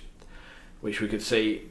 which 0.81 1.01
we 1.01 1.07
could 1.07 1.21
see 1.21 1.63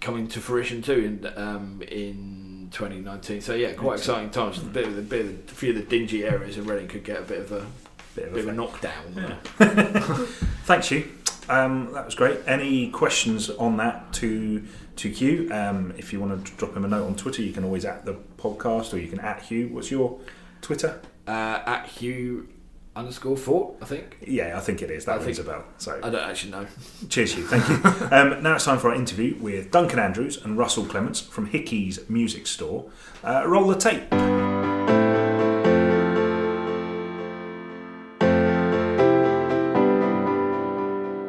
coming 0.00 0.28
to 0.28 0.40
fruition 0.40 0.82
too 0.82 0.92
in 0.92 1.32
um, 1.36 1.82
in 1.82 2.68
2019. 2.72 3.40
So 3.40 3.54
yeah, 3.54 3.72
quite 3.72 3.98
exciting 3.98 4.30
times. 4.30 4.58
A 4.58 4.62
bit 4.62 4.86
of 4.86 4.96
the 4.96 5.02
bit 5.02 5.20
of 5.20 5.46
the, 5.46 5.52
a 5.52 5.54
few 5.54 5.70
of 5.70 5.76
the 5.76 5.82
dingy 5.82 6.24
areas 6.24 6.56
in 6.58 6.66
Reading 6.66 6.88
could 6.88 7.04
get 7.04 7.18
a 7.18 7.22
bit 7.22 7.38
of 7.38 7.52
a 7.52 7.66
bit 8.14 8.26
of 8.26 8.34
bit 8.34 8.42
of 8.42 8.48
a 8.48 8.50
a 8.50 8.54
knockdown. 8.54 9.14
Yeah. 9.14 9.36
Thanks, 10.64 10.88
Hugh. 10.88 11.10
Um, 11.48 11.92
that 11.92 12.04
was 12.04 12.14
great. 12.14 12.40
Any 12.46 12.90
questions 12.90 13.50
on 13.50 13.76
that 13.78 14.12
to 14.14 14.64
to 14.96 15.08
Hugh? 15.08 15.48
Um, 15.52 15.92
if 15.98 16.12
you 16.12 16.20
want 16.20 16.44
to 16.46 16.52
drop 16.56 16.76
him 16.76 16.84
a 16.84 16.88
note 16.88 17.06
on 17.06 17.14
Twitter, 17.16 17.42
you 17.42 17.52
can 17.52 17.64
always 17.64 17.84
at 17.84 18.04
the 18.04 18.14
podcast 18.38 18.92
or 18.92 18.98
you 18.98 19.08
can 19.08 19.20
at 19.20 19.42
Hugh. 19.42 19.68
What's 19.68 19.90
your 19.90 20.18
Twitter? 20.62 21.00
Uh, 21.26 21.30
at 21.66 21.86
Hugh 21.86 22.48
underscore 22.94 23.36
Fort, 23.36 23.74
I 23.82 23.84
think. 23.84 24.16
Yeah, 24.26 24.56
I 24.56 24.60
think 24.60 24.80
it 24.80 24.90
is. 24.90 25.04
That 25.04 25.20
I 25.20 25.24
rings 25.24 25.36
think- 25.36 25.48
a 25.48 25.50
bell. 25.52 25.64
So 25.76 26.00
I 26.02 26.08
don't 26.08 26.28
actually 26.28 26.52
know. 26.52 26.66
Cheers, 27.10 27.34
Hugh. 27.34 27.44
Thank 27.46 27.68
you. 27.68 28.06
um, 28.16 28.42
now 28.42 28.54
it's 28.54 28.64
time 28.64 28.78
for 28.78 28.88
our 28.88 28.94
interview 28.96 29.36
with 29.38 29.70
Duncan 29.70 29.98
Andrews 29.98 30.42
and 30.42 30.56
Russell 30.56 30.86
Clements 30.86 31.20
from 31.20 31.50
Hickies 31.50 32.08
Music 32.08 32.46
Store. 32.46 32.90
Uh, 33.22 33.42
roll 33.46 33.66
the 33.68 33.76
tape. 33.76 34.45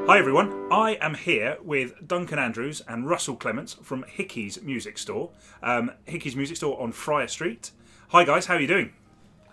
Hi 0.07 0.19
everyone, 0.19 0.71
I 0.71 0.97
am 1.01 1.15
here 1.15 1.57
with 1.61 2.07
Duncan 2.07 2.39
Andrews 2.39 2.81
and 2.87 3.09
Russell 3.09 3.35
Clements 3.35 3.73
from 3.83 4.05
Hickies 4.05 4.63
Music 4.63 4.97
Store. 4.97 5.31
Um, 5.61 5.91
Hickies 6.07 6.33
Music 6.33 6.55
Store 6.55 6.81
on 6.81 6.93
Friar 6.93 7.27
Street. 7.27 7.71
Hi 8.11 8.23
guys, 8.23 8.45
how 8.45 8.53
are 8.53 8.61
you 8.61 8.67
doing? 8.67 8.93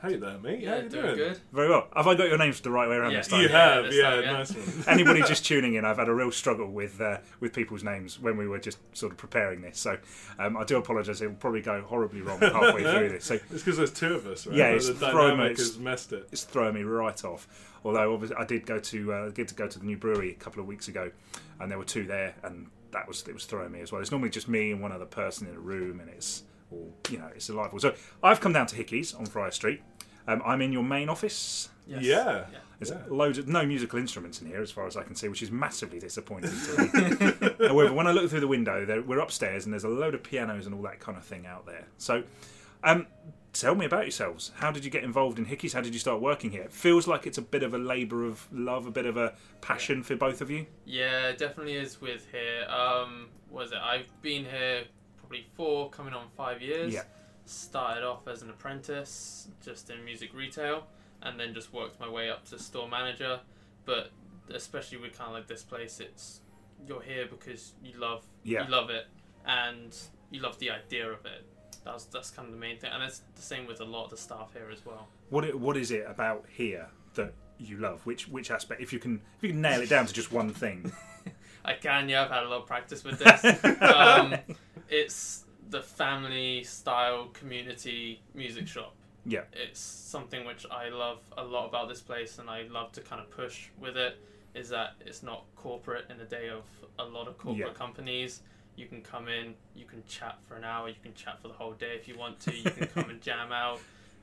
Hey 0.05 0.17
there, 0.17 0.39
mate. 0.39 0.61
Yeah, 0.61 0.71
How 0.71 0.77
you 0.83 0.89
doing 0.91 1.05
doing? 1.05 1.17
good. 1.17 1.41
Very 1.53 1.69
well. 1.71 1.89
Have 1.97 2.07
I 2.07 2.15
got 2.15 2.29
your 2.29 2.37
names 2.37 2.61
the 2.61 2.71
right 2.71 2.89
way 2.89 2.97
around 2.97 3.13
Yeah. 3.13 3.19
this 3.19 3.29
time? 3.29 3.41
You 3.43 3.49
Yeah, 3.49 3.75
have, 3.75 3.85
this 3.85 3.95
yeah, 3.97 4.11
time, 4.11 4.23
yeah. 4.23 4.33
nice 4.33 4.53
one. 4.55 4.85
anybody 4.89 5.23
just 5.23 5.45
tuning 5.47 5.75
in, 5.75 5.85
I've 5.85 5.97
had 5.97 6.09
a 6.09 6.15
real 6.15 6.31
struggle 6.31 6.71
with 6.71 7.01
uh, 7.01 7.19
with 7.41 7.55
people's 7.55 7.83
names 7.83 8.21
when 8.21 8.37
we 8.37 8.47
were 8.47 8.59
just 8.59 8.79
sort 8.97 9.13
of 9.13 9.19
preparing 9.19 9.63
this. 9.63 9.79
So 9.79 9.97
um, 10.39 10.57
I 10.59 10.65
do 10.65 10.77
apologise. 10.77 11.21
It'll 11.23 11.35
probably 11.37 11.63
go 11.63 11.81
horribly 11.83 12.21
wrong 12.21 12.39
halfway 12.41 12.83
through 12.83 13.09
this. 13.11 13.25
So 13.25 13.35
It's 13.35 13.49
because 13.63 13.79
there's 13.79 13.93
two 13.93 14.15
of 14.15 14.27
us, 14.27 14.47
right? 14.47 14.57
Yeah, 14.57 14.67
it's 14.69 14.89
the 14.89 14.95
throwing 14.95 15.37
dynamic 15.39 15.59
me- 15.59 15.65
has 15.65 15.79
messed 15.79 16.13
it. 16.13 16.29
it's 16.33 16.45
throwing 16.45 16.75
me 16.75 16.83
right 16.83 17.25
off. 17.25 17.49
Although 17.83 18.13
obviously 18.13 18.37
I 18.37 18.45
did 18.45 18.67
go 18.67 18.79
to 18.79 19.13
uh, 19.13 19.29
get 19.31 19.49
to 19.49 19.55
go 19.55 19.67
to 19.69 19.79
the 19.79 19.87
new 19.87 19.97
brewery 19.97 20.31
a 20.33 20.35
couple 20.35 20.61
of 20.61 20.67
weeks 20.67 20.89
ago, 20.89 21.11
and 21.61 21.71
there 21.71 21.79
were 21.79 21.85
two 21.85 22.05
there, 22.07 22.35
and 22.43 22.67
that 22.91 23.09
was 23.09 23.27
it 23.27 23.33
was 23.33 23.47
throwing 23.47 23.73
me 23.73 23.81
as 23.81 23.91
well. 23.91 24.03
It's 24.03 24.11
normally 24.11 24.31
just 24.31 24.49
me 24.49 24.71
and 24.71 24.83
one 24.83 24.93
other 24.93 25.07
person 25.07 25.47
in 25.49 25.55
a 25.55 25.61
room, 25.61 26.01
and 26.01 26.11
it's 26.11 26.43
all 26.71 26.93
you 27.11 27.19
know, 27.19 27.29
it's 27.37 27.47
delightful. 27.47 27.79
So 27.79 27.95
I've 28.23 28.41
come 28.41 28.53
down 28.55 28.67
to 28.69 28.77
Hickies 28.77 29.19
on 29.19 29.27
Friar 29.27 29.51
Street. 29.51 29.83
Um, 30.27 30.43
I'm 30.45 30.63
in 30.63 30.73
your 30.73 30.83
main 30.83 31.09
office. 31.09 31.69
Yes. 31.87 32.03
Yeah. 32.03 32.45
There's 32.79 32.91
Yeah. 32.91 33.03
loads 33.09 33.39
of 33.39 33.47
no 33.47 33.65
musical 33.65 33.99
instruments 33.99 34.41
in 34.41 34.49
here, 34.49 34.61
as 34.61 34.71
far 34.71 34.87
as 34.87 34.97
I 34.97 35.03
can 35.05 35.15
see, 35.15 35.29
which 35.29 35.43
is 35.43 35.51
massively 35.51 35.99
disappointing 36.01 36.51
to 36.51 37.49
me. 37.59 37.67
However, 37.69 37.93
when 37.93 38.07
I 38.07 38.13
look 38.13 38.29
through 38.31 38.41
the 38.41 38.49
window, 38.49 38.85
there, 38.85 39.01
we're 39.03 39.21
upstairs 39.21 39.65
and 39.65 39.73
there's 39.73 39.85
a 39.85 39.89
load 39.89 40.15
of 40.15 40.23
pianos 40.23 40.67
and 40.67 40.75
all 40.75 40.83
that 40.83 40.99
kind 41.01 41.17
of 41.17 41.25
thing 41.25 41.47
out 41.47 41.67
there. 41.67 41.85
So, 41.99 42.25
um, 42.83 43.07
tell 43.53 43.75
me 43.77 43.87
about 43.87 44.03
yourselves. 44.03 44.51
How 44.57 44.73
did 44.73 44.85
you 44.85 44.91
get 44.91 45.05
involved 45.05 45.39
in 45.39 45.47
Hickies? 45.47 45.73
How 45.73 45.81
did 45.83 45.93
you 45.95 46.01
start 46.01 46.21
working 46.21 46.51
here? 46.51 46.63
It 46.63 46.73
feels 46.73 47.07
like 47.07 47.27
it's 47.27 47.39
a 47.39 47.43
bit 47.43 47.63
of 47.63 47.73
a 47.75 47.79
labour 47.79 48.25
of 48.25 48.49
love, 48.53 48.87
a 48.87 48.91
bit 48.91 49.07
of 49.07 49.17
a 49.17 49.35
passion 49.61 50.03
for 50.03 50.17
both 50.17 50.41
of 50.41 50.51
you. 50.51 50.67
Yeah, 50.85 51.29
it 51.29 51.39
definitely 51.39 51.75
is 51.75 52.01
with 52.01 52.27
here. 52.33 52.67
Um, 52.69 53.29
what 53.51 53.67
is 53.67 53.73
it? 53.73 53.79
I've 53.79 54.09
been 54.21 54.45
here 54.45 54.83
probably 55.19 55.47
four, 55.57 55.91
coming 55.91 56.13
on 56.13 56.27
five 56.37 56.61
years. 56.61 56.93
Yeah. 56.93 57.03
Started 57.47 58.05
off 58.05 58.27
as 58.27 58.43
an 58.43 58.51
apprentice, 58.51 59.49
just 59.63 59.91
in 59.91 60.05
music 60.05 60.33
retail, 60.35 60.87
and 61.23 61.39
then 61.39 61.53
just 61.53 61.73
worked 61.73 62.01
my 62.01 62.09
way 62.09 62.31
up 62.31 62.45
to 62.49 62.59
store 62.59 62.89
manager. 62.89 63.41
But 63.85 64.11
especially 64.53 64.99
with 64.99 65.17
kind 65.19 65.29
of 65.29 65.35
like 65.37 65.47
this 65.47 65.63
place, 65.63 66.01
it's 66.01 66.41
you're 66.87 67.03
here 67.03 67.27
because 67.31 67.73
you 67.83 67.99
love 67.99 68.25
Yeah. 68.45 68.65
you 68.65 68.71
love 68.71 68.89
it, 68.91 69.07
and 69.47 69.95
you 70.31 70.41
love 70.41 70.59
the 70.59 70.71
idea 70.71 71.07
of 71.11 71.25
it. 71.27 71.45
That's 71.85 72.05
that's 72.07 72.31
kind 72.31 72.47
of 72.47 72.53
the 72.55 72.61
main 72.61 72.79
thing, 72.79 72.91
and 72.95 73.03
it's 73.03 73.21
the 73.37 73.43
same 73.43 73.67
with 73.67 73.81
a 73.81 73.85
lot 73.85 74.05
of 74.05 74.11
the 74.11 74.17
staff 74.17 74.53
here 74.55 74.71
as 74.73 74.85
well. 74.87 75.09
What 75.29 75.45
it, 75.45 75.59
what 75.59 75.77
is 75.77 75.91
it 75.91 76.05
about 76.09 76.47
here 76.49 76.87
that 77.15 77.35
you 77.59 77.77
love? 77.77 78.01
Which 78.07 78.27
which 78.29 78.51
aspect? 78.51 78.81
If 78.81 78.91
you 78.93 78.99
can 78.99 79.21
if 79.37 79.43
you 79.43 79.49
can 79.51 79.61
nail 79.61 79.83
it 79.83 79.91
down 79.91 80.07
to 80.07 80.13
just 80.15 80.33
one 80.33 80.51
thing. 80.51 80.91
I 81.67 81.75
can, 81.75 82.09
yeah. 82.11 82.25
I've 82.25 82.31
had 82.31 82.43
a 82.43 82.49
lot 82.49 82.61
of 82.63 82.67
practice 82.67 83.05
with 83.05 83.19
this. 83.19 83.43
um, 83.81 84.35
it's 84.89 85.44
the 85.71 85.83
family 85.83 86.63
style 86.65 87.29
community 87.33 88.21
music 88.35 88.67
shop. 88.69 88.95
Yeah. 89.27 89.45
it's 89.55 89.81
something 89.81 90.45
which 90.45 90.67
I 90.71 90.91
love 90.91 91.19
a 91.39 91.43
lot 91.43 91.67
about 91.67 91.89
this 91.89 92.01
place, 92.03 92.39
and 92.39 92.51
I 92.51 92.65
love 92.65 92.93
to 92.93 93.01
kind 93.01 93.23
of 93.23 93.31
push 93.31 93.69
with 93.81 93.97
it. 93.97 94.19
Is 94.55 94.69
that 94.69 94.95
it's 95.01 95.23
not 95.23 95.45
corporate 95.57 96.05
in 96.11 96.19
the 96.19 96.25
day 96.27 96.49
of 96.51 96.63
a 96.99 97.05
lot 97.05 97.27
of 97.27 97.39
corporate 97.39 97.69
Yeah. 97.69 97.73
companies. 97.75 98.43
You 98.77 98.87
can 98.87 99.01
come 99.03 99.29
in, 99.29 99.55
you 99.75 99.85
can 99.87 100.05
chat 100.07 100.37
for 100.47 100.57
an 100.57 100.65
hour, 100.65 100.89
you 100.89 100.95
can 101.03 101.15
chat 101.15 101.41
for 101.41 101.49
the 101.49 101.55
whole 101.55 101.73
day 101.73 101.95
if 101.97 102.07
you 102.07 102.17
want 102.19 102.39
to. 102.41 102.55
You 102.57 102.71
can 102.71 102.87
come 102.89 103.09
and 103.11 103.21
jam 103.29 103.51
out. 103.51 103.81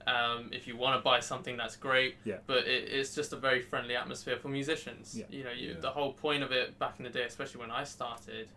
Um, 0.08 0.50
if 0.54 0.68
you 0.68 0.78
want 0.78 0.98
to 1.00 1.04
buy 1.04 1.20
something, 1.20 1.58
that's 1.58 1.76
great. 1.76 2.16
Yeah. 2.24 2.38
But 2.48 2.68
it, 2.68 2.90
it's 2.92 3.14
just 3.16 3.34
a 3.34 3.36
very 3.38 3.62
friendly 3.62 3.96
atmosphere 3.96 4.38
for 4.38 4.48
musicians. 4.50 5.16
Yeah. 5.18 5.26
You 5.30 5.44
know, 5.44 5.52
you, 5.52 5.70
Yeah. 5.72 5.80
the 5.80 5.90
whole 5.92 6.14
point 6.14 6.44
of 6.44 6.52
it 6.52 6.78
back 6.80 6.96
in 7.00 7.04
the 7.04 7.10
day, 7.10 7.24
especially 7.24 7.60
when 7.62 7.72
I 7.72 7.84
started, 7.84 8.48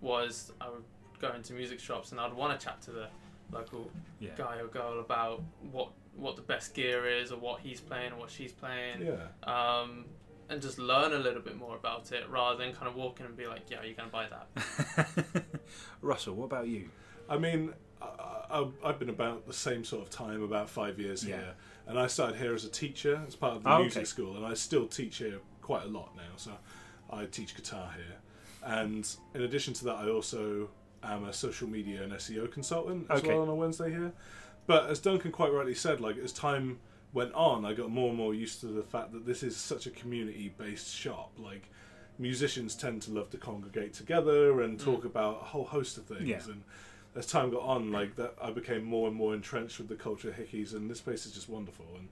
was 0.00 0.52
I 0.60 0.68
would 0.68 0.84
go 1.20 1.32
into 1.32 1.52
music 1.54 1.80
shops 1.80 2.12
and 2.12 2.20
I'd 2.20 2.32
want 2.32 2.58
to 2.58 2.64
chat 2.64 2.80
to 2.82 2.90
the 2.90 3.08
local 3.52 3.90
Yeah. 4.20 4.30
guy 4.36 4.58
or 4.58 4.66
girl 4.68 5.00
about 5.00 5.42
what 5.70 5.90
what 6.16 6.36
the 6.36 6.42
best 6.42 6.74
gear 6.74 7.06
is 7.08 7.32
or 7.32 7.38
what 7.40 7.58
he's 7.60 7.80
playing 7.80 8.12
or 8.12 8.16
what 8.18 8.30
she's 8.30 8.52
playing. 8.52 9.02
Yeah. 9.04 9.26
Um, 9.42 10.04
and 10.48 10.62
just 10.62 10.78
learn 10.78 11.12
a 11.12 11.18
little 11.18 11.40
bit 11.42 11.56
more 11.56 11.74
about 11.74 12.12
it 12.12 12.28
rather 12.30 12.56
than 12.56 12.72
kind 12.72 12.86
of 12.86 12.94
walk 12.94 13.18
in 13.18 13.26
and 13.26 13.36
be 13.36 13.46
like, 13.48 13.62
yeah, 13.68 13.82
you're 13.82 13.94
going 13.94 14.08
to 14.08 14.12
buy 14.12 14.26
that. 14.28 15.44
Russell, 16.02 16.34
what 16.34 16.44
about 16.44 16.68
you? 16.68 16.88
I 17.28 17.38
mean, 17.38 17.72
I, 18.00 18.06
I, 18.50 18.66
I've 18.84 18.98
been 18.98 19.08
about 19.08 19.46
the 19.46 19.52
same 19.52 19.84
sort 19.84 20.02
of 20.02 20.10
time, 20.10 20.42
about 20.42 20.68
five 20.68 21.00
years 21.00 21.24
Yeah. 21.24 21.36
here, 21.36 21.54
and 21.86 21.98
I 21.98 22.06
started 22.06 22.36
here 22.36 22.54
as 22.54 22.64
a 22.64 22.70
teacher, 22.70 23.22
as 23.26 23.34
part 23.34 23.56
of 23.56 23.62
the 23.64 23.70
Oh, 23.72 23.80
music 23.80 23.98
okay. 24.02 24.04
school, 24.04 24.36
and 24.36 24.44
I 24.46 24.54
still 24.54 24.86
teach 24.86 25.16
here 25.16 25.38
quite 25.62 25.84
a 25.84 25.88
lot 25.88 26.14
now. 26.16 26.22
So 26.36 26.52
I 27.10 27.24
teach 27.26 27.56
guitar 27.56 27.90
here, 27.96 28.18
and 28.62 29.08
in 29.34 29.42
addition 29.42 29.74
to 29.74 29.84
that, 29.86 29.96
I 29.96 30.08
also 30.10 30.68
am 31.12 31.24
a 31.24 31.32
social 31.32 31.68
media 31.68 32.02
and 32.02 32.12
SEO 32.12 32.50
consultant 32.50 33.06
as 33.10 33.20
Okay. 33.20 33.28
well 33.28 33.42
on 33.42 33.48
a 33.48 33.54
Wednesday 33.54 33.90
here. 33.90 34.12
But 34.66 34.88
as 34.88 34.98
Duncan 34.98 35.32
quite 35.32 35.52
rightly 35.52 35.74
said, 35.74 36.00
like 36.00 36.16
as 36.16 36.32
time 36.32 36.80
went 37.12 37.34
on, 37.34 37.64
I 37.64 37.74
got 37.74 37.90
more 37.90 38.08
and 38.08 38.16
more 38.16 38.34
used 38.34 38.60
to 38.60 38.66
the 38.66 38.82
fact 38.82 39.12
that 39.12 39.26
this 39.26 39.42
is 39.42 39.56
such 39.56 39.86
a 39.86 39.90
community-based 39.90 40.94
shop. 40.94 41.32
Like 41.38 41.70
musicians 42.18 42.74
tend 42.74 43.02
to 43.02 43.10
love 43.10 43.30
to 43.30 43.36
congregate 43.36 43.92
together 43.92 44.62
and 44.62 44.78
mm. 44.78 44.84
talk 44.84 45.04
about 45.04 45.40
a 45.42 45.44
whole 45.44 45.64
host 45.64 45.98
of 45.98 46.04
things. 46.04 46.22
Yeah. 46.24 46.40
And 46.46 46.62
as 47.16 47.26
time 47.26 47.50
got 47.50 47.62
on, 47.62 47.92
like 47.92 48.16
that, 48.16 48.34
I 48.42 48.50
became 48.50 48.84
more 48.84 49.08
and 49.08 49.16
more 49.16 49.34
entrenched 49.34 49.78
with 49.78 49.88
the 49.88 49.94
culture 49.94 50.30
of 50.30 50.36
Hickies, 50.36 50.74
and 50.74 50.90
this 50.90 51.00
place 51.00 51.26
is 51.26 51.32
just 51.32 51.48
wonderful. 51.48 51.86
And 51.96 52.08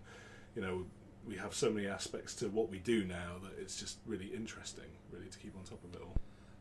you 0.55 0.63
know, 0.63 0.85
we 1.27 1.37
have 1.37 1.55
so 1.55 1.71
many 1.71 1.87
aspects 1.87 2.35
to 2.37 2.49
what 2.49 2.69
we 2.71 2.79
do 2.79 3.05
now 3.05 3.37
that 3.43 3.53
it's 3.61 3.79
just 3.79 3.99
really 4.07 4.27
interesting, 4.27 4.85
really, 5.11 5.27
to 5.27 5.39
keep 5.39 5.57
on 5.57 5.65
top 5.65 5.83
of 5.85 5.95
it 5.95 6.03
all. 6.03 6.15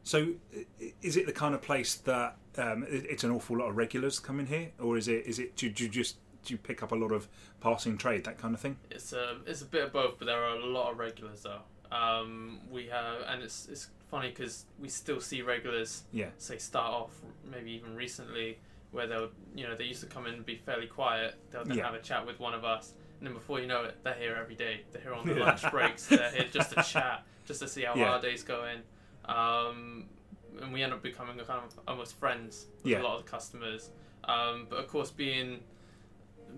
So, 0.03 0.33
is 1.01 1.15
it 1.17 1.25
the 1.25 1.31
kind 1.31 1.53
of 1.53 1.61
place 1.61 1.95
that 1.95 2.37
um, 2.57 2.85
it's 2.89 3.23
an 3.23 3.31
awful 3.31 3.57
lot 3.57 3.69
of 3.69 3.77
regulars 3.77 4.19
come 4.19 4.39
in 4.39 4.47
here, 4.47 4.71
or 4.79 4.97
is 4.97 5.07
it? 5.07 5.25
Is 5.25 5.39
it? 5.39 5.55
Do, 5.55 5.69
do 5.69 5.83
you 5.83 5.89
just 5.89 6.17
do 6.43 6.53
you 6.53 6.57
pick 6.57 6.81
up 6.81 6.91
a 6.91 6.95
lot 6.95 7.11
of 7.11 7.27
passing 7.59 7.97
trade, 7.97 8.23
that 8.23 8.37
kind 8.39 8.53
of 8.55 8.59
thing? 8.59 8.77
It's 8.89 9.13
a 9.13 9.37
it's 9.45 9.61
a 9.61 9.65
bit 9.65 9.83
of 9.85 9.93
both, 9.93 10.15
but 10.17 10.25
there 10.25 10.43
are 10.43 10.55
a 10.57 10.65
lot 10.65 10.91
of 10.91 10.97
regulars 10.97 11.43
though. 11.43 11.61
Um, 11.95 12.59
we 12.71 12.87
have, 12.87 13.17
and 13.27 13.43
it's 13.43 13.67
it's 13.69 13.89
funny 14.09 14.29
because 14.29 14.65
we 14.79 14.89
still 14.89 15.21
see 15.21 15.41
regulars 15.41 16.03
Yeah. 16.11 16.29
say 16.37 16.57
start 16.57 16.91
off 16.93 17.11
maybe 17.49 17.71
even 17.71 17.95
recently 17.95 18.57
where 18.91 19.07
they'll 19.07 19.29
you 19.55 19.65
know 19.67 19.75
they 19.75 19.85
used 19.85 20.01
to 20.01 20.07
come 20.07 20.25
in 20.25 20.33
and 20.33 20.45
be 20.45 20.55
fairly 20.55 20.87
quiet. 20.87 21.35
They'll 21.51 21.63
then 21.63 21.77
Yeah. 21.77 21.85
have 21.85 21.93
a 21.93 21.99
chat 22.01 22.25
with 22.25 22.39
one 22.39 22.53
of 22.55 22.63
us, 22.65 22.93
and 23.19 23.27
then 23.27 23.33
before 23.35 23.59
you 23.59 23.67
know 23.67 23.83
it, 23.83 23.97
they're 24.03 24.15
here 24.15 24.35
every 24.41 24.55
day. 24.55 24.81
They're 24.91 25.01
here 25.03 25.13
on 25.13 25.27
the 25.27 25.35
lunch 25.35 25.69
breaks. 25.69 26.07
They're 26.07 26.31
here 26.31 26.47
just 26.51 26.71
to 26.71 26.81
chat, 26.91 27.23
just 27.45 27.59
to 27.61 27.67
see 27.67 27.83
how 27.83 27.93
Yeah. 27.95 28.09
our 28.13 28.21
day's 28.21 28.43
going. 28.43 28.79
Um, 29.31 30.05
and 30.61 30.73
we 30.73 30.83
end 30.83 30.93
up 30.93 31.01
becoming 31.01 31.39
a 31.39 31.43
kind 31.43 31.61
of 31.65 31.79
almost 31.87 32.15
friends 32.19 32.67
with 32.83 32.91
Yeah. 32.91 33.01
a 33.01 33.03
lot 33.03 33.17
of 33.19 33.25
the 33.25 33.31
customers. 33.31 33.89
Um, 34.25 34.67
but 34.69 34.77
of 34.79 34.87
course, 34.87 35.09
being 35.11 35.61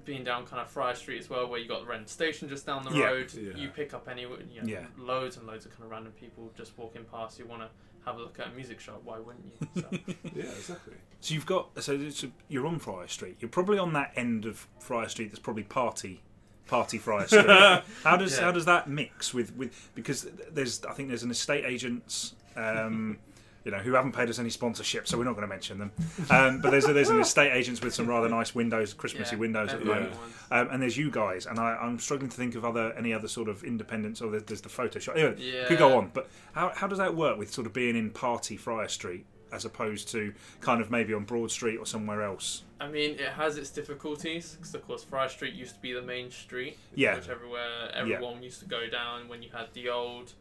being 0.06 0.24
down 0.24 0.46
kind 0.48 0.60
of 0.60 0.68
Friar 0.70 0.96
Street 0.96 1.20
as 1.20 1.30
well, 1.30 1.48
where 1.48 1.60
you 1.60 1.68
got 1.68 1.82
the 1.82 1.86
Ren 1.86 2.08
station 2.08 2.50
just 2.50 2.66
down 2.66 2.84
the 2.84 2.90
Yeah. 2.92 3.06
road, 3.06 3.32
Yeah. 3.34 3.54
you 3.56 3.70
pick 3.70 3.94
up 3.94 4.08
any 4.10 4.22
you 4.24 4.28
know, 4.30 4.64
Yeah. 4.66 4.88
loads 4.98 5.38
and 5.38 5.46
loads 5.46 5.66
of 5.68 5.72
kind 5.72 5.84
of 5.84 5.92
random 5.92 6.14
people 6.14 6.52
just 6.58 6.76
walking 6.80 7.06
past. 7.06 7.38
You 7.38 7.46
want 7.46 7.62
to 7.62 7.70
have 8.06 8.18
a 8.18 8.20
look 8.22 8.40
at 8.40 8.48
a 8.48 8.52
music 8.52 8.80
shop? 8.80 9.02
Why 9.04 9.20
wouldn't 9.20 9.46
you? 9.46 9.82
So, 9.82 9.88
Yeah, 10.34 10.44
exactly. 10.46 10.96
So 11.22 11.34
you've 11.36 11.46
got 11.46 11.82
so 11.84 11.94
it's 11.94 12.24
a, 12.24 12.32
you're 12.50 12.66
on 12.66 12.80
Friar 12.80 13.08
Street. 13.08 13.38
You're 13.40 13.50
probably 13.50 13.78
on 13.78 13.94
that 13.94 14.14
end 14.16 14.46
of 14.46 14.68
Friar 14.80 15.08
Street 15.10 15.28
that's 15.30 15.40
probably 15.40 15.64
party 15.64 16.24
party 16.66 16.98
Friar 16.98 17.28
Street. 17.28 17.46
how 18.04 18.18
does 18.18 18.36
Yeah. 18.38 18.46
how 18.46 18.52
does 18.52 18.66
that 18.66 18.90
mix 18.90 19.32
with 19.32 19.56
with 19.56 19.92
because 19.94 20.24
there's 20.52 20.84
I 20.86 20.94
think 20.94 21.10
there's 21.10 21.24
an 21.24 21.32
estate 21.32 21.66
agents. 21.66 22.34
Um, 22.56 23.18
you 23.66 23.72
know, 23.72 23.78
who 23.78 23.94
haven't 23.94 24.12
paid 24.12 24.30
us 24.30 24.40
any 24.40 24.50
sponsorship, 24.50 25.08
so 25.08 25.18
we're 25.18 25.24
not 25.24 25.36
going 25.36 25.44
to 25.44 25.48
mention 25.48 25.80
them. 25.80 25.92
Um, 26.30 26.60
but 26.60 26.72
there's 26.72 26.86
a, 26.86 26.92
there's 26.92 27.08
an 27.10 27.22
estate 27.22 27.54
agents 27.54 27.82
with 27.82 27.94
some 27.94 28.08
rather 28.08 28.28
nice 28.28 28.54
windows, 28.54 28.94
Christmassy 28.94 29.36
yeah, 29.38 29.40
windows 29.40 29.72
at 29.72 29.80
the 29.80 29.86
moment. 29.86 30.14
Um, 30.52 30.68
and 30.70 30.82
there's 30.82 30.98
you 30.98 31.10
guys, 31.10 31.46
and 31.46 31.58
I, 31.58 31.78
I'm 31.78 31.98
struggling 31.98 32.30
to 32.30 32.36
think 32.36 32.56
of 32.56 32.66
other 32.66 32.92
any 32.98 33.14
other 33.14 33.30
sort 33.30 33.48
of 33.48 33.64
independents. 33.64 34.22
Or 34.22 34.32
there's, 34.32 34.44
there's 34.44 34.62
the 34.62 34.68
Photoshop. 34.68 35.14
Anyway, 35.16 35.36
Yeah. 35.40 35.66
could 35.68 35.78
go 35.78 35.98
on. 35.98 36.12
But 36.14 36.30
how 36.52 36.74
how 36.76 36.88
does 36.88 36.98
that 36.98 37.16
work 37.16 37.38
with 37.38 37.54
sort 37.54 37.66
of 37.66 37.72
being 37.72 37.96
in 37.96 38.10
Party 38.10 38.58
Friar 38.58 38.90
Street 38.90 39.26
as 39.54 39.64
opposed 39.64 40.10
to 40.10 40.34
kind 40.60 40.82
of 40.82 40.92
maybe 40.92 41.14
on 41.14 41.24
Broad 41.24 41.50
Street 41.50 41.78
or 41.78 41.86
somewhere 41.86 42.22
else? 42.22 42.64
I 42.82 42.90
mean, 42.90 43.12
it 43.12 43.30
has 43.30 43.56
its 43.56 43.70
difficulties 43.70 44.58
because, 44.60 44.76
of 44.76 44.86
course, 44.86 45.06
Friar 45.06 45.30
Street 45.30 45.54
used 45.54 45.76
to 45.76 45.80
be 45.82 45.94
the 45.94 46.02
main 46.02 46.32
street, 46.32 46.78
Yeah. 46.96 47.16
which 47.16 47.30
everywhere 47.30 47.92
everyone 47.94 48.44
used 48.44 48.60
to 48.60 48.66
go 48.66 48.90
down. 48.90 49.30
When 49.30 49.42
you 49.42 49.52
had 49.54 49.68
the 49.74 49.88
old 49.88 50.34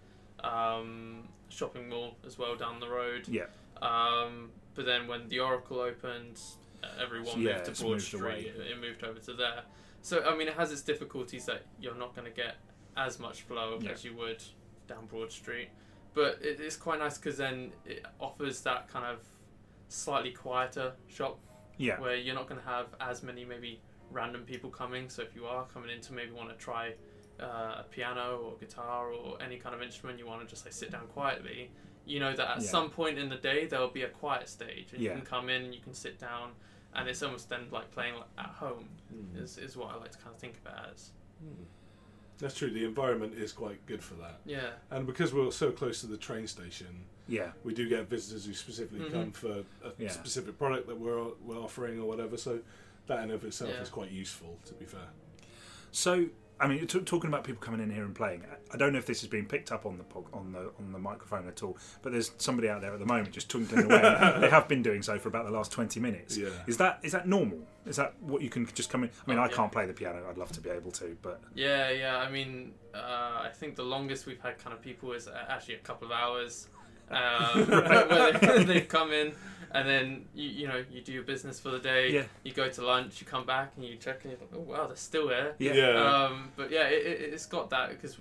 um, 0.42 1.28
shopping 1.52 1.88
mall 1.88 2.16
as 2.26 2.38
well 2.38 2.56
down 2.56 2.80
the 2.80 2.88
road. 2.88 3.28
Yeah. 3.28 3.44
Um, 3.80 4.50
but 4.74 4.86
then 4.86 5.06
when 5.06 5.28
the 5.28 5.40
Oracle 5.40 5.80
opened, 5.80 6.40
everyone 7.00 7.40
Yeah, 7.40 7.54
moved 7.58 7.64
to 7.74 7.82
Broad 7.82 7.90
moved 7.92 8.02
Street. 8.04 8.20
away. 8.20 8.52
It 8.70 8.80
moved 8.80 9.04
over 9.04 9.18
to 9.20 9.32
there. 9.34 9.62
So 10.02 10.24
I 10.24 10.36
mean, 10.36 10.48
it 10.48 10.54
has 10.54 10.72
its 10.72 10.82
difficulties 10.82 11.44
that 11.46 11.62
you're 11.80 11.94
not 11.94 12.14
going 12.14 12.26
to 12.26 12.34
get 12.34 12.56
as 12.96 13.18
much 13.18 13.42
flow 13.42 13.78
Yeah. 13.80 13.90
as 13.90 14.04
you 14.04 14.14
would 14.16 14.42
down 14.88 15.06
Broad 15.06 15.30
Street. 15.30 15.68
But 16.14 16.40
it 16.42 16.60
is 16.60 16.76
quite 16.76 16.98
nice 16.98 17.18
because 17.18 17.36
then 17.38 17.72
it 17.86 18.04
offers 18.20 18.60
that 18.62 18.88
kind 18.88 19.06
of 19.06 19.18
slightly 19.88 20.32
quieter 20.32 20.92
shop 21.08 21.38
Yeah. 21.78 22.00
where 22.00 22.16
you're 22.16 22.34
not 22.34 22.48
going 22.48 22.60
to 22.60 22.66
have 22.66 22.86
as 23.00 23.22
many 23.22 23.44
maybe 23.44 23.80
random 24.10 24.44
people 24.44 24.70
coming. 24.70 25.08
So 25.08 25.22
if 25.22 25.34
you 25.34 25.46
are 25.46 25.64
coming 25.66 25.90
in 25.90 26.00
to 26.02 26.12
maybe 26.12 26.32
want 26.32 26.50
to 26.50 26.56
try 26.56 26.94
uh, 27.40 27.80
a 27.80 27.86
piano 27.90 28.38
or 28.44 28.56
guitar 28.58 29.10
or 29.12 29.40
any 29.42 29.56
kind 29.56 29.74
of 29.74 29.82
instrument, 29.82 30.18
you 30.18 30.26
want 30.26 30.40
to 30.42 30.46
just 30.46 30.64
like 30.64 30.72
sit 30.74 30.90
down 30.90 31.06
quietly. 31.08 31.70
You 32.04 32.18
know 32.20 32.34
that 32.34 32.48
at 32.56 32.62
Yeah. 32.62 32.68
some 32.68 32.90
point 32.90 33.18
in 33.18 33.28
the 33.28 33.36
day 33.36 33.66
there 33.66 33.80
will 33.80 33.88
be 33.88 34.02
a 34.02 34.08
quiet 34.08 34.48
stage, 34.48 34.92
and 34.92 35.00
Yeah. 35.00 35.10
you 35.12 35.16
can 35.18 35.26
come 35.26 35.48
in 35.48 35.62
and 35.62 35.74
you 35.74 35.80
can 35.80 35.94
sit 35.94 36.18
down, 36.18 36.52
and 36.94 37.08
it's 37.08 37.22
almost 37.22 37.48
then 37.48 37.68
like 37.70 37.90
playing 37.92 38.14
like, 38.16 38.28
at 38.38 38.46
home. 38.46 38.88
Is 39.36 39.58
is 39.58 39.76
what 39.76 39.90
I 39.90 39.96
like 39.96 40.10
to 40.12 40.18
kind 40.18 40.34
of 40.34 40.40
think 40.40 40.56
of 40.58 40.66
it 40.72 40.90
as. 40.92 41.10
That's 42.38 42.56
true. 42.56 42.70
The 42.70 42.84
environment 42.84 43.34
is 43.34 43.52
quite 43.52 43.84
good 43.86 44.02
for 44.02 44.14
that, 44.14 44.40
Yeah. 44.44 44.70
and 44.90 45.06
because 45.06 45.32
we're 45.32 45.50
so 45.52 45.70
close 45.70 46.00
to 46.00 46.06
the 46.08 46.16
train 46.16 46.46
station, 46.48 47.04
Yeah. 47.28 47.52
we 47.62 47.72
do 47.72 47.88
get 47.88 48.08
visitors 48.08 48.46
who 48.46 48.54
specifically 48.54 49.06
Mhm. 49.08 49.12
come 49.12 49.32
for 49.32 49.64
a 49.84 49.92
Yeah. 49.98 50.08
specific 50.10 50.58
product 50.58 50.88
that 50.88 50.98
we're 50.98 51.22
we're 51.40 51.58
offering 51.60 52.00
or 52.00 52.06
whatever. 52.08 52.36
So 52.36 52.60
that 53.06 53.22
in 53.22 53.30
of 53.30 53.44
itself 53.44 53.70
Yeah. 53.70 53.80
is 53.82 53.88
quite 53.90 54.10
useful. 54.10 54.58
To 54.66 54.74
be 54.74 54.86
fair. 54.86 55.08
So, 55.92 56.30
I 56.62 56.68
mean, 56.68 56.86
t- 56.86 57.00
talking 57.00 57.28
about 57.28 57.44
people 57.44 57.60
coming 57.60 57.80
in 57.80 57.90
here 57.90 58.04
and 58.04 58.14
playing, 58.14 58.44
I- 58.50 58.74
I 58.74 58.76
don't 58.78 58.92
know 58.92 58.98
if 58.98 59.06
this 59.06 59.20
has 59.20 59.28
been 59.28 59.44
picked 59.46 59.72
up 59.72 59.84
on 59.84 59.98
the 59.98 60.04
pog- 60.04 60.32
on 60.32 60.52
the 60.52 60.70
on 60.78 60.92
the 60.92 60.98
microphone 60.98 61.46
at 61.48 61.62
all. 61.62 61.76
But 62.02 62.12
there's 62.12 62.30
somebody 62.38 62.68
out 62.68 62.80
there 62.80 62.92
at 62.94 62.98
the 63.00 63.04
moment 63.06 63.32
just 63.32 63.50
twinkling 63.50 63.84
away. 63.86 64.00
they 64.40 64.48
have 64.48 64.68
been 64.68 64.82
doing 64.82 65.02
so 65.02 65.18
for 65.18 65.28
about 65.28 65.44
the 65.44 65.50
last 65.52 65.72
twenty 65.72 65.98
minutes. 66.00 66.38
Yeah. 66.38 66.48
Is 66.66 66.76
that 66.78 67.00
is 67.02 67.12
that 67.12 67.26
normal? 67.28 67.58
Is 67.84 67.96
that 67.96 68.14
what 68.22 68.42
you 68.42 68.48
can 68.48 68.64
just 68.74 68.88
come 68.90 69.02
in? 69.02 69.10
I 69.26 69.30
mean, 69.30 69.38
Oh, 69.38 69.42
I 69.42 69.48
yeah. 69.48 69.52
can't 69.56 69.72
play 69.72 69.86
the 69.86 69.92
piano. 69.92 70.24
I'd 70.30 70.38
love 70.38 70.52
to 70.52 70.60
be 70.60 70.70
able 70.70 70.92
to, 70.92 71.16
but 71.20 71.42
Yeah, 71.54 71.90
yeah. 71.90 72.16
I 72.18 72.30
mean, 72.30 72.72
uh, 72.94 72.98
I 73.42 73.50
think 73.52 73.74
the 73.76 73.82
longest 73.82 74.24
we've 74.26 74.40
had 74.40 74.56
kind 74.58 74.72
of 74.72 74.80
people 74.80 75.12
is 75.12 75.26
uh, 75.26 75.44
actually 75.48 75.74
a 75.74 75.78
couple 75.80 76.06
of 76.06 76.12
hours. 76.12 76.68
Um, 77.10 77.66
where 77.68 78.32
they, 78.32 78.64
they've 78.64 78.88
come 78.88 79.12
in, 79.12 79.32
and 79.72 79.88
then 79.88 80.24
you 80.34 80.48
you 80.48 80.68
know 80.68 80.82
you 80.90 81.00
do 81.02 81.12
your 81.12 81.22
business 81.24 81.60
for 81.60 81.70
the 81.70 81.78
day. 81.78 82.10
Yeah. 82.12 82.22
You 82.44 82.52
go 82.52 82.68
to 82.68 82.82
lunch, 82.84 83.20
you 83.20 83.26
come 83.26 83.44
back, 83.46 83.72
and 83.76 83.84
you 83.84 83.96
check, 83.96 84.20
and 84.24 84.32
you're 84.32 84.40
like, 84.40 84.50
oh 84.54 84.60
wow, 84.60 84.86
they're 84.86 84.96
still 84.96 85.28
here. 85.28 85.54
yeah, 85.58 85.90
Um, 86.24 86.50
but 86.56 86.70
yeah, 86.70 86.88
it, 86.88 87.06
it, 87.06 87.32
it's 87.34 87.46
got 87.46 87.70
that 87.70 87.90
because 87.90 88.18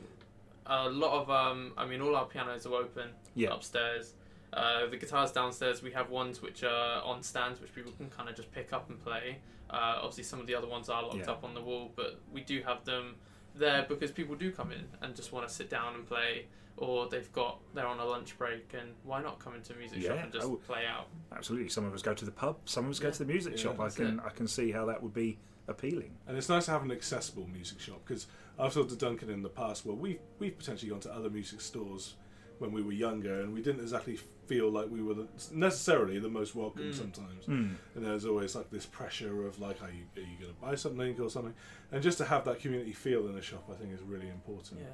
a 0.66 0.90
lot 0.90 1.22
of 1.22 1.30
um, 1.30 1.74
I 1.78 1.86
mean, 1.86 2.02
all 2.02 2.16
our 2.16 2.26
pianos 2.26 2.66
are 2.66 2.74
open 2.74 3.10
Yeah. 3.36 3.54
upstairs. 3.54 4.14
Uh, 4.54 4.86
the 4.88 4.98
guitars 4.98 5.32
downstairs, 5.32 5.82
we 5.82 5.92
have 5.92 6.10
ones 6.10 6.42
which 6.42 6.64
are 6.66 7.02
on 7.04 7.24
stands, 7.24 7.62
which 7.62 7.74
people 7.74 7.94
can 7.94 8.10
kind 8.10 8.28
of 8.28 8.36
just 8.36 8.52
pick 8.52 8.74
up 8.74 8.90
and 8.90 9.00
play. 9.02 9.38
Uh, 9.70 9.96
obviously, 10.00 10.24
some 10.26 10.42
of 10.42 10.48
the 10.48 10.54
other 10.54 10.68
ones 10.68 10.90
are 10.90 11.02
locked 11.04 11.16
Yeah. 11.16 11.32
up 11.32 11.46
on 11.46 11.54
the 11.54 11.62
wall, 11.62 11.92
but 11.96 12.20
we 12.34 12.42
do 12.42 12.62
have 12.66 12.84
them 12.84 13.16
there 13.56 13.86
because 13.88 14.12
people 14.12 14.36
do 14.36 14.52
come 14.52 14.72
in 14.74 14.84
and 15.02 15.16
just 15.16 15.32
want 15.32 15.48
to 15.48 15.54
sit 15.54 15.70
down 15.70 15.96
and 15.96 16.06
play, 16.06 16.48
or 16.78 17.08
they've 17.10 17.32
got 17.34 17.60
they're 17.74 17.88
on 17.88 18.00
a 18.00 18.06
lunch 18.06 18.38
break, 18.38 18.74
and 18.74 18.92
why 19.04 19.22
not 19.22 19.40
come 19.40 19.56
into 19.56 19.74
a 19.74 19.78
music 19.78 20.02
shop 20.04 20.18
and 20.24 20.32
just 20.34 20.48
oh. 20.48 20.56
play 20.68 20.86
out? 20.86 21.08
absolutely. 21.36 21.70
Some 21.70 21.86
of 21.86 21.94
us 21.94 22.02
go 22.02 22.14
to 22.14 22.26
the 22.26 22.32
pub. 22.32 22.58
Some 22.66 22.86
of 22.86 22.92
us 22.92 23.00
go 23.00 23.12
to 23.12 23.20
the 23.20 23.26
music 23.26 23.54
Yeah, 23.58 23.64
shop. 23.64 23.80
I 23.80 23.90
can 23.90 24.20
it. 24.20 24.26
I 24.26 24.30
can 24.30 24.48
see 24.48 24.72
how 24.72 24.86
that 24.86 25.02
would 25.02 25.14
be 25.14 25.38
appealing. 25.68 26.12
And 26.28 26.38
it's 26.38 26.50
nice 26.50 26.66
to 26.66 26.72
have 26.72 26.84
an 26.84 26.92
accessible 26.92 27.48
music 27.48 27.80
shop 27.80 28.02
because 28.06 28.28
I've 28.60 28.74
talked 28.74 28.90
to 28.90 28.96
Duncan 28.96 29.30
in 29.30 29.42
the 29.42 29.50
past 29.50 29.86
where 29.86 29.96
we've 29.96 30.20
we've 30.40 30.58
potentially 30.58 30.90
gone 30.90 31.02
to 31.02 31.14
other 31.14 31.30
music 31.30 31.62
stores 31.62 32.16
when 32.60 32.72
we 32.72 32.84
were 32.84 32.92
younger, 32.92 33.42
and 33.42 33.54
we 33.54 33.62
didn't 33.62 33.82
exactly 33.82 34.20
feel 34.46 34.70
like 34.70 34.88
we 34.92 35.02
were 35.02 35.16
the, 35.16 35.28
necessarily 35.52 36.20
the 36.20 36.30
most 36.30 36.54
welcome 36.56 36.92
Mm. 36.92 36.94
sometimes. 36.94 37.46
Mm. 37.46 37.76
And 37.96 38.06
there's 38.06 38.26
always 38.26 38.54
like 38.54 38.70
this 38.70 38.86
pressure 38.86 39.48
of 39.48 39.60
like, 39.60 39.82
are 39.82 39.90
you, 39.90 40.04
are 40.16 40.20
you 40.28 40.38
going 40.40 40.54
to 40.54 40.62
buy 40.62 40.76
something 40.76 41.20
or 41.20 41.30
something? 41.30 41.56
And 41.92 42.04
just 42.04 42.20
to 42.20 42.26
have 42.26 42.46
that 42.46 42.60
community 42.60 42.92
feel 42.92 43.28
in 43.28 43.36
a 43.36 43.42
shop, 43.42 43.64
I 43.72 43.74
think 43.76 43.94
is 43.94 44.02
really 44.04 44.28
important. 44.28 44.82
Yeah. 44.82 44.88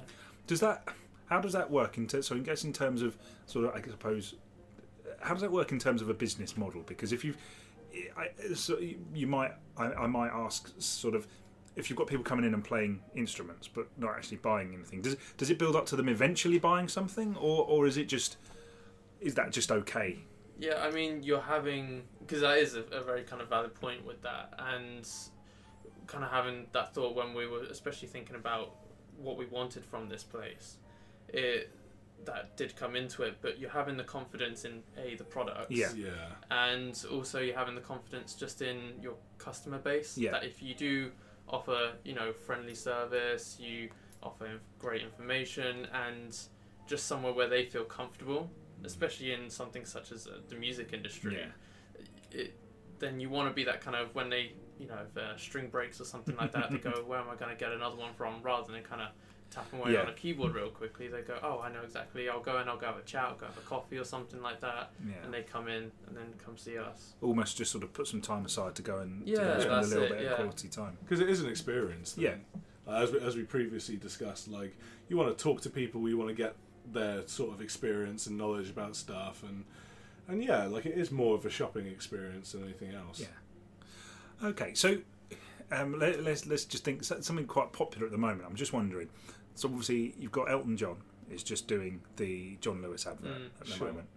Does 0.46 0.60
that? 0.60 0.88
How 1.28 1.40
does 1.40 1.52
that 1.52 1.70
work? 1.70 1.98
In 1.98 2.06
ter- 2.06 2.22
so 2.22 2.36
I 2.36 2.38
guess 2.38 2.64
in 2.64 2.72
terms 2.72 3.02
of 3.02 3.16
sort 3.46 3.66
of, 3.66 3.74
I 3.74 3.82
suppose, 3.82 4.34
how 5.20 5.34
does 5.34 5.42
that 5.42 5.52
work 5.52 5.72
in 5.72 5.78
terms 5.78 6.02
of 6.02 6.08
a 6.08 6.14
business 6.14 6.56
model? 6.56 6.82
Because 6.86 7.12
if 7.12 7.24
you, 7.24 7.34
I, 8.16 8.54
so 8.54 8.78
you 9.14 9.26
might, 9.26 9.52
I, 9.76 9.86
I 9.86 10.06
might 10.06 10.30
ask, 10.30 10.72
sort 10.78 11.14
of, 11.14 11.26
if 11.76 11.88
you've 11.88 11.96
got 11.96 12.06
people 12.08 12.24
coming 12.24 12.44
in 12.44 12.54
and 12.54 12.64
playing 12.64 13.00
instruments 13.14 13.68
but 13.68 13.86
not 13.96 14.10
actually 14.16 14.38
buying 14.38 14.74
anything, 14.74 15.00
does 15.00 15.16
does 15.36 15.48
it 15.48 15.58
build 15.58 15.76
up 15.76 15.86
to 15.86 15.96
them 15.96 16.08
eventually 16.08 16.58
buying 16.58 16.88
something, 16.88 17.36
or 17.36 17.64
or 17.66 17.86
is 17.86 17.96
it 17.96 18.08
just, 18.08 18.36
is 19.20 19.34
that 19.34 19.52
just 19.52 19.70
okay? 19.70 20.18
Yeah, 20.58 20.82
I 20.82 20.90
mean, 20.90 21.22
you're 21.22 21.40
having 21.40 22.02
because 22.18 22.40
that 22.40 22.58
is 22.58 22.74
a, 22.74 22.82
a 22.90 23.02
very 23.04 23.22
kind 23.22 23.40
of 23.40 23.48
valid 23.48 23.74
point 23.74 24.04
with 24.04 24.22
that, 24.22 24.54
and 24.58 25.08
kind 26.08 26.24
of 26.24 26.30
having 26.30 26.66
that 26.72 26.94
thought 26.94 27.14
when 27.14 27.32
we 27.32 27.46
were 27.46 27.62
especially 27.64 28.08
thinking 28.08 28.34
about 28.34 28.74
what 29.16 29.36
we 29.36 29.46
wanted 29.46 29.84
from 29.84 30.08
this 30.08 30.24
place. 30.24 30.78
It 31.28 31.70
that 32.24 32.56
did 32.56 32.76
come 32.76 32.94
into 32.96 33.22
it, 33.22 33.36
but 33.40 33.58
you're 33.58 33.70
having 33.70 33.96
the 33.96 34.04
confidence 34.04 34.64
in 34.64 34.82
a 34.98 35.14
the 35.14 35.24
products, 35.24 35.70
Yeah. 35.70 35.92
Yeah. 35.94 36.10
and 36.50 37.02
also 37.10 37.40
you're 37.40 37.56
having 37.56 37.74
the 37.74 37.80
confidence 37.80 38.34
just 38.34 38.60
in 38.60 39.00
your 39.00 39.14
customer 39.38 39.78
base. 39.78 40.18
Yeah. 40.18 40.32
That 40.32 40.44
if 40.44 40.62
you 40.62 40.74
do 40.74 41.12
offer, 41.48 41.92
you 42.04 42.14
know, 42.14 42.32
friendly 42.32 42.74
service, 42.74 43.56
you 43.58 43.88
offer 44.22 44.60
great 44.78 45.02
information, 45.02 45.86
and 45.94 46.36
just 46.86 47.06
somewhere 47.06 47.32
where 47.32 47.48
they 47.48 47.64
feel 47.64 47.84
comfortable, 47.84 48.50
especially 48.84 49.32
in 49.32 49.48
something 49.48 49.84
such 49.86 50.12
as 50.12 50.26
uh, 50.26 50.38
the 50.48 50.56
music 50.56 50.92
industry. 50.92 51.38
Yeah. 51.38 52.38
It, 52.40 52.54
then 52.98 53.20
you 53.20 53.30
want 53.30 53.48
to 53.48 53.54
be 53.54 53.64
that 53.64 53.80
kind 53.80 53.96
of 53.96 54.14
when 54.14 54.28
they, 54.28 54.52
you 54.78 54.86
know, 54.88 54.98
if 55.08 55.16
a 55.16 55.38
string 55.38 55.68
breaks 55.68 56.00
or 56.00 56.04
something 56.04 56.36
like 56.36 56.52
that, 56.52 56.70
they 56.70 56.78
go, 56.78 56.90
"Where 57.06 57.20
am 57.20 57.30
I 57.30 57.36
going 57.36 57.50
to 57.52 57.56
get 57.56 57.72
another 57.72 57.96
one 57.96 58.12
from?" 58.14 58.42
Rather 58.42 58.70
than 58.72 58.82
kind 58.82 59.00
of 59.00 59.08
tapping 59.50 59.80
away 59.80 59.92
Yeah. 59.94 60.02
on 60.02 60.08
a 60.08 60.12
keyboard 60.12 60.54
real 60.54 60.70
quickly, 60.70 61.08
they 61.08 61.22
go, 61.22 61.38
"Oh, 61.42 61.60
I 61.60 61.70
know 61.72 61.82
exactly. 61.82 62.28
I'll 62.28 62.40
go 62.42 62.58
and 62.58 62.68
I'll 62.68 62.76
go 62.76 62.86
have 62.86 62.96
a 62.98 63.02
chat. 63.02 63.24
I'll 63.24 63.36
go 63.36 63.46
have 63.46 63.56
a 63.58 63.62
coffee 63.62 63.98
or 63.98 64.04
something 64.04 64.40
like 64.42 64.60
that." 64.60 64.92
Yeah. 65.06 65.14
And 65.24 65.32
they 65.32 65.42
come 65.42 65.68
in 65.68 65.90
and 66.06 66.16
then 66.16 66.34
come 66.44 66.56
see 66.56 66.78
us. 66.78 67.14
Almost 67.22 67.56
just 67.56 67.70
sort 67.72 67.84
of 67.84 67.92
put 67.92 68.06
some 68.06 68.20
time 68.20 68.44
aside 68.44 68.74
to 68.76 68.82
go 68.82 68.98
and 68.98 69.24
to 69.26 69.32
Yeah, 69.32 69.36
go 69.36 69.60
spend 69.60 69.72
a 69.72 69.80
little 69.86 70.02
it, 70.04 70.08
bit 70.10 70.22
yeah. 70.22 70.28
of 70.30 70.36
quality 70.36 70.68
time. 70.68 70.98
because 71.02 71.20
it 71.20 71.28
is 71.28 71.40
an 71.40 71.48
experience. 71.48 72.12
thing. 72.14 72.24
Yeah. 72.24 72.34
As 72.86 73.12
we, 73.12 73.20
as 73.20 73.36
we 73.36 73.42
previously 73.42 73.96
discussed, 73.96 74.48
like 74.48 74.76
you 75.08 75.16
want 75.16 75.36
to 75.36 75.42
talk 75.42 75.60
to 75.62 75.70
people, 75.70 76.08
you 76.08 76.16
want 76.16 76.30
to 76.30 76.34
get 76.34 76.56
their 76.90 77.26
sort 77.28 77.52
of 77.52 77.60
experience 77.60 78.26
and 78.26 78.38
knowledge 78.38 78.70
about 78.70 78.96
stuff, 78.96 79.42
and 79.42 79.64
and 80.26 80.42
yeah, 80.42 80.64
like 80.66 80.86
it 80.86 80.96
is 80.96 81.10
more 81.10 81.34
of 81.34 81.44
a 81.44 81.50
shopping 81.50 81.86
experience 81.86 82.52
than 82.52 82.64
anything 82.64 82.92
else. 82.94 83.20
Yeah. 83.20 83.26
Okay, 84.48 84.72
so 84.74 84.98
um, 85.70 85.98
let, 85.98 86.22
let's 86.22 86.46
let's 86.46 86.64
just 86.64 86.84
think 86.84 87.04
something 87.04 87.46
quite 87.46 87.72
popular 87.72 88.06
at 88.06 88.12
the 88.12 88.18
moment. 88.18 88.42
I'm 88.46 88.56
just 88.56 88.72
wondering. 88.72 89.08
So 89.58 89.68
obviously 89.68 90.14
you've 90.18 90.32
got 90.32 90.50
Elton 90.50 90.76
John 90.76 90.96
is 91.30 91.42
just 91.42 91.66
doing 91.66 92.00
the 92.16 92.56
John 92.60 92.80
Lewis 92.82 93.06
advert 93.06 93.30
Mm, 93.38 93.46
at 93.60 93.66
the 93.66 93.72
sure. 93.72 93.88
moment. 93.88 94.08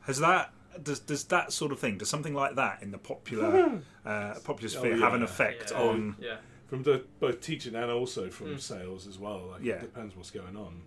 Has 0.00 0.18
that 0.20 0.52
does 0.82 1.00
does 1.00 1.24
that 1.24 1.52
sort 1.52 1.72
of 1.72 1.78
thing 1.78 1.98
does 1.98 2.08
something 2.10 2.34
like 2.34 2.56
that 2.56 2.82
in 2.82 2.90
the 2.90 2.98
popular 2.98 3.80
uh, 4.04 4.34
popular 4.44 4.70
Oh, 4.76 4.78
sphere 4.80 4.96
have 4.98 5.14
an 5.14 5.22
effect 5.22 5.70
Yeah. 5.72 5.80
on? 5.82 6.16
Yeah. 6.20 6.36
From 6.66 6.82
the 6.82 7.04
both 7.20 7.40
teaching 7.40 7.74
and 7.74 7.90
also 7.90 8.28
from 8.30 8.56
Mm. 8.56 8.60
sales 8.60 9.06
as 9.06 9.18
well. 9.18 9.46
Like 9.52 9.62
Yeah. 9.62 9.74
it 9.74 9.80
depends 9.82 10.14
what's 10.16 10.30
going 10.30 10.56
on. 10.56 10.82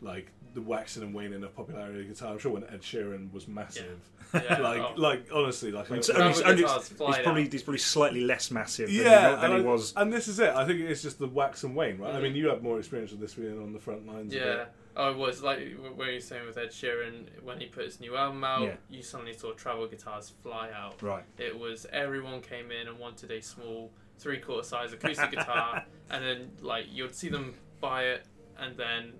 Like 0.00 0.30
the 0.56 0.62
waxing 0.62 1.02
and 1.02 1.14
waning 1.14 1.44
of 1.44 1.54
popularity 1.54 2.00
of 2.00 2.08
guitar. 2.08 2.32
I'm 2.32 2.38
sure 2.38 2.50
when 2.50 2.64
Ed 2.64 2.80
Sheeran 2.80 3.30
was 3.32 3.46
massive. 3.46 4.00
Yeah. 4.34 4.56
like 4.60 4.80
oh. 4.80 4.94
like 4.96 5.26
honestly, 5.32 5.70
like 5.70 5.88
And 5.90 5.98
I- 5.98 6.00
so 6.00 6.14
Travel 6.14 6.32
only- 6.32 6.44
only- 6.44 6.62
guitars 6.62 6.88
he's 6.88 6.96
probably 6.96 7.44
out. 7.46 7.52
he's 7.52 7.62
probably 7.62 7.78
slightly 7.78 8.20
less 8.22 8.50
massive 8.50 8.86
than, 8.88 8.96
yeah, 8.96 9.02
he, 9.36 9.40
than 9.42 9.44
and, 9.52 9.62
he 9.62 9.68
I- 9.68 9.72
was. 9.72 9.92
and 9.96 10.12
this 10.12 10.26
is 10.28 10.40
it. 10.40 10.50
I 10.50 10.64
think 10.66 10.80
it's 10.80 11.02
just 11.02 11.18
the 11.18 11.28
wax 11.28 11.62
and 11.62 11.76
wane, 11.76 11.98
right? 11.98 12.14
I 12.14 12.18
Mhm. 12.18 12.22
mean, 12.22 12.34
you 12.34 12.48
have 12.48 12.62
more 12.62 12.78
experience 12.78 13.10
with 13.12 13.20
this 13.20 13.34
being 13.34 13.62
on 13.62 13.72
the 13.74 13.78
front 13.78 14.06
lines. 14.06 14.34
of 14.34 14.40
Yeah. 14.40 14.62
it. 14.62 14.68
Oh, 14.98 15.12
was 15.12 15.42
like 15.42 15.58
what 15.94 16.06
you're 16.10 16.20
saying 16.20 16.46
with 16.46 16.56
Ed 16.56 16.70
Sheeran 16.70 17.26
when 17.42 17.60
he 17.60 17.66
put 17.66 17.84
his 17.84 18.00
new 18.00 18.16
album 18.16 18.42
out. 18.42 18.62
Yeah. 18.62 18.76
You 18.88 19.02
suddenly 19.02 19.34
saw 19.34 19.52
travel 19.52 19.86
guitars 19.86 20.32
fly 20.42 20.70
out. 20.74 21.02
Right. 21.02 21.24
It 21.36 21.56
was 21.58 21.86
everyone 21.92 22.40
came 22.40 22.70
in 22.70 22.88
and 22.88 22.98
wanted 22.98 23.30
a 23.30 23.42
small 23.42 23.92
three 24.18 24.38
quarter 24.38 24.66
size 24.66 24.94
acoustic 24.94 25.30
guitar, 25.32 25.84
and 26.10 26.24
then 26.24 26.50
like 26.62 26.86
you'd 26.90 27.14
see 27.14 27.28
them 27.28 27.52
buy 27.82 28.04
it, 28.04 28.24
and 28.58 28.74
then 28.78 29.12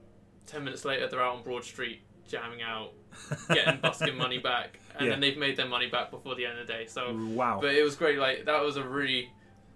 ten 0.46 0.64
minutes 0.64 0.84
later 0.84 1.06
they're 1.08 1.22
out 1.22 1.36
on 1.36 1.42
Broad 1.42 1.64
Street 1.64 2.00
jamming 2.28 2.62
out, 2.62 2.92
getting 3.48 3.80
busking 3.80 4.16
money 4.16 4.38
back, 4.38 4.78
and 4.96 5.04
Yeah. 5.06 5.12
then 5.12 5.20
they've 5.20 5.38
made 5.38 5.56
their 5.56 5.68
money 5.68 5.88
back 5.88 6.10
before 6.10 6.34
the 6.34 6.44
end 6.46 6.58
of 6.58 6.66
the 6.66 6.72
day. 6.72 6.86
So, 6.86 7.14
Wow. 7.14 7.58
but 7.60 7.74
it 7.74 7.82
was 7.84 7.94
great. 7.96 8.18
Like 8.18 8.44
that 8.46 8.62
was 8.62 8.76
a 8.76 8.82
really 8.82 9.30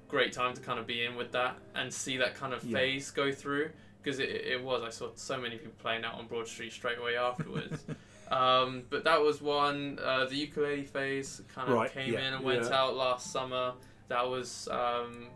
great 0.09 0.33
time 0.33 0.55
to 0.55 0.61
kind 0.61 0.79
of 0.81 0.87
be 0.87 1.05
in 1.05 1.15
with 1.15 1.31
that 1.33 1.57
and 1.77 1.93
see 1.93 2.17
that 2.17 2.35
kind 2.35 2.53
of 2.53 2.65
Yeah. 2.65 2.79
phase 2.79 3.11
go 3.13 3.31
through 3.31 3.71
because 4.03 4.19
it, 4.19 4.31
it 4.31 4.63
was. 4.63 4.83
I 4.83 4.91
saw 4.91 5.11
so 5.15 5.39
many 5.39 5.57
people 5.59 5.75
playing 5.79 6.05
out 6.05 6.15
on 6.15 6.27
Broad 6.27 6.49
Street 6.49 6.73
straight 6.73 6.99
away 6.99 7.17
afterwards. 7.17 7.85
um, 8.33 8.83
but 8.91 9.05
that 9.05 9.21
was 9.21 9.41
one. 9.41 9.99
Uh, 10.03 10.25
the 10.25 10.35
ukulele 10.37 10.85
phase 10.85 11.43
kind 11.55 11.69
of 11.69 11.75
Right, 11.77 11.93
came 11.93 12.13
yeah. 12.15 12.27
in 12.27 12.35
and 12.35 12.45
went 12.45 12.65
Yeah. 12.65 12.81
out 12.83 12.97
last 12.97 13.31
summer. 13.33 13.75
That 14.09 14.29
was. 14.29 14.67
Um, 14.69 15.29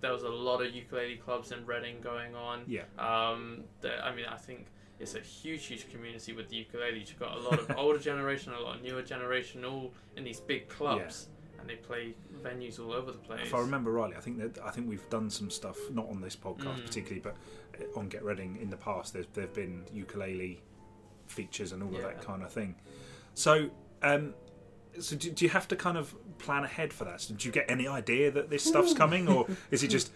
there 0.00 0.12
was 0.12 0.22
a 0.22 0.28
lot 0.28 0.62
of 0.64 0.74
ukulele 0.74 1.16
clubs 1.16 1.52
in 1.52 1.64
Reading 1.66 1.96
going 2.02 2.34
on. 2.34 2.62
Yeah. 2.66 2.82
Um, 2.98 3.64
I 4.02 4.14
mean, 4.14 4.26
I 4.30 4.36
think 4.36 4.66
it's 4.98 5.14
a 5.14 5.20
huge, 5.20 5.66
huge 5.66 5.90
community 5.90 6.32
with 6.32 6.48
the 6.48 6.56
ukulele. 6.56 6.98
You've 7.00 7.18
got 7.18 7.36
a 7.36 7.40
lot 7.40 7.58
of 7.58 7.70
older 7.76 7.98
generation, 7.98 8.52
a 8.52 8.60
lot 8.60 8.76
of 8.76 8.82
newer 8.82 9.02
generation, 9.02 9.64
all 9.64 9.92
in 10.16 10.24
these 10.24 10.40
big 10.40 10.68
clubs, 10.68 11.28
and 11.58 11.68
they 11.68 11.76
play 11.76 12.14
venues 12.42 12.78
all 12.78 12.92
over 12.92 13.10
the 13.12 13.18
place. 13.18 13.40
If 13.44 13.54
I 13.54 13.60
remember 13.60 13.92
rightly, 13.92 14.16
I 14.16 14.20
think 14.20 14.38
that 14.38 14.62
I 14.64 14.70
think 14.70 14.88
we've 14.88 15.08
done 15.10 15.30
some 15.30 15.50
stuff 15.50 15.76
not 15.90 16.08
on 16.08 16.20
this 16.20 16.36
podcast 16.36 16.76
Mm. 16.80 16.84
particularly, 16.86 17.20
but 17.20 17.36
uh, 17.80 17.98
on 17.98 18.08
Get 18.08 18.22
Reading 18.24 18.58
in 18.60 18.70
the 18.70 18.76
past. 18.76 19.12
There's 19.12 19.26
there've 19.34 19.52
been 19.54 19.84
ukulele 19.92 20.62
features 21.26 21.72
and 21.72 21.82
all 21.82 21.94
of 21.94 22.02
that 22.02 22.22
kind 22.22 22.42
of 22.42 22.52
thing. 22.52 22.74
So, 23.34 23.68
um, 24.02 24.34
so 25.00 25.16
do, 25.16 25.30
do 25.30 25.44
you 25.44 25.50
have 25.50 25.66
to 25.68 25.76
kind 25.76 25.96
of 25.98 26.14
plan 26.38 26.64
ahead 26.64 26.92
for 26.92 27.04
that? 27.04 27.20
So 27.20 27.34
do 27.34 27.46
you 27.48 27.52
get 27.52 27.70
any 27.70 27.86
idea 27.88 28.30
that 28.30 28.50
this 28.50 28.64
stuff's 28.64 28.94
coming, 29.02 29.28
or 29.28 29.46
is 29.70 29.82
it 29.82 29.88
just, 29.88 30.12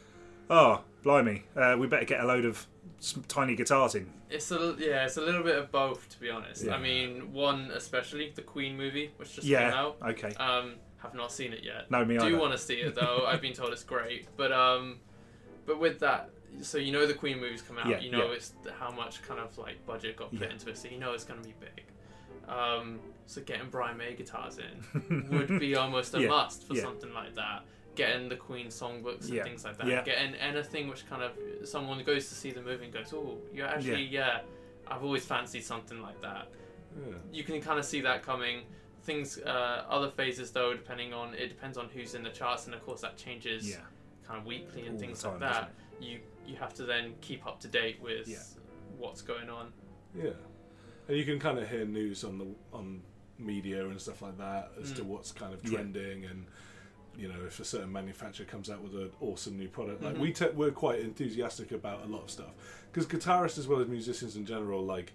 oh, 0.49 0.83
blimey, 1.03 1.43
uh, 1.57 1.77
we 1.79 1.87
better 1.87 2.05
get 2.05 2.21
a 2.21 2.27
load 2.27 2.45
of 2.45 2.67
s- 2.99 3.19
tiny 3.29 3.55
guitars 3.57 3.95
in? 3.95 4.11
It's 4.31 4.51
a 4.53 4.77
yeah, 4.79 5.05
it's 5.07 5.17
a 5.17 5.21
little 5.23 5.43
bit 5.43 5.57
of 5.57 5.73
both, 5.73 6.09
to 6.11 6.21
be 6.21 6.31
honest. 6.31 6.65
Yeah. 6.65 6.75
I 6.75 6.81
mean, 6.81 7.33
one 7.33 7.71
especially 7.75 8.33
the 8.35 8.43
Queen 8.43 8.77
movie, 8.77 9.11
which 9.17 9.35
just 9.35 9.43
came 9.47 9.53
Yeah. 9.53 9.75
out. 9.75 9.97
Okay. 10.07 10.33
Um, 10.35 10.75
have 10.99 11.15
not 11.15 11.33
seen 11.33 11.53
it 11.53 11.65
yet. 11.65 11.91
No, 11.91 12.05
me 12.05 12.17
I 12.17 12.21
Do 12.21 12.27
either. 12.27 12.39
want 12.39 12.53
to 12.53 12.59
see 12.59 12.75
it 12.75 12.95
though. 12.95 13.25
I've 13.29 13.41
been 13.41 13.55
told 13.55 13.73
it's 13.73 13.83
great, 13.83 14.29
but 14.37 14.53
um, 14.53 14.99
but 15.67 15.81
with 15.81 15.99
that, 16.01 16.31
so 16.61 16.79
you 16.79 16.93
know 16.93 17.07
the 17.07 17.15
Queen 17.15 17.41
movie's 17.41 17.63
come 17.63 17.79
out. 17.79 17.89
Yeah, 17.89 17.99
you 18.01 18.11
know 18.13 18.27
yeah. 18.29 18.35
it's 18.37 18.53
how 18.79 18.91
much 18.93 19.21
kind 19.23 19.41
of 19.41 19.57
like 19.59 19.85
budget 19.87 20.17
got 20.17 20.31
put 20.31 20.43
Yeah. 20.43 20.51
into 20.53 20.69
it, 20.71 20.77
so 20.79 20.89
you 20.89 20.99
know 20.99 21.13
it's 21.13 21.25
going 21.25 21.41
to 21.41 21.47
be 21.49 21.55
big. 21.59 21.85
Um, 22.49 23.01
so 23.31 23.41
getting 23.43 23.69
Brian 23.71 23.97
May 23.97 24.15
guitars 24.15 24.59
in 24.59 25.29
would 25.31 25.61
be 25.61 25.77
almost 25.77 26.15
a 26.15 26.21
Yeah, 26.23 26.29
must 26.29 26.67
for 26.67 26.75
yeah. 26.75 26.83
something 26.83 27.13
like 27.15 27.35
that. 27.37 27.63
Getting 27.95 28.29
the 28.29 28.37
Queen 28.37 28.67
songbooks 28.69 29.27
and 29.27 29.35
Yeah, 29.35 29.45
things 29.45 29.65
like 29.65 29.79
that. 29.79 30.05
Getting 30.05 30.35
anything 30.35 30.89
which 30.89 31.09
kind 31.09 31.23
of 31.23 31.33
someone 31.69 32.03
goes 32.03 32.29
to 32.29 32.35
see 32.35 32.51
the 32.51 32.61
movie 32.63 32.85
and 32.87 32.93
goes, 32.93 33.13
"Oh, 33.15 33.39
you're 33.55 33.67
actually 33.69 34.05
yeah." 34.05 34.41
I've 34.89 35.05
always 35.05 35.25
fancied 35.25 35.63
something 35.63 36.01
like 36.03 36.21
that 36.23 36.49
Yeah. 36.99 37.15
you 37.33 37.45
can 37.45 37.61
kind 37.61 37.79
of 37.79 37.85
see 37.85 38.01
that 38.01 38.23
coming. 38.25 38.63
Things, 39.05 39.39
uh, 39.39 39.85
other 39.89 40.11
phases 40.11 40.51
though, 40.51 40.73
depending 40.75 41.13
on 41.15 41.35
it 41.35 41.49
depends 41.49 41.79
on 41.79 41.89
who's 41.95 42.15
in 42.15 42.23
the 42.25 42.31
charts, 42.31 42.67
and 42.67 42.75
of 42.75 42.85
course 42.85 43.01
that 43.03 43.17
changes 43.17 43.79
kind 44.27 44.39
of 44.41 44.45
weekly 44.47 44.87
and 44.87 44.95
All 44.95 45.01
things 45.01 45.23
time, 45.23 45.33
like 45.41 45.41
that. 45.53 45.73
You 46.01 46.19
you 46.47 46.57
have 46.57 46.75
to 46.75 46.85
then 46.85 47.15
keep 47.21 47.47
up 47.47 47.61
to 47.61 47.69
date 47.69 48.01
with 48.03 48.27
what's 48.99 49.23
going 49.23 49.49
on. 49.49 49.73
Yeah, 50.15 50.31
and 51.09 51.17
you 51.17 51.25
can 51.25 51.39
kind 51.39 51.59
of 51.59 51.69
hear 51.71 51.85
news 51.85 52.25
on 52.25 52.39
the 52.39 52.47
on 52.73 53.03
media 53.41 53.87
and 53.87 54.01
stuff 54.01 54.23
like 54.23 54.39
that 54.39 54.71
as 54.81 54.93
to 54.93 55.03
Mm. 55.03 55.07
what's 55.07 55.33
kind 55.33 55.53
of 55.55 55.65
Yeah. 55.65 55.71
trending 55.71 56.25
and 56.25 56.47
you 57.17 57.29
know 57.29 57.41
if 57.47 57.59
a 57.61 57.65
certain 57.65 57.91
manufacturer 57.93 58.47
comes 58.47 58.71
out 58.71 58.81
with 58.83 58.95
an 58.95 59.11
awesome 59.21 59.59
new 59.59 59.69
product. 59.69 60.03
Like 60.03 60.15
Mhm. 60.17 60.21
we 60.21 60.33
te- 60.33 60.51
we're 60.55 60.71
quite 60.71 61.01
enthusiastic 61.01 61.73
about 61.73 62.05
a 62.05 62.07
lot 62.09 62.23
of 62.25 62.31
stuff 62.31 62.53
because 62.93 63.07
guitarists 63.07 63.59
as 63.59 63.67
well 63.67 63.81
as 63.81 63.89
musicians 63.89 64.37
in 64.37 64.47
general 64.47 64.85
like. 64.85 65.13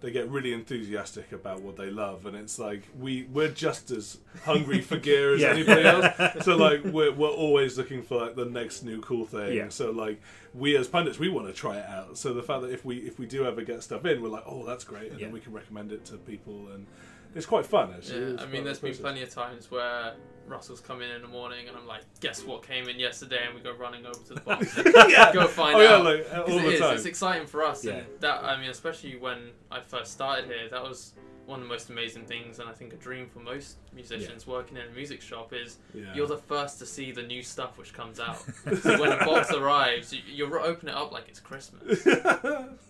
They 0.00 0.12
get 0.12 0.28
really 0.28 0.52
enthusiastic 0.52 1.32
about 1.32 1.60
what 1.62 1.76
they 1.76 1.90
love, 1.90 2.24
and 2.24 2.36
it's 2.36 2.56
like 2.56 2.84
we 2.96 3.24
we're 3.32 3.48
just 3.50 3.90
as 3.90 4.18
hungry 4.44 4.80
for 4.80 4.96
gear 4.96 5.34
as 5.34 5.40
Yeah. 5.40 5.48
anybody 5.48 5.82
else. 5.82 6.14
So 6.44 6.56
like 6.56 6.84
we're 6.84 7.10
we're 7.10 7.26
always 7.28 7.76
looking 7.76 8.02
for 8.04 8.16
like 8.20 8.36
the 8.36 8.44
next 8.44 8.84
new 8.84 9.00
cool 9.00 9.26
thing. 9.26 9.54
Yeah. 9.56 9.70
So 9.70 9.90
like 9.90 10.20
we 10.54 10.76
as 10.76 10.86
pundits, 10.86 11.18
we 11.18 11.28
want 11.28 11.48
to 11.48 11.52
try 11.52 11.78
it 11.78 11.86
out. 11.86 12.16
So 12.16 12.32
the 12.32 12.44
fact 12.44 12.62
that 12.62 12.70
if 12.70 12.84
we 12.84 12.98
if 12.98 13.18
we 13.18 13.26
do 13.26 13.44
ever 13.44 13.62
get 13.62 13.82
stuff 13.82 14.04
in, 14.04 14.22
we're 14.22 14.28
like, 14.28 14.44
oh, 14.46 14.64
that's 14.64 14.84
great, 14.84 15.10
and 15.10 15.18
Yeah. 15.18 15.26
then 15.26 15.32
we 15.34 15.40
can 15.40 15.52
recommend 15.52 15.90
it 15.90 16.04
to 16.04 16.16
people, 16.16 16.68
and 16.68 16.86
it's 17.34 17.46
quite 17.46 17.66
fun 17.66 17.92
actually. 17.96 18.34
Yeah, 18.34 18.42
I 18.42 18.46
mean, 18.46 18.64
there's 18.64 18.78
been 18.80 18.94
plenty 18.96 19.22
of 19.22 19.30
times 19.30 19.70
where 19.70 20.14
Russell's 20.46 20.80
come 20.80 21.02
in 21.02 21.10
in 21.10 21.20
the 21.22 21.28
morning 21.28 21.68
and 21.68 21.76
I'm 21.76 21.86
like, 21.86 22.02
guess 22.20 22.42
what 22.44 22.66
came 22.66 22.88
in 22.88 22.98
yesterday? 22.98 23.40
And 23.46 23.54
we 23.54 23.60
go 23.60 23.74
running 23.74 24.06
over 24.06 24.18
to 24.28 24.34
the 24.34 24.40
box 24.40 24.76
Yeah. 25.10 25.32
go 25.32 25.46
find 25.46 25.76
Oh 25.76 25.80
yeah, 25.80 25.94
out. 25.96 26.04
like 26.04 26.26
uh, 26.32 26.42
all 26.42 26.58
it 26.58 26.62
the 26.62 26.68
is, 26.70 26.80
time. 26.80 26.94
It's 26.96 27.04
exciting 27.04 27.46
for 27.46 27.62
us. 27.64 27.84
Yeah. 27.84 27.92
And 27.98 28.06
that, 28.20 28.42
I 28.44 28.58
mean, 28.60 28.70
especially 28.70 29.16
when 29.16 29.50
I 29.70 29.80
first 29.80 30.12
started 30.12 30.46
here, 30.46 30.68
that 30.70 30.82
was 30.82 31.14
one 31.44 31.60
of 31.60 31.64
the 31.66 31.68
most 31.72 31.88
amazing 31.88 32.26
things, 32.26 32.58
and 32.58 32.68
I 32.68 32.72
think 32.72 32.92
a 32.92 32.96
dream 32.96 33.26
for 33.26 33.38
most 33.38 33.76
musicians 33.94 34.46
working 34.46 34.76
in 34.76 34.82
a 34.86 34.90
music 34.90 35.22
shop 35.22 35.54
is 35.54 35.78
Yeah. 35.94 36.14
you're 36.14 36.26
the 36.26 36.36
first 36.36 36.78
to 36.80 36.84
see 36.86 37.10
the 37.10 37.22
new 37.22 37.42
stuff 37.42 37.78
which 37.78 37.94
comes 37.94 38.20
out. 38.20 38.38
so 38.82 39.00
when 39.00 39.12
a 39.12 39.24
box 39.24 39.50
arrives, 39.52 40.12
you, 40.12 40.20
you 40.30 40.58
open 40.60 40.90
it 40.90 40.94
up 40.94 41.10
like 41.10 41.26
it's 41.28 41.40
Christmas. 41.40 42.06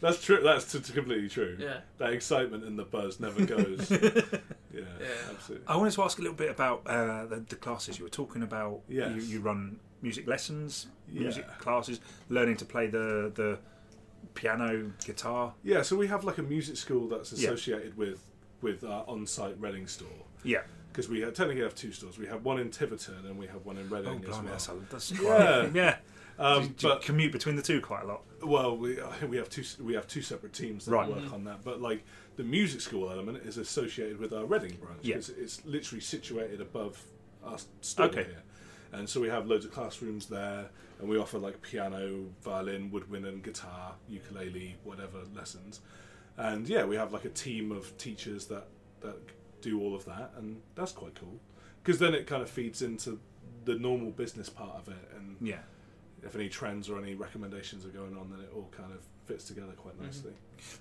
That's 0.00 0.22
true. 0.24 0.40
That's 0.42 0.70
t- 0.70 0.78
t- 0.80 0.92
completely 0.92 1.28
true. 1.28 1.56
Yeah. 1.58 1.80
That 1.98 2.12
excitement 2.12 2.64
and 2.64 2.78
the 2.78 2.84
buzz 2.84 3.18
never 3.20 3.44
goes. 3.56 3.90
yeah, 3.90 4.00
Yeah. 4.72 4.82
absolutely. 5.30 5.66
I 5.66 5.76
wanted 5.76 5.92
to 5.94 6.02
ask 6.02 6.18
a 6.18 6.22
little 6.22 6.36
bit 6.36 6.50
about 6.50 6.82
uh, 6.86 7.26
the, 7.26 7.44
the 7.48 7.56
classes 7.56 7.98
you 7.98 8.04
were 8.04 8.10
talking 8.10 8.42
about. 8.42 8.80
Yes. 8.88 9.10
You, 9.16 9.22
you 9.22 9.40
run 9.40 9.78
music 10.02 10.26
lessons, 10.28 10.86
Yeah. 11.10 11.22
music 11.22 11.46
classes, 11.58 12.00
learning 12.28 12.56
to 12.58 12.64
play 12.64 12.86
the 12.86 13.32
the 13.34 13.58
piano, 14.34 14.92
guitar. 15.04 15.54
Yeah, 15.64 15.82
so 15.82 15.96
we 15.96 16.06
have 16.08 16.24
like 16.24 16.38
a 16.38 16.42
music 16.42 16.76
school 16.76 17.08
that's 17.08 17.32
Yeah. 17.32 17.48
associated 17.50 17.96
with 17.96 18.20
with 18.60 18.82
our 18.84 19.04
on-site 19.08 19.54
Reading 19.60 19.86
store 19.86 20.08
Yeah. 20.42 20.62
because 20.92 21.08
we 21.08 21.20
have, 21.20 21.32
technically 21.34 21.62
have 21.62 21.76
two 21.76 21.92
stores. 21.92 22.18
We 22.18 22.26
have 22.26 22.44
one 22.44 22.58
in 22.58 22.70
Tiverton 22.70 23.24
and 23.24 23.38
we 23.38 23.46
have 23.46 23.64
one 23.64 23.76
in 23.78 23.88
Reading 23.88 24.08
Oh, 24.10 24.28
as 24.28 24.36
blimey, 24.36 24.44
well. 24.46 24.52
that's, 24.52 24.68
a, 24.68 24.74
that's 24.90 25.10
Yeah. 25.12 25.68
yeah. 25.74 25.96
Um, 26.38 26.62
do, 26.62 26.68
do 26.68 26.86
you 26.86 26.92
but 26.94 27.02
commute 27.02 27.32
between 27.32 27.56
the 27.56 27.62
two 27.62 27.80
quite 27.80 28.04
a 28.04 28.06
lot. 28.06 28.22
well, 28.42 28.76
we 28.76 28.98
we 29.28 29.36
have 29.36 29.48
two 29.50 29.64
we 29.82 29.94
have 29.94 30.06
two 30.06 30.22
separate 30.22 30.52
teams 30.52 30.84
that 30.84 30.92
Right. 30.92 31.08
work 31.08 31.24
Mhm. 31.24 31.32
on 31.32 31.44
that. 31.44 31.64
But 31.64 31.80
like 31.80 32.04
the 32.36 32.44
music 32.44 32.80
school 32.80 33.10
element 33.10 33.38
is 33.44 33.58
associated 33.58 34.18
with 34.18 34.32
our 34.32 34.44
Reading 34.46 34.76
branch 34.76 35.00
Yeah. 35.02 35.16
it's 35.16 35.64
literally 35.64 36.00
situated 36.00 36.60
above 36.60 37.02
our 37.42 37.58
store 37.80 38.06
Okay. 38.06 38.24
here. 38.24 38.42
And 38.92 39.08
so 39.08 39.20
we 39.20 39.28
have 39.28 39.46
loads 39.46 39.64
of 39.66 39.72
classrooms 39.72 40.26
there, 40.28 40.70
and 41.00 41.08
we 41.08 41.18
offer 41.18 41.38
like 41.38 41.60
piano, 41.60 42.26
violin, 42.42 42.90
woodwind, 42.90 43.26
and 43.26 43.42
guitar, 43.42 43.96
ukulele, 44.08 44.76
whatever 44.84 45.24
lessons. 45.34 45.80
And 46.36 46.68
yeah, 46.68 46.84
we 46.84 46.94
have 46.96 47.12
like 47.12 47.24
a 47.24 47.30
team 47.30 47.72
of 47.72 47.96
teachers 47.98 48.46
that 48.46 48.68
that 49.00 49.16
do 49.60 49.80
all 49.80 49.94
of 49.96 50.04
that, 50.04 50.32
and 50.36 50.62
that's 50.76 50.92
quite 50.92 51.14
cool. 51.16 51.40
Because 51.82 51.98
then 51.98 52.14
it 52.14 52.26
kind 52.28 52.42
of 52.42 52.48
feeds 52.48 52.80
into 52.82 53.18
the 53.64 53.74
normal 53.74 54.12
business 54.12 54.48
part 54.48 54.76
of 54.76 54.88
it, 54.88 55.10
and 55.16 55.36
Yeah. 55.40 55.62
If 56.22 56.34
any 56.34 56.48
trends 56.48 56.88
or 56.88 56.98
any 56.98 57.14
recommendations 57.14 57.84
are 57.86 57.90
going 57.90 58.16
on, 58.16 58.30
then 58.30 58.40
it 58.40 58.50
all 58.54 58.70
kind 58.76 58.92
of 58.92 59.00
fits 59.26 59.44
together 59.44 59.72
quite 59.76 59.94
Mm-hmm. 59.94 60.04
nicely. 60.06 60.32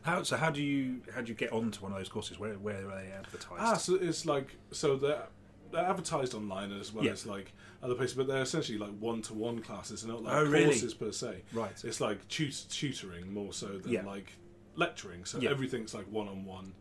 How 0.01 0.23
so? 0.23 0.37
How 0.37 0.49
do 0.49 0.61
you 0.61 1.01
how 1.13 1.21
do 1.21 1.27
you 1.29 1.35
get 1.35 1.51
onto 1.51 1.81
one 1.81 1.91
of 1.91 1.97
those 1.97 2.09
courses? 2.09 2.39
Where 2.39 2.53
where 2.55 2.77
are 2.89 2.95
they 3.03 3.11
advertised? 3.11 3.59
Ah, 3.59 3.75
so 3.75 3.95
it's 3.95 4.25
like 4.25 4.55
so 4.71 4.95
they're 4.95 5.23
they're 5.71 5.85
advertised 5.85 6.33
online 6.33 6.71
as 6.71 6.93
well 6.93 7.03
Yeah. 7.05 7.11
as 7.11 7.25
like 7.25 7.51
other 7.83 7.93
places, 7.93 8.15
but 8.15 8.25
they're 8.27 8.41
essentially 8.41 8.77
like 8.77 8.97
one 8.99 9.21
to 9.23 9.33
one 9.33 9.59
classes, 9.61 10.01
they're 10.01 10.11
not 10.13 10.23
like 10.23 10.33
Oh, 10.33 10.45
really? 10.45 10.65
courses 10.65 10.93
per 10.93 11.11
se. 11.11 11.43
right. 11.53 11.83
It's 11.83 11.99
like 12.01 12.25
tut- 12.29 12.65
tutoring 12.69 13.31
more 13.33 13.51
so 13.53 13.77
than 13.77 13.91
Yeah. 13.91 14.03
like 14.05 14.31
lecturing. 14.75 15.25
So 15.25 15.39
Yeah. 15.39 15.49
everything's 15.51 15.93
like 15.93 16.05
one 16.11 16.27
on 16.27 16.45
one, 16.45 16.73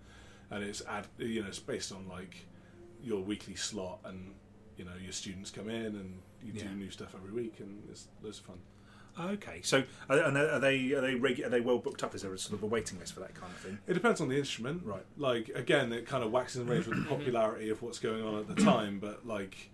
and 0.50 0.62
it's 0.64 0.82
ad 0.86 1.06
you 1.18 1.42
know 1.42 1.48
it's 1.48 1.58
based 1.58 1.92
on 1.92 2.06
like 2.08 2.46
your 3.02 3.22
weekly 3.22 3.56
slot, 3.56 3.98
and 4.04 4.34
you 4.76 4.84
know 4.84 4.92
your 5.02 5.12
students 5.12 5.50
come 5.50 5.68
in 5.68 5.86
and 5.86 6.20
you 6.42 6.52
Yeah. 6.54 6.64
do 6.64 6.74
new 6.74 6.90
stuff 6.90 7.14
every 7.14 7.32
week, 7.32 7.60
and 7.60 7.82
it's 7.90 8.08
loads 8.22 8.38
of 8.38 8.46
fun. 8.46 8.58
Okay. 9.18 9.60
So 9.62 9.84
are, 10.10 10.18
and 10.18 10.36
are 10.36 10.58
they 10.58 10.92
are 10.92 11.00
they 11.00 11.14
regu- 11.14 11.46
are 11.46 11.48
they 11.48 11.60
well 11.60 11.78
booked 11.78 12.02
up? 12.02 12.14
Is 12.14 12.22
there 12.22 12.32
a 12.32 12.38
sort 12.38 12.54
of 12.54 12.62
a 12.62 12.66
waiting 12.66 12.98
list 12.98 13.14
for 13.14 13.20
that 13.20 13.34
kind 13.34 13.52
of 13.52 13.58
thing? 13.58 13.78
It 13.86 13.94
depends 13.94 14.20
on 14.20 14.28
the 14.28 14.36
instrument. 14.36 14.82
Right. 14.84 15.04
Like 15.16 15.48
again, 15.54 15.92
it 15.92 16.06
kind 16.06 16.22
of 16.22 16.32
waxes 16.32 16.60
and 16.60 16.68
wanes 16.68 16.86
with 16.86 16.96
the 16.96 17.02
mm-hmm. 17.02 17.14
popularity 17.14 17.70
of 17.70 17.82
what's 17.82 17.98
going 17.98 18.22
on 18.22 18.38
at 18.38 18.48
the 18.48 18.54
mm-hmm. 18.54 18.68
time. 18.68 18.98
But 18.98 19.26
like, 19.26 19.70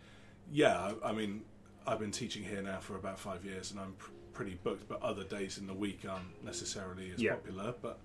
yeah, 0.51 0.93
I, 1.03 1.11
I 1.11 1.13
mean, 1.13 1.43
I've 1.87 1.99
been 1.99 2.13
teaching 2.13 2.45
here 2.45 2.63
now 2.63 2.79
for 2.79 2.97
about 2.97 3.19
five 3.19 3.45
years, 3.45 3.73
and 3.73 3.81
I'm 3.81 3.95
pr- 3.95 4.11
pretty 4.33 4.59
booked. 4.63 4.89
But 4.89 5.03
other 5.03 5.25
days 5.25 5.59
in 5.59 5.67
the 5.67 5.75
week 5.75 6.01
aren't 6.09 6.45
necessarily 6.45 7.11
as 7.11 7.21
Yeah. 7.21 7.35
popular. 7.35 7.75
But 7.83 7.99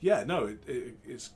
yeah, 0.00 0.24
no, 0.24 0.46
it, 0.46 0.58
it, 0.66 0.96
it's 1.04 1.30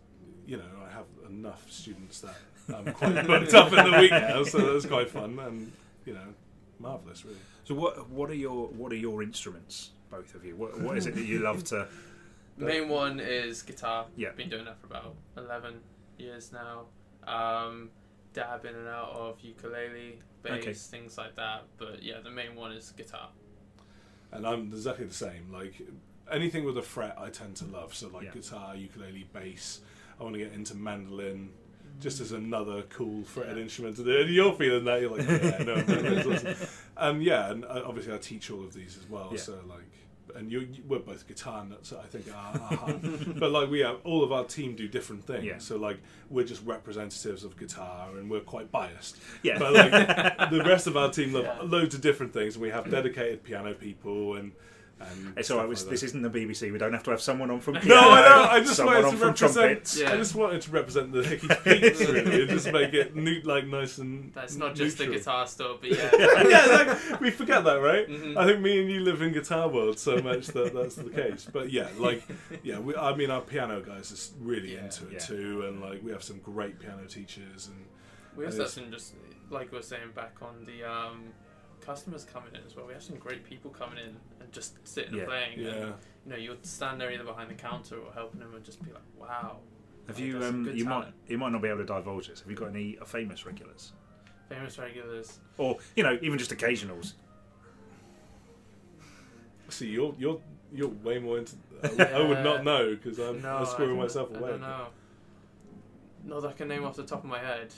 you 0.47 0.57
know 0.57 0.65
I 0.87 0.91
have 0.93 1.07
enough 1.29 1.71
students 1.71 2.21
that 2.21 2.37
I'm 2.75 2.93
quite 2.93 3.27
booked 3.27 3.55
up 3.55 3.73
in 3.73 3.91
the 3.91 3.99
week 3.99 4.11
now, 4.11 4.45
so 4.45 4.73
that's 4.73 4.87
quite 4.87 5.11
fun 5.11 5.39
and 5.39 5.73
you 6.05 6.15
know 6.15 6.35
marvelous, 6.79 7.25
really. 7.25 7.39
So 7.65 7.75
what 7.75 8.09
what 8.11 8.31
are 8.31 8.35
your 8.35 8.69
what 8.69 8.93
are 8.93 8.97
your 8.97 9.23
instruments? 9.23 9.91
Both 10.11 10.35
of 10.35 10.45
you. 10.45 10.57
What 10.57 10.81
what 10.81 10.97
is 10.99 11.07
it 11.07 11.15
that 11.15 11.25
you 11.25 11.41
love 11.41 11.65
to? 11.65 11.87
The 12.59 12.67
main 12.67 12.91
one 12.91 13.19
is 13.19 13.63
guitar. 13.63 14.05
Yeah. 14.15 14.33
Been 14.33 14.51
doing 14.51 14.67
that 14.67 14.79
for 14.79 14.87
about 14.87 15.15
11 15.39 15.81
years 16.19 16.53
now. 16.53 16.85
Um, 17.27 17.89
dab 18.35 18.67
in 18.67 18.75
and 18.75 18.87
out 18.89 19.09
of 19.09 19.41
ukulele, 19.41 20.21
bass, 20.43 20.63
Okay. 20.63 20.73
things 20.75 21.17
like 21.17 21.35
that. 21.37 21.63
But 21.79 22.03
yeah, 22.03 22.21
the 22.23 22.31
main 22.31 22.55
one 22.55 22.73
is 22.73 22.91
guitar. 22.91 23.31
and 24.33 24.47
I'm 24.47 24.71
exactly 24.71 25.07
the 25.07 25.15
same. 25.15 25.51
Like 25.51 25.81
anything 26.31 26.65
with 26.65 26.77
a 26.77 26.83
fret, 26.83 27.17
I 27.19 27.31
tend 27.31 27.57
to 27.57 27.65
love. 27.65 27.95
So 27.95 28.09
like 28.09 28.25
Yeah. 28.27 28.33
guitar, 28.33 28.77
ukulele, 28.77 29.27
bass. 29.33 29.81
I 30.21 30.23
want 30.23 30.35
to 30.35 30.39
get 30.39 30.53
into 30.53 30.75
mandolin, 30.77 31.53
just 32.01 32.21
as 32.21 32.33
another 32.33 32.83
cool 32.89 33.23
fretted 33.25 33.57
Yeah. 33.57 33.63
instrument 33.63 33.97
to 33.97 34.05
do. 34.05 34.21
And 34.21 34.31
you're 34.31 34.53
feeling 34.55 34.85
that, 34.85 35.01
you're 35.01 35.11
like, 35.17 35.27
yeah, 35.29 35.59
no, 35.65 35.75
mandolin's 35.77 36.27
awesome. 36.27 36.69
Um, 36.97 37.21
yeah, 37.23 37.51
and 37.51 37.65
uh, 37.65 37.83
obviously 37.87 38.13
I 38.15 38.19
teach 38.19 38.51
all 38.51 38.63
of 38.63 38.75
these 38.75 38.99
as 38.99 39.09
well. 39.09 39.29
Yeah. 39.33 39.39
So 39.39 39.59
like. 39.69 39.81
And 40.37 40.51
you, 40.51 40.61
you, 40.61 40.83
we're 40.89 40.99
both 41.01 41.27
guitar 41.27 41.63
nuts, 41.65 41.93
I 41.93 42.07
think. 42.07 42.27
Our, 42.35 42.59
our 42.61 42.95
but 43.39 43.51
like 43.51 43.69
we 43.69 43.81
have, 43.81 43.97
all 44.05 44.23
of 44.25 44.33
our 44.33 44.45
team 44.45 44.75
do 44.75 44.89
different 44.89 45.27
things. 45.27 45.45
Yeah. 45.45 45.59
So 45.59 45.77
like 45.77 45.99
we're 46.31 46.47
just 46.47 46.65
representatives 46.65 47.45
of 47.45 47.59
guitar, 47.59 48.09
and 48.17 48.31
we're 48.31 48.41
quite 48.41 48.71
biased. 48.71 49.17
Yeah. 49.43 49.59
But 49.59 49.75
like 49.75 50.51
the 50.51 50.63
rest 50.65 50.87
of 50.87 50.97
our 50.97 51.11
team 51.11 51.35
love 51.35 51.45
Yeah. 51.47 51.59
loads 51.63 51.95
of 51.95 52.01
different 52.01 52.33
things. 52.33 52.55
and 52.55 52.63
We 52.63 52.71
have 52.71 52.91
dedicated 52.91 53.43
piano 53.43 53.75
people 53.75 54.37
and. 54.37 54.53
And 55.11 55.35
It's 55.37 55.51
all 55.51 55.59
right. 55.59 55.77
stuff 55.77 55.87
like 55.87 55.91
This 55.91 56.01
that. 56.01 56.07
isn't 56.07 56.23
the 56.23 56.31
BBC. 56.31 56.73
We 56.73 56.79
don't 56.79 56.93
have 56.93 57.03
to 57.05 57.11
have 57.11 57.21
someone 57.21 57.51
on 57.51 57.61
from 57.61 57.75
No, 57.85 57.97
I 57.99 58.21
know. 58.29 58.47
I 58.51 58.61
just 58.61 58.83
wanted 58.85 59.11
to 59.11 59.17
represent. 59.25 59.97
Yeah. 59.99 60.13
I 60.13 60.17
just 60.17 60.35
wanted 60.35 60.63
to 60.63 60.71
represent 60.71 61.13
the 61.13 61.23
Hickey 61.23 61.49
Peaks 61.65 62.01
really, 62.01 62.43
and 62.43 62.51
just 62.51 62.71
make 62.73 62.95
it 62.95 63.15
new, 63.17 63.41
like 63.45 63.67
nice 63.67 63.99
and. 63.99 64.33
That's 64.35 64.57
not 64.57 64.75
just 64.75 64.99
neutral. 64.99 65.15
the 65.15 65.19
guitar 65.19 65.47
store, 65.47 65.79
but 65.81 65.91
yeah. 65.99 66.11
yeah, 66.49 66.67
like, 67.11 67.21
we 67.21 67.31
forget 67.31 67.65
that, 67.65 67.77
right? 67.77 68.09
Mhm. 68.09 68.37
I 68.37 68.47
think 68.47 68.61
me 68.61 68.81
and 68.81 68.91
you 68.91 69.01
live 69.01 69.23
in 69.23 69.33
guitar 69.33 69.69
world 69.69 69.99
so 69.99 70.19
much 70.21 70.47
that 70.49 70.73
that's 70.75 70.97
the 70.97 71.11
case. 71.11 71.47
But 71.53 71.71
yeah, 71.71 71.89
like, 71.99 72.23
yeah, 72.63 72.79
we, 72.79 72.95
I 72.97 73.15
mean, 73.15 73.31
our 73.31 73.41
piano 73.41 73.81
guys 73.81 74.13
are 74.13 74.45
really 74.45 74.75
Yeah. 74.75 74.85
into 74.85 75.07
it 75.09 75.13
Yeah. 75.15 75.19
too, 75.19 75.65
and 75.67 75.81
like, 75.81 76.03
we 76.03 76.13
have 76.13 76.23
some 76.23 76.39
great 76.39 76.79
piano 76.79 77.05
teachers, 77.09 77.69
and 77.69 77.85
We 78.37 78.45
have 78.45 78.55
some 78.69 78.91
just 78.91 79.15
like 79.51 79.71
we 79.71 79.77
were 79.79 79.83
saying 79.83 80.13
back 80.15 80.37
on 80.41 80.65
the 80.65 80.83
um, 80.83 81.25
customers 81.85 82.25
coming 82.25 82.55
in 82.55 82.61
as 82.67 82.77
well. 82.77 82.87
We 82.87 82.93
have 82.95 83.03
some 83.03 83.17
great 83.17 83.45
people 83.45 83.71
coming 83.71 83.99
in 83.99 84.17
and 84.41 84.53
just 84.53 84.75
sitting 84.87 85.15
Yeah. 85.15 85.21
and 85.21 85.29
playing. 85.29 85.59
yeah, 85.61 85.69
And, 85.71 85.95
you 86.25 86.31
know, 86.33 86.37
you'll 86.37 86.57
stand 86.63 87.01
there 87.01 87.11
either 87.13 87.25
behind 87.25 87.51
the 87.51 87.55
counter 87.55 87.97
or 87.99 88.13
helping 88.13 88.41
them 88.41 88.55
and 88.55 88.65
just 88.65 88.83
be 88.83 88.91
like, 88.93 89.03
"Wow." 89.19 89.59
Have 90.09 90.17
like, 90.17 90.25
you? 90.25 90.43
Um, 90.43 90.65
good 90.65 90.79
you 90.79 90.85
might 90.85 91.09
you 91.29 91.39
might 91.39 91.53
not 91.53 91.63
be 91.63 91.69
able 91.69 91.79
to 91.81 91.85
divulge 91.87 92.29
this. 92.29 92.41
Have 92.41 92.51
you 92.51 92.57
got 92.57 92.69
any 92.71 92.99
uh, 92.99 93.05
famous 93.05 93.45
regulars, 93.47 93.93
famous 94.49 94.79
regulars. 94.79 95.39
or 95.59 95.79
you 95.97 96.03
know, 96.03 96.19
even 96.23 96.39
just 96.39 96.51
occasionals? 96.53 97.13
See, 99.69 99.89
you're 99.89 100.15
you're 100.19 100.41
you're 100.73 100.89
way 100.89 101.19
more 101.19 101.39
into. 101.39 101.57
I 101.83 101.89
would, 101.89 102.01
I 102.01 102.21
would 102.29 102.45
not 102.45 102.65
know 102.71 102.95
because 102.95 103.19
I'm, 103.19 103.41
no, 103.43 103.57
I'm 103.57 103.63
I 103.63 103.67
scoring 103.67 103.91
don't- 103.91 103.99
myself 103.99 104.31
I 104.35 104.39
away. 104.39 104.51
don't 104.51 104.61
know. 104.61 104.87
Not 106.25 106.43
that 106.43 106.49
I 106.49 106.53
can 106.53 106.69
name 106.69 106.85
off 106.85 106.95
the 106.97 107.03
top 107.05 107.25
of 107.25 107.31
my 107.31 107.39
head. 107.41 107.73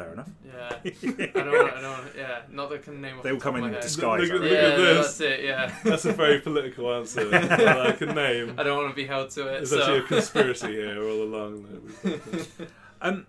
Fair 0.00 0.12
enough. 0.14 0.30
Yeah, 0.46 0.78
I 0.82 0.88
don't. 0.88 1.34
Wanna, 1.34 1.58
I 1.76 1.80
don't. 1.80 1.82
Wanna, 1.82 2.10
yeah, 2.16 2.40
not 2.50 2.70
that 2.70 2.76
I 2.76 2.82
can 2.82 3.00
name 3.02 3.18
off. 3.18 3.22
They 3.22 3.30
the 3.30 3.36
top 3.36 3.42
come 3.42 3.54
of 3.56 3.58
in 3.58 3.62
my 3.64 3.68
with 3.68 3.74
head. 3.74 3.82
disguise. 3.82 4.20
Look 4.20 4.30
at- 4.30 4.36
I 4.36 4.44
look 4.44 4.52
at 4.52 4.62
Yeah, 4.70 4.76
this. 4.76 5.06
that's 5.06 5.20
it. 5.20 5.44
Yeah. 5.44 5.74
That's 5.84 6.04
a 6.06 6.12
very 6.12 6.40
political 6.40 6.92
answer. 6.94 7.28
that 7.28 7.80
I 7.86 7.92
can 7.92 8.14
name. 8.14 8.54
I 8.58 8.62
don't 8.62 8.78
want 8.78 8.88
to 8.90 8.96
be 8.96 9.04
held 9.06 9.28
to 9.32 9.42
it. 9.48 9.52
There's 9.58 9.70
so. 9.70 9.80
actually 9.80 9.98
a 9.98 10.02
conspiracy 10.04 10.68
here 10.72 11.02
all 11.02 11.22
along. 11.22 11.62
that 12.02 12.26
we've- 12.38 12.46
Um, 13.02 13.26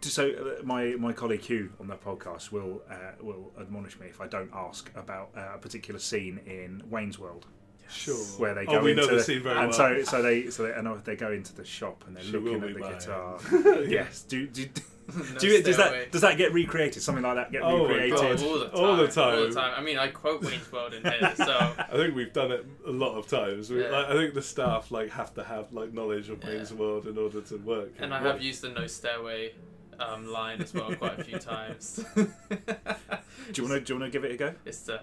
so 0.00 0.30
uh, 0.30 0.62
my 0.64 0.94
my 0.98 1.12
colleague 1.12 1.42
Hugh 1.42 1.72
on 1.80 1.86
the 1.88 1.96
podcast 1.96 2.50
will 2.50 2.82
uh, 2.90 2.96
will 3.20 3.52
admonish 3.60 3.98
me 4.00 4.06
if 4.06 4.20
I 4.22 4.26
don't 4.26 4.50
ask 4.54 4.90
about 4.96 5.30
uh, 5.36 5.54
a 5.54 5.58
particular 5.58 6.00
scene 6.00 6.40
in 6.46 6.82
Wayne's 6.90 7.18
World 7.18 7.46
Sure. 7.88 8.16
where 8.38 8.52
they 8.54 8.66
Oh, 8.66 8.78
go 8.78 8.82
we 8.82 8.90
into 8.92 9.06
know 9.06 9.16
the 9.16 9.22
scene 9.22 9.42
very 9.42 9.56
and 9.58 9.68
well. 9.68 9.72
so 9.72 10.02
so 10.02 10.22
they 10.22 10.50
so 10.50 10.64
they, 10.64 10.72
and 10.72 11.04
they 11.04 11.14
go 11.16 11.30
into 11.30 11.54
the 11.54 11.64
shop 11.64 12.04
and 12.06 12.16
they're 12.16 12.24
She 12.24 12.32
looking 12.32 12.54
at 12.62 12.66
be 12.68 12.72
the 12.72 12.78
mine. 12.80 12.92
guitar. 12.98 13.38
yes. 13.88 14.22
Do 14.22 14.46
do, 14.48 14.66
No 15.34 15.38
do 15.38 15.46
you, 15.46 15.62
does 15.62 15.76
stairway. 15.76 15.98
that 16.00 16.12
does 16.12 16.20
that 16.22 16.36
get 16.36 16.52
recreated? 16.52 17.02
Something 17.02 17.22
like 17.24 17.36
that 17.36 17.52
get 17.52 17.62
Oh 17.62 17.86
recreated? 17.86 18.38
God. 18.38 18.42
all 18.42 18.58
the 18.58 18.66
time. 18.68 18.74
All 18.84 18.96
the 18.96 19.08
time. 19.08 19.38
All 19.38 19.48
the 19.48 19.54
time. 19.54 19.74
I 19.76 19.80
mean, 19.80 19.98
I 19.98 20.08
quote 20.08 20.42
Wayne's 20.42 20.70
World 20.72 20.94
in 20.94 21.02
here, 21.04 21.32
so 21.36 21.52
I 21.78 21.96
think 21.96 22.14
we've 22.16 22.32
done 22.32 22.50
it 22.52 22.66
a 22.86 22.90
lot 22.90 23.14
of 23.16 23.26
times. 23.28 23.70
We, 23.70 23.82
Yeah. 23.82 23.90
like, 23.90 24.06
I 24.06 24.12
think 24.14 24.34
the 24.34 24.42
staff 24.42 24.90
like 24.90 25.10
have 25.10 25.32
to 25.34 25.44
have 25.44 25.72
like 25.72 25.92
knowledge 25.92 26.28
of 26.28 26.42
Yeah. 26.42 26.50
Wayne's 26.50 26.72
World 26.74 27.06
in 27.06 27.16
order 27.18 27.40
to 27.40 27.56
work. 27.58 27.90
and 27.98 28.12
I 28.12 28.20
have 28.22 28.42
used 28.42 28.62
the 28.62 28.70
no 28.70 28.86
stairway 28.86 29.54
um, 30.00 30.26
line 30.26 30.60
as 30.60 30.74
well 30.74 30.94
quite 30.96 31.18
a 31.20 31.24
few 31.24 31.38
times. 31.38 32.04
Do 32.14 32.26
you 33.62 33.68
want 33.68 33.74
to 33.74 33.80
do 33.80 33.94
you 33.94 34.00
want 34.00 34.10
to 34.12 34.18
give 34.18 34.24
it 34.24 34.32
a 34.32 34.36
go? 34.36 34.54
it's 34.64 34.80
the 34.80 35.00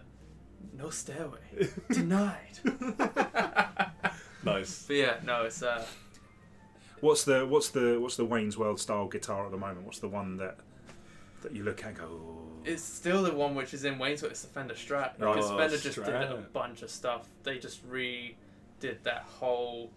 no 0.78 0.90
stairway 0.90 1.70
denied. 1.92 2.60
nice. 4.44 4.84
But 4.88 4.96
yeah, 4.96 5.16
no, 5.24 5.46
it's 5.46 5.64
uh, 5.64 5.86
What's 7.04 7.26
the 7.26 7.46
what's 7.46 7.68
the 7.68 8.00
what's 8.00 8.16
the 8.16 8.24
Wayne's 8.24 8.58
World 8.58 8.80
style 8.80 9.08
guitar 9.10 9.44
at 9.46 9.52
the 9.52 9.58
moment? 9.58 9.86
What's 9.86 10.00
the 10.00 10.08
one 10.08 10.38
that 10.38 10.56
that 11.42 11.52
you 11.52 11.64
look 11.64 11.82
at 11.84 11.90
and 11.90 11.98
go? 11.98 12.06
"Oh." 12.06 12.40
It's 12.64 12.82
still 12.82 13.24
the 13.24 13.34
one 13.34 13.56
which 13.56 13.74
is 13.74 13.84
in 13.84 14.00
Wayne's, 14.00 14.24
it's 14.24 14.42
the 14.44 14.48
Fender 14.48 14.74
Strat. 14.74 15.12
Oh, 15.20 15.34
Because 15.34 15.50
Fender 15.50 15.78
just 15.78 15.98
did 15.98 16.08
a 16.16 16.46
bunch 16.54 16.82
of 16.82 16.90
stuff. 16.90 17.28
They 17.44 17.58
just 17.58 17.86
redid 17.90 19.04
that 19.04 19.24
whole 19.38 19.92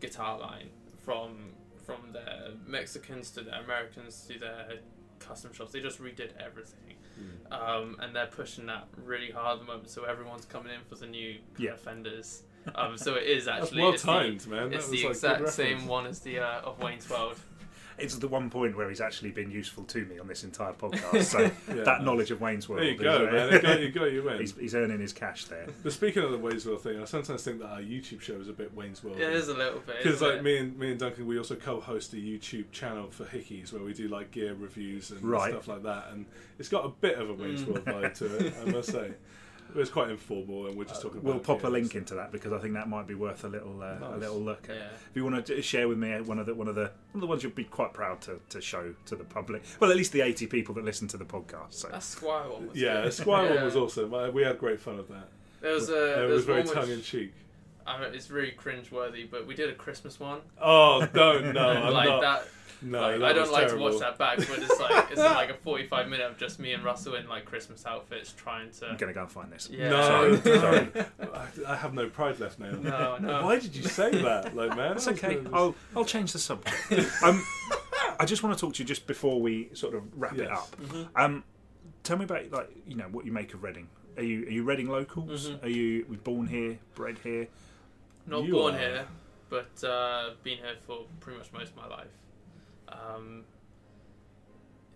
guitar 0.00 0.38
line 0.38 0.68
from 1.02 1.54
from 1.86 2.12
their 2.12 2.50
Mexicans 2.66 3.30
to 3.30 3.40
their 3.40 3.62
Americans 3.62 4.26
to 4.28 4.38
their 4.38 4.80
custom 5.18 5.54
shops. 5.54 5.72
They 5.72 5.80
just 5.80 5.98
redid 6.02 6.32
everything, 6.38 6.96
Hmm. 7.16 7.52
um, 7.54 7.96
and 8.00 8.14
they're 8.14 8.26
pushing 8.26 8.66
that 8.66 8.86
really 9.02 9.30
hard 9.30 9.60
at 9.60 9.66
the 9.66 9.72
moment. 9.72 9.88
So 9.88 10.04
everyone's 10.04 10.44
coming 10.44 10.74
in 10.74 10.82
for 10.90 10.96
the 10.96 11.06
new 11.06 11.38
Yeah. 11.56 11.76
Fenders. 11.76 12.42
Um, 12.74 12.96
so 12.98 13.14
it 13.14 13.24
is 13.24 13.48
actually 13.48 13.82
well 13.82 13.92
it's 13.92 14.02
the- 14.02 14.12
timed, 14.12 14.46
man. 14.46 14.72
It's 14.72 14.88
the 14.88 15.02
like 15.04 15.10
exact 15.12 15.48
same 15.50 15.86
one 15.86 16.06
as 16.06 16.20
the 16.20 16.38
uh, 16.40 16.60
of 16.62 16.78
Wayne's 16.82 17.08
World. 17.08 17.36
It's 17.98 18.14
the 18.16 18.28
one 18.28 18.48
point 18.48 18.78
where 18.78 18.88
he's 18.88 19.02
actually 19.02 19.30
been 19.30 19.50
useful 19.50 19.84
to 19.84 20.06
me 20.06 20.18
on 20.18 20.26
this 20.26 20.42
entire 20.42 20.72
podcast. 20.72 21.22
So 21.24 21.40
Yeah. 21.68 21.82
that 21.84 22.02
knowledge 22.02 22.30
of 22.30 22.40
Wayne's 22.40 22.66
World. 22.66 22.80
There 22.80 22.90
you 22.92 22.96
go, 22.96 23.28
uh, 23.28 23.30
man. 23.30 23.52
You 23.52 23.60
got, 23.60 23.80
you 23.82 23.90
got 23.90 24.04
you 24.12 24.22
win. 24.22 24.38
he's, 24.40 24.56
he's 24.56 24.74
earning 24.74 25.00
his 25.00 25.12
cash 25.12 25.44
there. 25.44 25.66
But 25.82 25.92
speaking 25.92 26.22
of 26.22 26.30
the 26.30 26.38
Wayne's 26.38 26.64
World 26.64 26.80
thing, 26.82 26.98
I 26.98 27.04
sometimes 27.04 27.42
think 27.42 27.58
that 27.58 27.66
our 27.68 27.82
YouTube 27.82 28.22
show 28.22 28.36
is 28.40 28.48
a 28.48 28.54
bit 28.54 28.74
Wayne's 28.74 29.04
World. 29.04 29.18
Yeah, 29.18 29.26
it 29.26 29.34
is 29.34 29.48
a 29.48 29.54
little 29.54 29.80
bit. 29.80 29.96
Because 30.02 30.22
like 30.22 30.36
it? 30.36 30.42
me 30.42 30.56
and 30.56 30.78
me 30.78 30.92
and 30.92 30.98
Duncan, 30.98 31.26
we 31.26 31.36
also 31.36 31.56
co-host 31.56 32.14
a 32.14 32.16
YouTube 32.16 32.70
channel 32.72 33.10
for 33.10 33.26
Hickies 33.26 33.70
where 33.70 33.82
we 33.82 33.92
do 33.92 34.08
like 34.08 34.30
gear 34.30 34.54
reviews 34.54 35.10
and 35.10 35.22
Right. 35.22 35.52
stuff 35.52 35.68
like 35.68 35.82
that, 35.82 36.06
and 36.12 36.24
it's 36.58 36.70
got 36.70 36.86
a 36.86 36.88
bit 36.88 37.18
of 37.18 37.28
a 37.28 37.34
Wayne's 37.34 37.64
Mm. 37.64 37.68
World 37.68 37.84
vibe 37.84 38.14
to 38.14 38.46
it, 38.46 38.54
I 38.66 38.70
must 38.70 38.92
say. 38.92 39.10
But 39.74 39.80
it's 39.80 39.90
quite 39.90 40.10
informal, 40.10 40.66
and 40.66 40.76
we're 40.76 40.84
just 40.84 41.02
talking. 41.02 41.22
We'll 41.22 41.34
about 41.34 41.44
pop 41.46 41.58
a 41.58 41.62
gear. 41.62 41.70
link 41.70 41.94
into 41.94 42.14
that 42.14 42.32
because 42.32 42.52
I 42.52 42.58
think 42.58 42.74
that 42.74 42.88
might 42.88 43.06
be 43.06 43.14
worth 43.14 43.44
a 43.44 43.48
little 43.48 43.82
uh, 43.82 44.14
a 44.14 44.18
little 44.18 44.40
look. 44.40 44.68
At. 44.68 44.76
Yeah. 44.76 44.82
If 45.10 45.14
you 45.16 45.24
want 45.24 45.44
to 45.46 45.62
share 45.62 45.88
with 45.88 45.98
me 45.98 46.10
one 46.20 46.38
of 46.38 46.46
the 46.46 46.54
one 46.54 46.68
of 46.68 46.74
the 46.74 46.90
one 47.12 47.16
of 47.16 47.20
the 47.20 47.26
ones 47.26 47.42
you'll 47.42 47.52
be 47.52 47.64
quite 47.64 47.92
proud 47.92 48.20
to, 48.22 48.40
to 48.50 48.60
show 48.60 48.94
to 49.06 49.16
the 49.16 49.24
public. 49.24 49.62
Well, 49.80 49.90
at 49.90 49.96
least 49.96 50.12
the 50.12 50.20
eighty 50.22 50.46
people 50.46 50.74
that 50.76 50.84
listen 50.84 51.08
to 51.08 51.16
the 51.16 51.24
podcast. 51.24 51.74
So 51.74 51.88
That 51.88 52.00
Squier 52.00 52.50
one 52.52 52.68
was 52.68 52.76
Yeah, 52.76 53.02
good. 53.02 53.12
the 53.12 53.24
Squier 53.24 53.54
one 53.54 53.64
was 53.64 53.76
awesome. 53.76 54.12
Uh, 54.14 54.30
We 54.30 54.42
had 54.42 54.58
great 54.58 54.80
fun 54.80 54.98
of 54.98 55.08
that. 55.08 55.28
There 55.60 55.72
was 55.74 55.88
a. 55.88 55.92
Uh, 55.94 56.16
there 56.16 56.24
it 56.30 56.32
was 56.32 56.44
very 56.44 56.64
tongue 56.64 56.90
in 56.90 57.02
cheek. 57.02 57.32
I 57.86 58.00
mean, 58.00 58.14
it's 58.14 58.30
really 58.30 58.52
cringe 58.52 58.92
worthy, 58.92 59.24
but 59.24 59.46
we 59.46 59.54
did 59.54 59.68
a 59.68 59.74
Christmas 59.74 60.20
one. 60.20 60.40
Oh, 60.60 61.06
don't 61.12 61.52
no, 61.54 61.70
and 61.70 61.78
I'm 61.86 61.92
like 61.92 62.08
not. 62.08 62.20
that. 62.22 62.48
No, 62.82 63.00
like, 63.00 63.18
that 63.20 63.24
I 63.26 63.32
don't 63.32 63.40
was 63.42 63.50
like 63.50 63.66
terrible. 63.68 63.86
to 63.90 63.92
watch 63.96 64.00
that 64.02 64.18
back, 64.18 64.38
but 64.38 64.58
it's 64.58 64.80
like 64.80 65.10
it's 65.10 65.20
like 65.40 65.50
a 65.50 65.54
forty-five 65.54 66.08
minute 66.08 66.30
of 66.30 66.36
just 66.38 66.58
me 66.58 66.72
and 66.72 66.82
Russell 66.84 67.14
in 67.14 67.28
like 67.28 67.44
Christmas 67.44 67.84
outfits 67.86 68.32
trying 68.32 68.70
to. 68.72 68.88
I'm 68.88 68.96
gonna 68.96 69.12
go 69.12 69.22
and 69.22 69.30
find 69.30 69.52
this. 69.52 69.68
Yeah. 69.70 69.90
No, 69.90 70.36
Sorry, 70.36 70.58
sorry. 70.58 70.88
I, 71.34 71.72
I 71.72 71.76
have 71.76 71.94
no 71.94 72.08
pride 72.08 72.40
left 72.40 72.58
now. 72.58 72.70
No, 72.72 73.18
no. 73.18 73.44
Why 73.44 73.58
did 73.58 73.74
you 73.76 73.82
say 73.82 74.10
that, 74.22 74.54
like 74.56 74.76
man? 74.76 74.94
That's 74.94 75.06
I 75.08 75.12
was 75.12 75.24
okay. 75.24 75.34
gonna- 75.36 75.56
I'll 75.56 75.74
I'll 75.96 76.04
change 76.04 76.32
the 76.32 76.38
subject. 76.38 76.76
um, 77.22 77.44
I 78.18 78.24
just 78.26 78.42
want 78.42 78.56
to 78.56 78.60
talk 78.60 78.74
to 78.74 78.82
you 78.82 78.86
just 78.86 79.06
before 79.06 79.40
we 79.40 79.70
sort 79.74 79.94
of 79.94 80.02
wrap 80.20 80.34
it 80.34 80.48
Yes. 80.48 80.58
up. 80.58 80.76
Mhm. 80.80 81.08
Um, 81.16 81.44
tell 82.02 82.16
me 82.16 82.24
about 82.24 82.50
like 82.50 82.70
you 82.86 82.96
know 82.96 83.06
what 83.10 83.24
you 83.26 83.32
make 83.32 83.54
of 83.54 83.62
Reading. 83.62 83.88
Are 84.16 84.22
you 84.22 84.46
are 84.46 84.50
you 84.50 84.62
Reading 84.64 84.88
locals? 84.88 85.50
Mhm. 85.50 85.62
Are 85.64 85.68
you 85.68 86.06
were 86.08 86.16
born 86.16 86.46
here, 86.46 86.78
bred 86.94 87.18
here? 87.22 87.46
Not 88.26 88.44
You 88.44 88.52
born 88.52 88.74
are. 88.74 88.78
here, 88.78 89.06
but 89.48 89.82
uh, 89.84 90.30
been 90.42 90.58
here 90.58 90.74
for 90.86 91.00
pretty 91.20 91.38
much 91.38 91.52
most 91.52 91.70
of 91.70 91.76
my 91.76 91.86
life. 91.88 92.08
Um, 92.92 93.44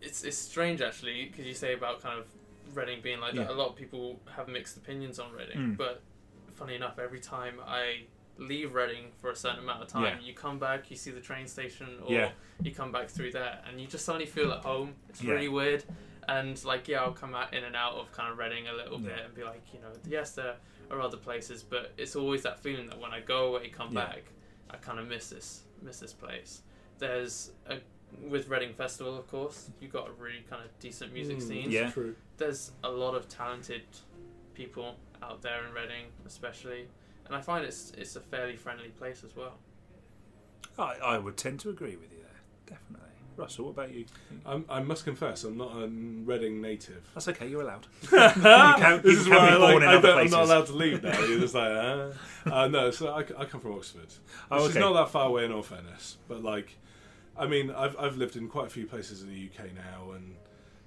it's 0.00 0.22
it's 0.24 0.36
strange 0.36 0.80
actually 0.82 1.26
because 1.26 1.46
you 1.46 1.54
say 1.54 1.74
about 1.74 2.02
kind 2.02 2.18
of 2.18 2.26
Reading 2.74 3.00
being 3.02 3.20
like 3.20 3.34
that. 3.34 3.50
A 3.50 3.52
lot 3.52 3.68
of 3.68 3.76
people 3.76 4.18
have 4.34 4.48
mixed 4.48 4.76
opinions 4.76 5.18
on 5.18 5.30
Reading, 5.32 5.58
Mm. 5.58 5.76
but 5.76 6.02
funny 6.54 6.74
enough, 6.74 6.98
every 6.98 7.20
time 7.20 7.60
I 7.64 8.04
leave 8.38 8.74
Reading 8.74 9.12
for 9.20 9.30
a 9.30 9.36
certain 9.36 9.60
amount 9.60 9.82
of 9.82 9.88
time, 9.88 10.18
Yeah. 10.18 10.26
you 10.26 10.34
come 10.34 10.58
back, 10.58 10.90
you 10.90 10.96
see 10.96 11.10
the 11.12 11.20
train 11.20 11.46
station, 11.46 12.00
or 12.02 12.10
Yeah. 12.10 12.32
you 12.62 12.72
come 12.74 12.90
back 12.90 13.08
through 13.08 13.30
there, 13.32 13.62
and 13.66 13.80
you 13.80 13.86
just 13.86 14.04
suddenly 14.04 14.26
feel 14.26 14.50
at 14.50 14.64
home. 14.64 14.94
It's 15.08 15.22
Yeah. 15.22 15.32
really 15.34 15.48
weird. 15.48 15.84
And 16.26 16.62
like 16.64 16.88
yeah, 16.88 17.02
I'll 17.02 17.12
come 17.12 17.34
out 17.34 17.52
in 17.54 17.62
and 17.64 17.76
out 17.76 17.94
of 17.94 18.10
kind 18.12 18.32
of 18.32 18.38
Reading 18.38 18.66
a 18.66 18.72
little 18.72 18.98
Yeah. 19.00 19.10
bit 19.10 19.18
and 19.26 19.34
be 19.34 19.44
like, 19.44 19.62
you 19.72 19.80
know, 19.80 19.92
yes, 20.08 20.32
there 20.34 20.56
are 20.90 21.00
other 21.00 21.18
places, 21.18 21.62
but 21.62 21.92
it's 21.98 22.16
always 22.16 22.42
that 22.42 22.58
feeling 22.60 22.88
that 22.88 22.98
when 22.98 23.12
I 23.12 23.20
go 23.20 23.48
away, 23.54 23.68
come 23.68 23.92
Yeah. 23.94 24.06
back, 24.06 24.24
I 24.70 24.78
kind 24.78 24.98
of 24.98 25.06
miss 25.06 25.28
this 25.28 25.64
miss 25.82 26.00
this 26.00 26.14
place. 26.14 26.62
There's 27.08 27.50
a 27.68 27.76
with 28.30 28.48
Reading 28.48 28.72
Festival, 28.72 29.18
of 29.18 29.28
course, 29.28 29.68
you've 29.80 29.92
got 29.92 30.08
a 30.08 30.12
really 30.12 30.42
kind 30.48 30.62
of 30.64 30.70
decent 30.78 31.12
music 31.12 31.38
Mm, 31.38 31.42
scene. 31.48 31.70
Yeah. 31.70 31.90
True. 31.90 32.14
There's 32.38 32.70
a 32.82 32.88
lot 32.88 33.14
of 33.14 33.28
talented 33.28 33.82
people 34.54 34.94
out 35.22 35.42
there 35.42 35.66
in 35.66 35.72
Reading, 35.74 36.04
especially, 36.26 36.86
and 37.26 37.36
I 37.36 37.40
find 37.42 37.62
it's 37.64 37.92
it's 37.98 38.16
a 38.16 38.20
fairly 38.20 38.56
friendly 38.56 38.88
place 38.88 39.22
as 39.22 39.36
well. 39.36 39.58
I, 40.78 40.94
I 41.14 41.18
would 41.18 41.36
tend 41.36 41.60
to 41.60 41.68
agree 41.70 41.96
with 41.96 42.10
you 42.12 42.18
there, 42.22 42.40
definitely. 42.78 43.00
Russell, 43.36 43.64
what 43.66 43.70
about 43.72 43.92
you? 43.92 44.06
I'm, 44.46 44.64
I 44.68 44.80
must 44.80 45.04
confess, 45.04 45.42
I'm 45.44 45.56
not 45.58 45.72
a 45.76 45.88
Reading 45.88 46.62
native. 46.62 47.02
That's 47.14 47.28
okay. 47.28 47.48
You're 47.48 47.62
allowed. 47.62 47.86
can, 48.08 49.02
this 49.02 49.18
is 49.18 49.26
can 49.26 49.36
why 49.36 49.48
be 49.50 49.54
I, 49.54 49.58
born 49.58 49.60
like, 49.60 49.76
in 49.82 49.88
I 49.88 49.94
other 49.96 50.08
don't, 50.08 50.18
I'm 50.20 50.30
not 50.30 50.42
allowed 50.44 50.66
to 50.66 50.72
leave 50.72 51.02
now. 51.02 51.18
You're 51.28 51.40
just 51.40 51.54
like, 51.54 51.70
uh, 51.70 52.10
uh, 52.50 52.68
no. 52.68 52.90
So 52.92 53.08
I, 53.08 53.20
I 53.36 53.44
come 53.44 53.60
from 53.60 53.72
Oxford, 53.74 54.02
which 54.02 54.12
Oh, 54.52 54.64
is 54.64 54.70
okay. 54.70 54.78
not 54.80 54.92
that 54.94 55.10
far 55.10 55.26
away 55.28 55.44
in 55.44 55.52
all 55.52 55.62
fairness. 55.64 56.16
But 56.28 56.42
like, 56.44 56.76
I 57.36 57.46
mean, 57.46 57.70
I've 57.70 57.96
I've 57.98 58.16
lived 58.16 58.36
in 58.36 58.48
quite 58.48 58.66
a 58.66 58.70
few 58.70 58.86
places 58.86 59.22
in 59.22 59.28
the 59.28 59.48
UK 59.50 59.72
now, 59.74 60.12
and 60.12 60.36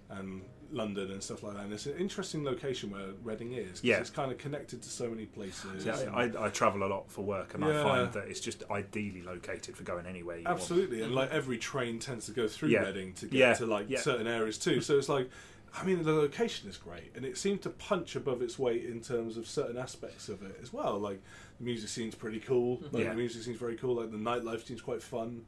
and 0.10 0.42
London 0.72 1.12
and 1.12 1.22
stuff 1.24 1.44
like 1.44 1.56
that. 1.56 1.64
And 1.64 1.74
it's 1.74 1.86
an 1.86 1.98
interesting 1.98 2.44
location 2.44 2.92
where 2.92 3.08
Reading 3.24 3.54
is. 3.54 3.80
'cause 3.80 3.84
Yeah. 3.84 4.00
it's 4.00 4.10
kind 4.10 4.32
of 4.32 4.38
connected 4.38 4.82
to 4.82 4.90
so 4.90 5.10
many 5.10 5.26
places. 5.26 5.84
See, 5.84 5.90
I, 5.90 6.26
I, 6.26 6.46
I 6.46 6.50
travel 6.50 6.84
a 6.84 6.88
lot 6.88 7.10
for 7.12 7.22
work, 7.24 7.54
and 7.54 7.64
I 7.64 7.84
find 7.84 8.12
that 8.14 8.28
it's 8.28 8.40
just 8.42 8.64
ideally 8.72 9.22
located 9.22 9.76
for 9.78 9.84
going 9.84 10.06
anywhere 10.06 10.38
you 10.38 10.44
want. 10.46 10.60
Absolutely, 10.60 11.02
and 11.02 11.14
like 11.16 11.32
every 11.32 11.58
train 11.58 12.00
tends 12.00 12.26
to 12.28 12.32
go 12.32 12.48
through 12.48 12.70
Yeah. 12.70 12.84
Reading 12.86 13.14
to 13.14 13.26
get 13.28 13.38
Yeah, 13.38 13.54
to 13.56 13.66
like 13.66 13.90
yeah. 13.90 14.00
certain 14.00 14.28
areas 14.28 14.58
too. 14.58 14.80
So 14.82 14.98
it's 14.98 15.10
like, 15.10 15.30
I 15.74 15.84
mean, 15.86 16.04
the 16.04 16.14
location 16.14 16.70
is 16.70 16.78
great, 16.78 17.12
and 17.16 17.26
it 17.26 17.38
seemed 17.38 17.62
to 17.64 17.70
punch 17.70 18.16
above 18.16 18.42
its 18.42 18.58
weight 18.58 18.86
in 18.86 19.02
terms 19.02 19.36
of 19.38 19.48
certain 19.48 19.78
aspects 19.78 20.28
of 20.30 20.42
it 20.44 20.58
as 20.62 20.72
well. 20.74 20.98
Like 21.00 21.22
the 21.60 21.66
music 21.66 21.90
scene's 21.90 22.16
pretty 22.16 22.40
cool. 22.40 22.82
Like 22.92 23.04
Yeah. 23.04 23.10
the 23.12 23.16
music 23.16 23.44
scene's 23.44 23.58
very 23.60 23.76
cool. 23.76 23.96
Like 23.96 24.12
the 24.12 24.18
nightlife 24.18 24.66
seems 24.66 24.82
quite 24.82 25.02
fun, 25.04 25.46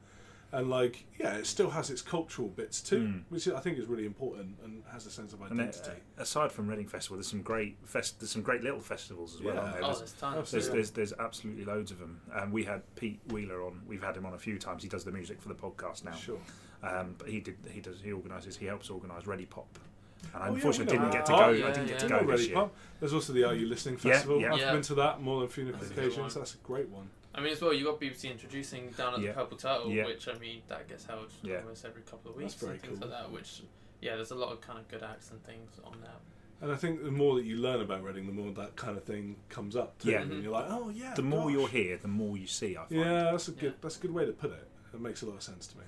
and 0.51 0.69
like 0.69 1.05
yeah, 1.19 1.35
it 1.35 1.45
still 1.45 1.69
has 1.69 1.89
its 1.89 2.01
cultural 2.01 2.47
bits 2.47 2.81
too, 2.81 2.99
Mm. 3.01 3.23
which 3.29 3.47
I 3.47 3.59
think 3.59 3.77
is 3.77 3.85
really 3.87 4.05
important 4.05 4.57
and 4.63 4.83
has 4.91 5.05
a 5.05 5.11
sense 5.11 5.31
of 5.33 5.41
And 5.41 5.51
uh, 5.59 5.63
identity. 5.63 6.01
aside 6.17 6.51
from 6.51 6.67
Reading 6.67 6.87
Festival, 6.87 7.17
there's 7.17 7.27
some 7.27 7.41
great 7.41 7.77
fest- 7.85 8.19
there's 8.19 8.31
some 8.31 8.41
great 8.41 8.63
little 8.63 8.79
festivals 8.79 9.35
as 9.35 9.41
well. 9.41 9.55
Yeah. 9.55 9.61
aren't 9.61 9.73
there? 9.73 9.83
Oh, 9.83 9.87
There's, 9.87 9.99
there's 9.99 10.11
tons. 10.13 10.33
there's, 10.51 10.53
Absolutely. 10.65 10.77
there's, 10.77 10.91
there's 10.91 11.13
absolutely 11.19 11.65
loads 11.65 11.91
of 11.91 11.99
them. 11.99 12.21
Um, 12.33 12.51
we 12.51 12.63
had 12.63 12.81
Pete 12.95 13.19
Wheeler 13.27 13.63
on. 13.63 13.81
We've 13.87 14.03
had 14.03 14.17
him 14.17 14.25
on 14.25 14.33
a 14.33 14.39
few 14.39 14.57
times. 14.57 14.81
He 14.83 14.89
does 14.89 15.03
the 15.03 15.11
music 15.11 15.41
for 15.41 15.49
the 15.49 15.55
podcast 15.55 16.03
now. 16.03 16.13
Sure. 16.15 16.39
Um, 16.81 17.15
but 17.17 17.27
he 17.29 17.39
did. 17.41 17.57
He 17.69 17.81
does. 17.81 18.01
He 18.01 18.11
organises. 18.13 18.55
He 18.57 18.65
helps 18.65 18.89
organise 18.89 19.23
Readipop. 19.25 19.65
And 20.34 20.43
I 20.43 20.49
Oh, 20.49 20.53
unfortunately 20.53 20.97
we 20.97 21.03
know 21.05 21.11
didn't 21.11 21.20
get 21.20 21.26
to 21.28 21.32
Ready 21.34 21.59
go. 21.59 21.63
Pop. 21.65 21.70
I 21.70 21.74
didn't 21.74 21.88
get 21.88 21.93
yeah. 21.93 21.97
to 21.99 22.07
go 22.09 22.15
not 22.22 22.28
this 22.38 22.45
year. 22.47 22.55
Pop. 22.55 22.76
There's 22.99 23.13
also 23.13 23.34
the 23.34 23.43
Are 23.45 23.53
You 23.55 23.67
Listening 23.67 23.97
Festival. 23.97 24.39
yeah. 24.41 24.53
I've 24.53 24.59
Yeah. 24.59 24.72
been 24.74 24.82
to 24.84 24.95
that 24.95 25.22
more 25.22 25.39
than 25.39 25.47
a 25.47 25.51
few 25.51 25.72
That's 25.72 25.89
occasions. 25.89 26.17
one. 26.17 26.30
That's 26.30 26.53
a 26.53 26.57
great 26.57 26.89
one. 26.89 27.09
I 27.34 27.41
mean, 27.41 27.53
as 27.53 27.61
well, 27.61 27.74
you 27.74 27.86
got 27.86 27.99
BBC 27.99 28.30
introducing 28.30 28.89
down 28.91 29.13
at 29.15 29.20
Yeah. 29.22 29.28
the 29.30 29.34
Purple 29.36 29.57
Turtle, 29.57 29.91
Yeah. 29.91 30.05
which 30.05 30.28
I 30.28 30.34
mean, 30.39 30.61
that 30.67 30.88
gets 30.89 31.05
held 31.05 31.32
Yeah. 31.41 31.61
almost 31.61 31.86
every 31.86 32.01
couple 32.01 32.32
of 32.32 32.38
That's 32.38 32.53
weeks 32.53 32.61
very 32.61 32.74
and 32.74 32.82
things 32.82 32.99
cool. 32.99 33.09
like 33.09 33.20
that. 33.22 33.32
Which, 33.32 33.61
yeah, 34.01 34.15
there's 34.15 34.32
a 34.32 34.36
lot 34.36 34.51
of 34.51 34.61
kind 34.61 34.80
of 34.80 34.88
good 34.88 35.03
acts 35.03 35.32
and 35.32 35.43
things 35.45 35.70
on 35.86 35.93
that. 36.01 36.20
And 36.61 36.72
I 36.74 36.76
think 36.76 37.03
the 37.03 37.11
more 37.11 37.36
that 37.36 37.45
you 37.45 37.55
learn 37.55 37.80
about 37.80 38.03
Reading, 38.03 38.26
the 38.28 38.34
more 38.34 38.51
that 38.51 38.76
kind 38.76 38.97
of 38.97 39.03
thing 39.05 39.38
comes 39.47 39.78
up. 39.78 39.97
Too, 39.99 40.11
Yeah. 40.11 40.22
and 40.24 40.43
you're 40.43 40.51
like, 40.51 40.65
oh 40.67 40.89
yeah. 40.89 41.13
The 41.13 41.22
more 41.22 41.49
you're 41.49 41.70
here, 41.70 41.95
the 41.97 42.09
more 42.09 42.38
you 42.38 42.47
see. 42.47 42.76
I 42.76 42.80
find. 42.86 42.91
Yeah, 42.99 43.32
that's 43.32 43.47
a 43.47 43.51
good. 43.51 43.63
Yeah. 43.63 43.78
That's 43.82 43.97
a 43.97 44.01
good 44.01 44.11
way 44.13 44.26
to 44.26 44.34
put 44.34 44.51
it. 44.51 44.67
It 44.93 44.99
makes 44.99 45.22
a 45.22 45.26
lot 45.28 45.36
of 45.36 45.43
sense 45.43 45.67
to 45.67 45.78
me. 45.78 45.84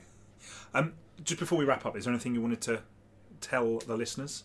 Um, 0.74 0.94
just 1.24 1.40
before 1.40 1.58
we 1.60 1.66
wrap 1.66 1.86
up, 1.86 1.98
is 1.98 2.06
there 2.06 2.14
anything 2.14 2.34
you 2.34 2.42
wanted 2.42 2.62
to 2.62 2.82
tell 3.42 3.80
the 3.80 3.98
listeners? 3.98 4.44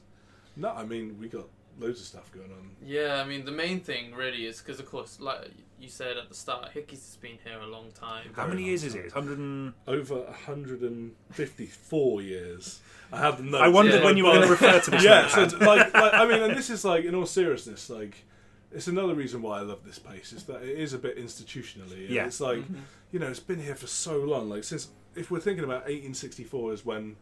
No, 0.56 0.70
I 0.70 0.84
mean 0.84 1.18
we 1.20 1.28
got 1.28 1.44
loads 1.78 2.00
of 2.00 2.06
stuff 2.06 2.32
going 2.32 2.50
on. 2.50 2.70
Yeah, 2.82 3.20
I 3.22 3.28
mean, 3.28 3.44
the 3.44 3.52
main 3.52 3.80
thing 3.80 4.14
really 4.14 4.46
is 4.46 4.62
because, 4.62 4.80
of 4.80 4.86
course, 4.90 5.20
like 5.20 5.50
you 5.78 5.90
said 5.90 6.16
at 6.16 6.30
the 6.30 6.34
start, 6.34 6.72
Hickies 6.74 6.92
has 7.04 7.18
been 7.20 7.36
here 7.44 7.58
a 7.60 7.66
long 7.66 7.90
time. 7.92 8.30
How 8.34 8.46
many 8.46 8.62
long 8.62 8.68
years 8.68 8.82
is 8.82 8.94
it? 8.94 9.12
Hundred 9.12 9.36
and. 9.36 9.74
Over 9.86 10.20
154 10.20 12.22
years. 12.22 12.80
I 13.12 13.18
have 13.18 13.38
the 13.38 13.44
notes. 13.44 13.62
I 13.62 13.68
wondered 13.68 14.00
Yeah. 14.00 14.04
when 14.04 14.16
you 14.16 14.24
were 14.24 14.32
going 14.32 14.42
to 14.44 14.50
refer 14.50 14.80
to 14.80 14.90
this. 14.90 15.04
yeah, 15.04 15.28
so 15.28 15.42
like, 15.58 15.92
like, 15.94 16.14
I 16.14 16.26
mean, 16.26 16.42
and 16.42 16.56
this 16.56 16.70
is 16.70 16.84
like, 16.84 17.04
in 17.04 17.14
all 17.14 17.26
seriousness, 17.26 17.88
like, 17.90 18.24
it's 18.72 18.88
another 18.88 19.14
reason 19.14 19.42
why 19.42 19.58
I 19.58 19.62
love 19.62 19.84
this 19.84 19.98
place 19.98 20.32
is 20.32 20.44
that 20.44 20.62
it 20.62 20.78
is 20.78 20.92
a 20.92 20.98
bit 20.98 21.16
institutionally. 21.18 22.06
and 22.06 22.10
Yeah. 22.10 22.26
it's 22.26 22.40
like, 22.40 22.58
Mhm. 22.58 22.80
you 23.12 23.18
know, 23.18 23.28
it's 23.28 23.40
been 23.40 23.60
here 23.60 23.74
for 23.76 23.86
so 23.86 24.18
long. 24.18 24.48
Like 24.48 24.64
since, 24.64 24.88
if 25.14 25.30
we're 25.30 25.40
thinking 25.40 25.64
about 25.64 25.88
1864 25.88 26.72
is 26.72 26.84
when, 26.84 27.16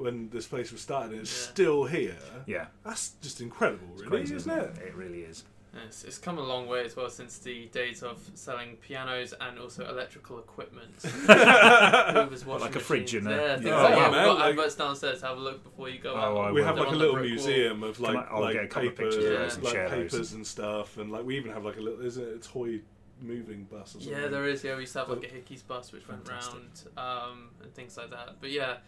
when 0.00 0.28
this 0.30 0.46
place 0.46 0.72
was 0.72 0.80
started, 0.80 1.12
and 1.12 1.20
it's 1.20 1.44
Yeah. 1.46 1.50
still 1.52 1.84
here. 1.84 2.16
yeah, 2.46 2.66
That's 2.84 3.10
just 3.22 3.40
incredible, 3.40 3.86
it's 3.92 4.02
really, 4.02 4.10
crazy, 4.18 4.34
isn't 4.36 4.50
it? 4.58 4.78
It 4.78 4.94
really 4.94 5.20
is. 5.22 5.44
Yeah, 5.72 5.80
It's, 5.86 6.02
it's 6.02 6.18
come 6.18 6.38
a 6.38 6.42
long 6.42 6.66
way 6.66 6.84
as 6.84 6.96
well 6.96 7.08
since 7.10 7.38
the 7.38 7.66
days 7.66 8.02
of 8.02 8.18
selling 8.34 8.76
pianos 8.78 9.32
and 9.40 9.56
also 9.58 9.88
electrical 9.88 10.40
equipment. 10.40 10.90
Hoovers, 11.04 12.44
washing 12.44 12.60
like 12.66 12.76
a 12.76 12.80
fridge 12.80 13.14
machines. 13.14 13.14
in 13.14 13.24
there? 13.24 13.40
Yeah, 13.48 13.54
things 13.54 13.66
Yeah. 13.68 13.82
like 13.82 13.92
Oh, 13.94 13.98
that. 14.00 14.10
We've 14.10 14.12
got 14.24 14.38
like- 14.38 14.50
adverts 14.50 14.74
downstairs. 14.74 15.22
Have 15.22 15.36
a 15.38 15.40
look 15.40 15.62
before 15.62 15.88
you 15.88 15.98
go 16.00 16.14
Oh, 16.14 16.18
out. 16.18 16.36
I 16.38 16.50
we 16.52 16.60
will. 16.60 16.66
have 16.66 16.74
They're 16.76 16.84
like 16.84 16.92
a 16.92 16.94
on 16.94 16.98
the 16.98 16.98
little 16.98 17.14
brick 17.14 17.24
wall. 17.38 17.46
museum 17.46 17.82
of 17.84 18.00
like 18.00 18.16
I- 18.16 18.28
I'll 18.32 18.40
like 18.40 18.54
get 18.54 18.64
a 18.64 18.68
couple 18.68 18.88
of 18.88 18.96
papers, 18.96 19.14
pictures 19.14 19.32
of 19.32 19.38
those 19.38 19.54
and 19.56 19.64
like 19.64 19.72
share 19.72 19.88
those. 19.90 20.10
papers 20.12 20.32
and 20.32 20.46
stuff, 20.46 20.96
and 20.98 21.12
like 21.12 21.24
we 21.24 21.36
even 21.36 21.52
have 21.52 21.64
like 21.64 21.76
a 21.76 21.80
little 21.80 22.00
is 22.04 22.16
it 22.16 22.34
a 22.34 22.38
toy 22.38 22.80
moving 23.20 23.64
bus 23.64 23.94
or 23.94 24.00
something. 24.00 24.10
Yeah, 24.10 24.28
there 24.28 24.46
is. 24.48 24.64
Yeah, 24.64 24.74
we 24.74 24.80
used 24.80 24.94
to 24.94 25.00
have 25.00 25.08
like 25.10 25.22
a 25.24 25.26
Hickies 25.28 25.64
bus 25.66 25.92
which 25.92 26.08
went 26.08 26.26
Fantastic. 26.26 26.60
round 26.96 27.30
um, 27.32 27.50
and 27.62 27.72
things 27.74 27.96
like 27.96 28.10
that. 28.10 28.36
But 28.40 28.50
yeah, 28.50 28.78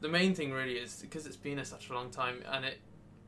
the 0.00 0.08
main 0.08 0.34
thing 0.34 0.52
really 0.52 0.74
is 0.74 1.00
because 1.02 1.26
it's 1.26 1.36
been 1.36 1.56
there 1.56 1.64
such 1.64 1.90
a 1.90 1.92
long 1.94 2.10
time 2.10 2.42
and 2.52 2.64
it 2.64 2.78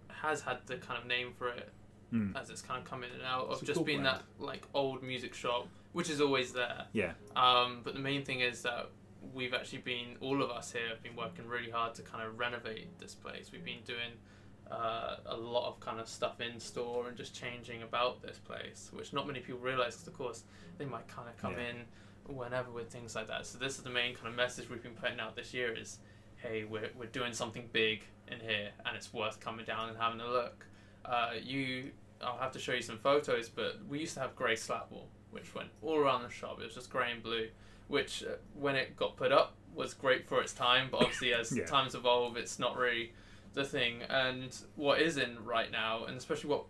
has 0.08 0.40
had 0.42 0.58
the 0.66 0.76
kind 0.76 0.98
of 1.00 1.06
name 1.06 1.32
for 1.36 1.48
it 1.48 1.70
Mm. 2.12 2.36
as 2.36 2.50
it's 2.50 2.60
kind 2.60 2.82
of 2.82 2.90
come 2.90 3.04
in 3.04 3.10
and 3.12 3.22
out 3.22 3.46
of 3.50 3.60
just 3.64 3.76
cool 3.76 3.84
being 3.84 4.00
brand. 4.02 4.18
that 4.18 4.44
like 4.44 4.64
old 4.74 5.00
music 5.00 5.32
shop, 5.32 5.68
which 5.92 6.10
is 6.10 6.20
always 6.20 6.52
there. 6.52 6.86
Yeah. 6.92 7.12
Um, 7.36 7.82
but 7.84 7.94
the 7.94 8.00
main 8.00 8.24
thing 8.24 8.40
is 8.40 8.62
that 8.62 8.90
we've 9.32 9.54
actually 9.54 9.78
been, 9.82 10.16
all 10.20 10.42
of 10.42 10.50
us 10.50 10.72
here 10.72 10.88
have 10.88 11.00
been 11.04 11.14
working 11.14 11.46
really 11.46 11.70
hard 11.70 11.94
to 11.94 12.02
kind 12.02 12.24
of 12.26 12.36
renovate 12.36 12.98
this 12.98 13.14
place. 13.14 13.50
We've 13.52 13.64
been 13.64 13.84
doing 13.86 14.10
uh, 14.72 15.18
a 15.26 15.36
lot 15.36 15.68
of 15.68 15.78
kind 15.78 16.00
of 16.00 16.08
stuff 16.08 16.40
in 16.40 16.58
store 16.58 17.06
and 17.06 17.16
just 17.16 17.32
changing 17.32 17.82
about 17.84 18.22
this 18.22 18.38
place, 18.38 18.90
which 18.92 19.12
not 19.12 19.28
many 19.28 19.38
people 19.38 19.60
realize 19.60 19.94
because, 19.94 20.08
of 20.08 20.14
course, 20.14 20.42
they 20.78 20.86
might 20.86 21.06
kind 21.06 21.28
of 21.28 21.36
come 21.36 21.52
Yeah. 21.52 21.68
in 21.70 22.34
whenever 22.36 22.72
with 22.72 22.90
things 22.90 23.14
like 23.14 23.28
that. 23.28 23.46
So 23.46 23.56
this 23.58 23.76
is 23.78 23.84
the 23.84 23.90
main 23.90 24.16
kind 24.16 24.26
of 24.26 24.34
message 24.34 24.68
we've 24.68 24.82
been 24.82 24.94
putting 24.94 25.20
out 25.20 25.36
this 25.36 25.54
year 25.54 25.72
is, 25.76 25.98
hey, 26.42 26.64
we're, 26.64 26.90
we're 26.98 27.06
doing 27.06 27.32
something 27.32 27.68
big 27.72 28.04
in 28.28 28.40
here 28.40 28.70
and 28.86 28.96
it's 28.96 29.12
worth 29.12 29.40
coming 29.40 29.64
down 29.64 29.88
and 29.88 29.98
having 29.98 30.20
a 30.20 30.28
look. 30.28 30.66
Uh, 31.04 31.30
you, 31.42 31.90
I'll 32.22 32.38
have 32.38 32.52
to 32.52 32.58
show 32.58 32.72
you 32.72 32.82
some 32.82 32.98
photos, 32.98 33.48
but 33.48 33.78
we 33.88 34.00
used 34.00 34.14
to 34.14 34.20
have 34.20 34.34
grey 34.36 34.56
slat 34.56 34.90
wall, 34.90 35.08
which 35.30 35.54
went 35.54 35.68
all 35.82 35.96
around 35.98 36.22
the 36.22 36.30
shop. 36.30 36.58
It 36.60 36.64
was 36.64 36.74
just 36.74 36.90
grey 36.90 37.12
and 37.12 37.22
blue, 37.22 37.48
which 37.88 38.22
uh, 38.24 38.32
when 38.54 38.76
it 38.76 38.96
got 38.96 39.16
put 39.16 39.32
up 39.32 39.54
was 39.74 39.94
great 39.94 40.28
for 40.28 40.40
its 40.42 40.52
time, 40.52 40.88
but 40.90 40.98
obviously 40.98 41.32
as 41.40 41.56
Yeah. 41.56 41.64
times 41.66 41.94
evolve, 41.94 42.36
it's 42.36 42.58
not 42.58 42.76
really 42.76 43.12
the 43.54 43.64
thing. 43.64 44.02
And 44.08 44.56
what 44.76 45.00
is 45.00 45.16
in 45.16 45.42
right 45.44 45.70
now, 45.70 46.04
and 46.04 46.16
especially 46.16 46.50
what 46.50 46.64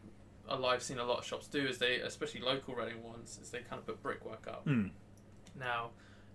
I've 0.48 0.82
seen 0.82 0.98
a 0.98 1.04
lot 1.04 1.18
of 1.18 1.24
shops 1.24 1.46
do, 1.46 1.60
is 1.66 1.78
they, 1.78 1.96
especially 1.96 2.40
local 2.40 2.74
Reading 2.74 3.02
ones, 3.02 3.38
is 3.40 3.50
they 3.50 3.58
kind 3.60 3.78
of 3.78 3.86
put 3.86 4.02
brickwork 4.02 4.46
up. 4.48 4.66
Mm. 4.66 4.90
Now, 5.58 5.90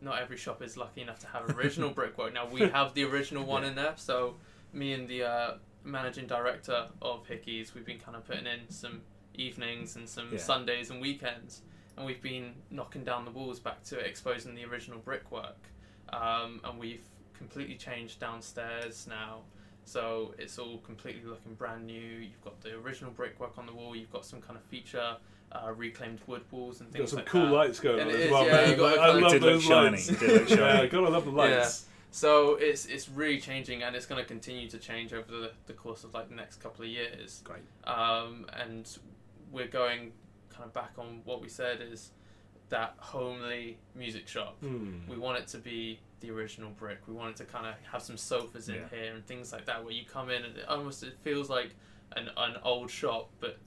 not 0.05 0.21
every 0.21 0.37
shop 0.37 0.61
is 0.61 0.77
lucky 0.77 1.01
enough 1.01 1.19
to 1.19 1.27
have 1.27 1.49
original 1.57 1.89
brickwork. 1.99 2.33
Now 2.33 2.47
we 2.47 2.61
have 2.61 2.93
the 2.93 3.03
original 3.03 3.43
one 3.43 3.63
Yeah. 3.63 3.69
in 3.69 3.75
there, 3.75 3.93
so 3.97 4.35
me 4.71 4.93
and 4.93 5.07
the 5.09 5.23
uh, 5.23 5.53
managing 5.83 6.27
director 6.27 6.87
of 7.01 7.27
Hickies, 7.27 7.73
we've 7.73 7.85
been 7.85 7.99
kind 7.99 8.15
of 8.15 8.23
putting 8.25 8.45
in 8.45 8.69
some 8.69 9.01
evenings 9.33 9.95
and 9.97 10.07
some 10.07 10.29
Yeah. 10.31 10.37
Sundays 10.37 10.91
and 10.91 11.01
weekends, 11.01 11.63
and 11.97 12.05
we've 12.05 12.21
been 12.21 12.53
knocking 12.69 13.03
down 13.03 13.25
the 13.25 13.31
walls 13.31 13.59
back 13.59 13.83
to 13.85 13.97
exposing 13.99 14.53
the 14.55 14.63
original 14.63 14.99
brickwork, 14.99 15.57
um, 16.13 16.61
and 16.63 16.77
we've 16.79 17.03
completely 17.33 17.75
changed 17.75 18.19
downstairs 18.19 19.07
now. 19.07 19.41
So 19.85 20.33
it's 20.39 20.57
all 20.57 20.79
completely 20.79 21.29
looking 21.29 21.53
brand 21.53 21.85
new. 21.85 22.01
You've 22.01 22.41
got 22.43 22.59
the 22.61 22.73
original 22.75 23.11
brickwork 23.11 23.57
on 23.57 23.65
the 23.67 23.73
wall. 23.73 23.95
You've 23.95 24.11
got 24.11 24.25
some 24.25 24.41
kind 24.41 24.57
of 24.57 24.63
feature 24.63 25.15
uh, 25.51 25.71
reclaimed 25.75 26.19
wood 26.27 26.41
walls 26.51 26.81
and 26.81 26.89
Got 26.91 26.97
things 26.97 27.09
some 27.11 27.17
like 27.17 27.27
cool 27.27 27.45
that. 27.45 27.51
lights 27.53 27.79
going 27.79 27.99
And 27.99 28.09
on 28.09 28.15
as 28.15 28.31
well, 28.31 28.45
yeah, 28.45 28.51
man. 28.53 28.77
got 28.77 28.91
Like, 28.97 28.99
I 28.99 29.07
love 29.13 29.17
It 29.17 29.29
did 29.29 29.41
look 29.43 29.51
those 29.53 29.63
shiny. 29.63 29.89
lights. 29.91 30.09
It 30.09 30.19
did 30.19 30.49
look 30.49 30.59
yeah. 30.59 30.85
Gotta 30.87 31.09
love 31.09 31.25
the 31.25 31.31
lights. 31.31 31.85
So 32.11 32.55
it's 32.55 32.85
it's 32.85 33.09
really 33.09 33.39
changing, 33.39 33.83
and 33.83 33.95
it's 33.95 34.05
going 34.05 34.21
to 34.21 34.27
continue 34.27 34.69
to 34.69 34.77
change 34.77 35.13
over 35.13 35.29
the, 35.29 35.51
the 35.67 35.73
course 35.73 36.03
of 36.05 36.13
like 36.13 36.29
the 36.29 36.35
next 36.35 36.61
couple 36.61 36.83
of 36.85 36.89
years. 36.89 37.41
Great. 37.43 37.59
Um, 37.83 38.45
and 38.57 38.89
we're 39.51 39.67
going 39.67 40.13
kind 40.49 40.63
of 40.65 40.73
back 40.73 40.93
on 40.97 41.21
what 41.25 41.41
we 41.41 41.49
said 41.49 41.81
is 41.81 42.11
that 42.69 42.95
homely 42.97 43.77
music 43.95 44.27
shop. 44.27 44.57
Hmm. 44.59 44.99
We 45.07 45.17
want 45.17 45.37
it 45.39 45.47
to 45.49 45.57
be 45.57 45.99
the 46.21 46.31
original 46.31 46.71
brick. 46.71 46.99
We 47.07 47.13
want 47.13 47.31
it 47.31 47.35
to 47.37 47.45
kind 47.45 47.65
of 47.67 47.75
have 47.91 48.01
some 48.01 48.17
sofas 48.17 48.69
in 48.69 48.75
Yeah. 48.75 48.89
here 48.89 49.13
and 49.13 49.25
things 49.25 49.51
like 49.53 49.65
that, 49.65 49.83
where 49.83 49.93
you 49.93 50.03
come 50.05 50.29
in 50.29 50.43
and 50.43 50.57
it 50.57 50.67
almost 50.67 51.03
it 51.03 51.17
feels 51.21 51.49
like 51.49 51.75
an 52.15 52.29
an 52.37 52.55
old 52.63 52.89
shop, 52.89 53.29
but 53.39 53.57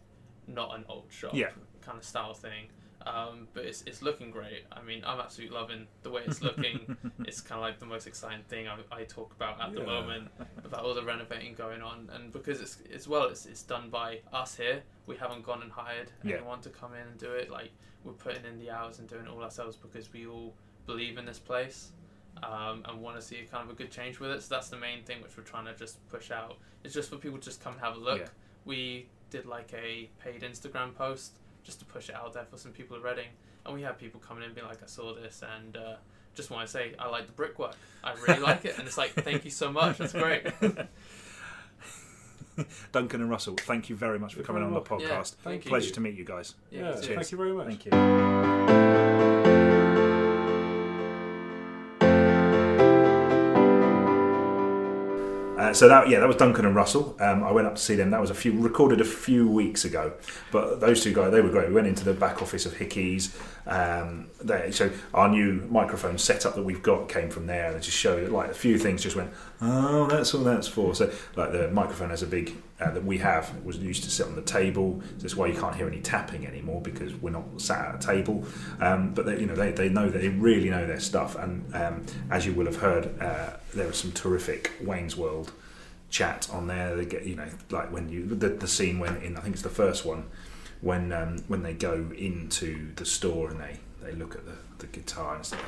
not 0.46 0.74
an 0.76 0.84
old 0.88 1.06
shop. 1.10 1.32
Yeah. 1.34 1.50
Kind 1.82 1.98
of 1.98 2.04
style 2.04 2.34
thing. 2.34 2.68
Um, 3.08 3.48
but 3.54 3.64
it's 3.64 3.82
it's 3.82 4.02
looking 4.02 4.30
great. 4.30 4.64
I 4.70 4.82
mean, 4.82 5.02
I'm 5.06 5.18
absolutely 5.20 5.56
loving 5.56 5.86
the 6.02 6.10
way 6.10 6.22
it's 6.26 6.42
looking. 6.42 6.96
it's 7.20 7.40
kind 7.40 7.58
of 7.58 7.62
like 7.62 7.78
the 7.78 7.86
most 7.86 8.06
exciting 8.06 8.42
thing 8.48 8.66
I, 8.68 8.76
I 8.94 9.04
talk 9.04 9.32
about 9.34 9.60
at 9.60 9.72
the 9.72 9.82
moment 9.84 10.28
about 10.64 10.84
all 10.84 10.94
the 10.94 11.02
renovating 11.04 11.54
going 11.54 11.80
on, 11.80 12.10
and 12.12 12.32
because 12.32 12.60
it's 12.60 12.78
as 12.94 13.08
well, 13.08 13.24
it's 13.28 13.46
it's 13.46 13.62
done 13.62 13.88
by 13.88 14.20
us 14.32 14.56
here. 14.56 14.82
We 15.06 15.16
haven't 15.16 15.42
gone 15.44 15.62
and 15.62 15.72
hired 15.72 16.10
Yeah. 16.22 16.36
anyone 16.36 16.60
to 16.62 16.68
come 16.70 16.92
in 16.94 17.06
and 17.06 17.18
do 17.18 17.32
it. 17.32 17.50
Like 17.50 17.70
we're 18.04 18.12
putting 18.12 18.44
in 18.44 18.58
the 18.58 18.70
hours 18.70 18.98
and 18.98 19.08
doing 19.08 19.22
it 19.26 19.28
all 19.28 19.42
ourselves 19.42 19.76
because 19.76 20.12
we 20.12 20.26
all 20.26 20.54
believe 20.86 21.16
in 21.18 21.24
this 21.24 21.38
place. 21.38 21.92
Um, 22.42 22.84
and 22.88 23.00
want 23.02 23.16
to 23.16 23.22
see 23.22 23.36
kind 23.50 23.64
of 23.64 23.70
a 23.70 23.74
good 23.74 23.90
change 23.90 24.20
with 24.20 24.30
it. 24.30 24.40
So 24.42 24.54
that's 24.54 24.68
the 24.68 24.76
main 24.76 25.02
thing 25.02 25.20
which 25.22 25.36
we're 25.36 25.42
trying 25.42 25.64
to 25.64 25.74
just 25.74 26.06
push 26.08 26.30
out. 26.30 26.58
It's 26.84 26.94
just 26.94 27.10
for 27.10 27.16
people 27.16 27.38
to 27.38 27.44
just 27.44 27.60
come 27.60 27.72
and 27.72 27.82
have 27.82 27.96
a 27.96 27.98
look. 27.98 28.20
Yeah. 28.20 28.28
We 28.64 29.08
did 29.30 29.44
like 29.44 29.72
a 29.74 30.08
paid 30.22 30.42
Instagram 30.42 30.94
post 30.94 31.32
just 31.68 31.80
to 31.80 31.84
push 31.84 32.08
it 32.08 32.14
out 32.14 32.32
there 32.32 32.46
for 32.46 32.56
some 32.56 32.72
people 32.72 32.96
at 32.96 33.02
Reading, 33.02 33.26
and 33.66 33.74
we 33.74 33.82
had 33.82 33.98
people 33.98 34.18
coming 34.26 34.42
in 34.42 34.54
being 34.54 34.66
like, 34.66 34.82
"I 34.82 34.86
saw 34.86 35.14
this 35.14 35.42
and 35.58 35.76
uh, 35.76 35.96
just 36.34 36.50
want 36.50 36.66
to 36.66 36.72
say 36.72 36.94
I 36.98 37.08
like 37.08 37.26
the 37.26 37.32
brickwork. 37.32 37.76
I 38.02 38.14
really 38.26 38.40
like 38.40 38.64
it." 38.64 38.78
And 38.78 38.88
it's 38.88 38.96
like, 38.96 39.10
"Thank 39.12 39.44
you 39.44 39.50
so 39.50 39.70
much. 39.70 39.98
That's 39.98 40.14
great." 40.14 40.46
Duncan 42.92 43.20
and 43.20 43.28
Russell, 43.30 43.54
thank 43.56 43.90
you 43.90 43.96
very 43.96 44.18
much 44.18 44.32
for 44.32 44.38
You're 44.40 44.46
coming 44.46 44.62
on 44.62 44.70
very 44.70 44.82
the 44.82 44.90
welcome. 44.90 45.06
Yeah, 45.08 45.20
podcast. 45.20 45.34
thank 45.44 45.64
you. 45.66 45.68
Pleasure 45.68 45.92
to 45.92 46.00
meet 46.00 46.14
you 46.16 46.24
guys. 46.24 46.54
Yeah, 46.70 46.92
cheers. 46.92 47.06
thank 47.06 47.30
you 47.32 47.38
very 47.38 47.52
much. 47.52 47.66
Thank 47.66 47.84
you. 47.84 49.37
Uh, 55.68 55.74
so 55.74 55.88
that 55.88 56.08
yeah, 56.08 56.18
that 56.20 56.26
was 56.26 56.36
Duncan 56.36 56.64
and 56.64 56.74
Russell. 56.74 57.14
Um, 57.20 57.42
I 57.42 57.52
went 57.52 57.66
up 57.66 57.74
to 57.74 57.82
see 57.82 57.94
them. 57.94 58.10
That 58.10 58.20
was 58.20 58.30
a 58.30 58.34
few 58.34 58.58
recorded 58.58 59.00
a 59.00 59.04
few 59.04 59.48
weeks 59.48 59.84
ago. 59.84 60.14
But 60.50 60.80
those 60.80 61.02
two 61.02 61.12
guys, 61.12 61.30
they 61.30 61.42
were 61.42 61.50
great. 61.50 61.68
We 61.68 61.74
went 61.74 61.86
into 61.86 62.04
the 62.04 62.14
back 62.14 62.40
office 62.40 62.64
of 62.64 62.74
Hickies. 62.74 63.36
Um, 63.66 64.28
there, 64.42 64.72
so 64.72 64.90
our 65.12 65.28
new 65.28 65.66
microphone 65.70 66.16
setup 66.16 66.54
that 66.54 66.62
we've 66.62 66.82
got 66.82 67.10
came 67.10 67.28
from 67.28 67.46
there, 67.46 67.72
and 67.72 67.82
just 67.82 67.96
showed 67.96 68.30
like 68.30 68.50
a 68.50 68.54
few 68.54 68.78
things. 68.78 69.02
Just 69.02 69.16
went, 69.16 69.30
oh, 69.60 70.06
that's 70.06 70.34
all 70.34 70.44
that's 70.44 70.68
for. 70.68 70.94
So 70.94 71.12
like 71.36 71.52
the 71.52 71.68
microphone 71.70 72.10
has 72.10 72.22
a 72.22 72.26
big 72.26 72.56
uh, 72.80 72.90
that 72.90 73.04
we 73.04 73.18
have 73.18 73.52
was 73.64 73.78
used 73.78 74.04
to 74.04 74.10
sit 74.10 74.26
on 74.26 74.36
the 74.36 74.42
table. 74.42 75.02
That's 75.18 75.36
why 75.36 75.46
you 75.46 75.58
can't 75.58 75.74
hear 75.74 75.86
any 75.86 76.00
tapping 76.00 76.46
anymore 76.46 76.80
because 76.80 77.14
we're 77.14 77.30
not 77.30 77.60
sat 77.60 77.88
at 77.88 78.04
a 78.04 78.06
table. 78.06 78.44
Um, 78.80 79.14
but 79.14 79.26
they, 79.26 79.40
you 79.40 79.46
know 79.46 79.54
they, 79.54 79.72
they 79.72 79.88
know 79.88 80.08
that 80.08 80.20
they 80.20 80.28
really 80.28 80.70
know 80.70 80.86
their 80.86 81.00
stuff. 81.00 81.36
And 81.36 81.74
um, 81.74 82.06
as 82.30 82.46
you 82.46 82.52
will 82.52 82.66
have 82.66 82.76
heard, 82.76 83.20
uh, 83.20 83.54
there 83.74 83.86
was 83.86 83.96
some 83.96 84.12
terrific 84.12 84.72
Wayne's 84.82 85.16
World 85.16 85.52
chat 86.10 86.48
on 86.52 86.66
there. 86.66 86.96
They 86.96 87.04
get 87.04 87.24
you 87.24 87.36
know 87.36 87.48
like 87.70 87.92
when 87.92 88.08
you 88.08 88.26
the, 88.26 88.48
the 88.48 88.68
scene 88.68 88.98
when 88.98 89.16
in 89.16 89.36
I 89.36 89.40
think 89.40 89.54
it's 89.54 89.62
the 89.62 89.68
first 89.68 90.04
one 90.04 90.24
when 90.80 91.12
um, 91.12 91.38
when 91.48 91.62
they 91.62 91.74
go 91.74 92.10
into 92.16 92.94
the 92.94 93.04
store 93.04 93.50
and 93.50 93.60
they, 93.60 93.78
they 94.02 94.12
look 94.12 94.34
at 94.34 94.44
the, 94.46 94.54
the 94.78 94.86
guitar 94.86 95.34
and 95.34 95.44
stuff. 95.44 95.60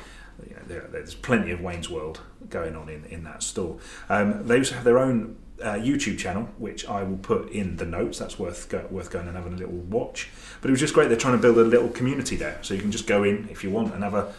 You 0.47 0.55
know, 0.55 0.61
there, 0.67 0.87
there's 0.91 1.13
plenty 1.13 1.51
of 1.51 1.61
Wayne's 1.61 1.89
World 1.89 2.21
going 2.49 2.75
on 2.75 2.89
in, 2.89 3.05
in 3.05 3.23
that 3.23 3.43
store. 3.43 3.77
Um, 4.09 4.47
they 4.47 4.57
also 4.57 4.75
have 4.75 4.83
their 4.83 4.99
own 4.99 5.37
uh, 5.61 5.73
YouTube 5.73 6.17
channel, 6.17 6.49
which 6.57 6.87
I 6.87 7.03
will 7.03 7.17
put 7.17 7.49
in 7.51 7.77
the 7.77 7.85
notes. 7.85 8.19
That's 8.19 8.39
worth 8.39 8.69
go, 8.69 8.85
worth 8.89 9.11
going 9.11 9.27
and 9.27 9.35
having 9.35 9.53
a 9.53 9.57
little 9.57 9.73
watch. 9.73 10.29
But 10.61 10.69
it 10.69 10.71
was 10.71 10.79
just 10.79 10.93
great. 10.93 11.07
They're 11.07 11.17
trying 11.17 11.35
to 11.37 11.41
build 11.41 11.57
a 11.57 11.63
little 11.63 11.89
community 11.89 12.35
there, 12.35 12.59
so 12.61 12.73
you 12.73 12.81
can 12.81 12.91
just 12.91 13.07
go 13.07 13.23
in 13.23 13.47
if 13.49 13.63
you 13.63 13.69
want 13.69 13.93
and 13.93 14.03
have 14.03 14.13
a 14.13 14.33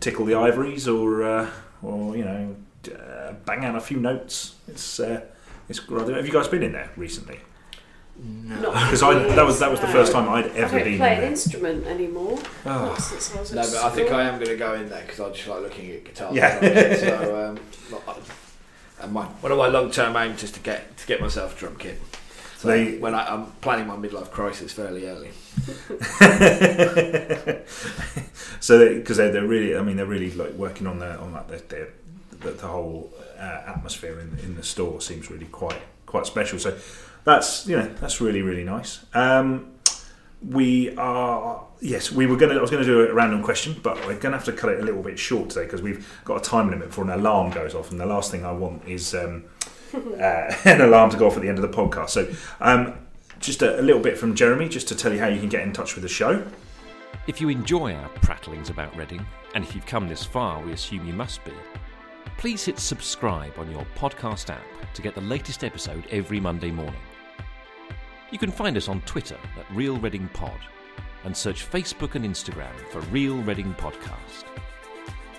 tickle 0.00 0.24
the 0.24 0.34
ivories 0.34 0.88
or 0.88 1.22
uh, 1.22 1.50
or 1.82 2.16
you 2.16 2.24
know 2.24 2.56
uh, 2.94 3.32
bang 3.44 3.64
out 3.64 3.76
a 3.76 3.80
few 3.80 3.98
notes. 3.98 4.56
It's 4.68 5.00
uh, 5.00 5.22
it's 5.68 5.88
rather. 5.88 6.14
Have 6.14 6.26
you 6.26 6.32
guys 6.32 6.48
been 6.48 6.62
in 6.62 6.72
there 6.72 6.90
recently? 6.96 7.40
No. 8.16 8.70
Because 8.70 9.02
I 9.02 9.14
that 9.34 9.44
was 9.44 9.58
that 9.58 9.70
was 9.70 9.80
the 9.80 9.88
first 9.88 10.12
time 10.12 10.28
I'd 10.28 10.46
I 10.46 10.48
ever 10.54 10.76
don't 10.78 10.84
been 10.84 10.98
play 10.98 11.08
in 11.12 11.14
an 11.14 11.20
there. 11.22 11.30
instrument 11.30 11.86
anymore. 11.86 12.38
Oh. 12.64 12.86
Not 12.86 13.00
since 13.00 13.34
I 13.34 13.40
was 13.40 13.50
at 13.52 13.56
No, 13.56 13.62
but 13.62 13.84
I 13.84 13.90
think 13.94 14.08
school. 14.08 14.20
I 14.20 14.24
am 14.24 14.34
going 14.36 14.50
to 14.50 14.56
go 14.56 14.74
in 14.74 14.88
there 14.88 15.02
because 15.02 15.20
I 15.20 15.30
just 15.30 15.48
like 15.48 15.62
looking 15.62 15.90
at 15.90 16.04
guitars. 16.04 16.34
Yeah. 16.34 16.64
and 16.64 16.98
so, 16.98 17.36
um, 17.50 17.58
not- 17.90 18.20
and 19.02 19.12
my, 19.12 19.24
one 19.24 19.52
of 19.52 19.58
my 19.58 19.66
long-term 19.66 20.16
aims 20.16 20.42
is 20.44 20.52
to 20.52 20.60
get 20.60 20.96
to 20.98 21.06
get 21.06 21.20
myself 21.20 21.56
a 21.56 21.58
drum 21.58 21.76
kit. 21.76 22.00
So 22.58 22.68
They- 22.68 22.98
when 22.98 23.14
I, 23.14 23.34
I'm 23.34 23.46
planning 23.60 23.88
my 23.88 23.96
midlife 23.96 24.30
crisis 24.30 24.72
fairly 24.72 25.06
early. 25.08 25.30
so 28.60 28.94
because 28.94 29.16
they, 29.16 29.28
are 29.28 29.32
they're 29.32 29.46
really, 29.46 29.76
I 29.76 29.82
mean, 29.82 29.96
they're 29.96 30.06
really 30.06 30.30
like 30.32 30.52
working 30.52 30.86
on 30.86 30.98
the 30.98 31.18
on 31.18 31.32
that 31.32 31.48
their, 31.48 31.58
their, 31.58 31.88
the, 32.40 32.50
the 32.52 32.66
whole 32.66 33.12
uh, 33.38 33.62
atmosphere 33.66 34.20
in 34.20 34.38
in 34.44 34.56
the 34.56 34.62
store 34.62 35.00
seems 35.00 35.30
really 35.30 35.46
quite 35.46 35.80
quite 36.06 36.26
special. 36.26 36.58
So 36.58 36.76
that's 37.24 37.66
you 37.66 37.76
know 37.76 37.88
that's 38.00 38.20
really 38.20 38.42
really 38.42 38.64
nice. 38.64 39.04
Um, 39.14 39.72
we 40.46 40.94
are 40.96 41.64
yes, 41.80 42.12
we 42.12 42.26
were 42.26 42.36
gonna. 42.36 42.54
I 42.54 42.60
was 42.60 42.70
gonna 42.70 42.84
do 42.84 43.08
a 43.08 43.12
random 43.12 43.42
question, 43.42 43.76
but 43.82 43.96
we're 44.06 44.18
gonna 44.18 44.36
have 44.36 44.44
to 44.46 44.52
cut 44.52 44.70
it 44.70 44.80
a 44.80 44.82
little 44.82 45.02
bit 45.02 45.18
short 45.18 45.50
today 45.50 45.64
because 45.64 45.82
we've 45.82 46.20
got 46.24 46.36
a 46.36 46.40
time 46.40 46.70
limit 46.70 46.88
before 46.88 47.04
an 47.04 47.10
alarm 47.10 47.50
goes 47.50 47.74
off, 47.74 47.90
and 47.90 48.00
the 48.00 48.06
last 48.06 48.30
thing 48.30 48.44
I 48.44 48.52
want 48.52 48.86
is 48.86 49.14
um, 49.14 49.44
uh, 49.94 50.54
an 50.64 50.80
alarm 50.80 51.10
to 51.10 51.16
go 51.16 51.26
off 51.26 51.36
at 51.36 51.42
the 51.42 51.48
end 51.48 51.58
of 51.58 51.62
the 51.62 51.76
podcast. 51.76 52.10
So. 52.10 52.32
Um, 52.60 52.98
just 53.40 53.60
a, 53.60 53.78
a 53.78 53.82
little 53.82 54.00
bit 54.00 54.16
from 54.16 54.34
Jeremy, 54.34 54.70
just 54.70 54.88
to 54.88 54.94
tell 54.94 55.12
you 55.12 55.18
how 55.18 55.26
you 55.26 55.38
can 55.38 55.50
get 55.50 55.62
in 55.62 55.72
touch 55.72 55.96
with 55.96 56.02
the 56.02 56.08
show. 56.08 56.42
If 57.26 57.42
you 57.42 57.50
enjoy 57.50 57.94
our 57.94 58.08
prattlings 58.20 58.70
about 58.70 58.96
Reading, 58.96 59.26
and 59.54 59.62
if 59.62 59.74
you've 59.74 59.84
come 59.84 60.08
this 60.08 60.24
far, 60.24 60.62
we 60.62 60.72
assume 60.72 61.06
you 61.06 61.12
must 61.12 61.44
be, 61.44 61.52
please 62.38 62.64
hit 62.64 62.78
subscribe 62.78 63.52
on 63.58 63.70
your 63.70 63.86
podcast 63.96 64.48
app 64.48 64.64
to 64.94 65.02
get 65.02 65.14
the 65.14 65.20
latest 65.20 65.62
episode 65.62 66.04
every 66.10 66.40
Monday 66.40 66.70
morning. 66.70 67.00
You 68.34 68.38
can 68.40 68.50
find 68.50 68.76
us 68.76 68.88
on 68.88 69.00
Twitter 69.02 69.38
at 69.56 69.76
Real 69.76 69.96
Reading 69.98 70.28
Pod, 70.32 70.58
and 71.22 71.36
search 71.36 71.70
Facebook 71.70 72.16
and 72.16 72.24
Instagram 72.24 72.74
for 72.90 72.98
Real 73.02 73.36
Reading 73.36 73.72
Podcast. 73.74 74.42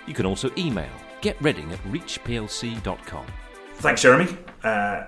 You 0.08 0.14
can 0.14 0.26
also 0.26 0.50
email 0.58 0.90
getreading 1.22 1.70
at 1.74 1.84
reachplc.com. 1.84 3.26
Thanks, 3.74 4.02
Jeremy. 4.02 4.38
Uh, 4.64 5.08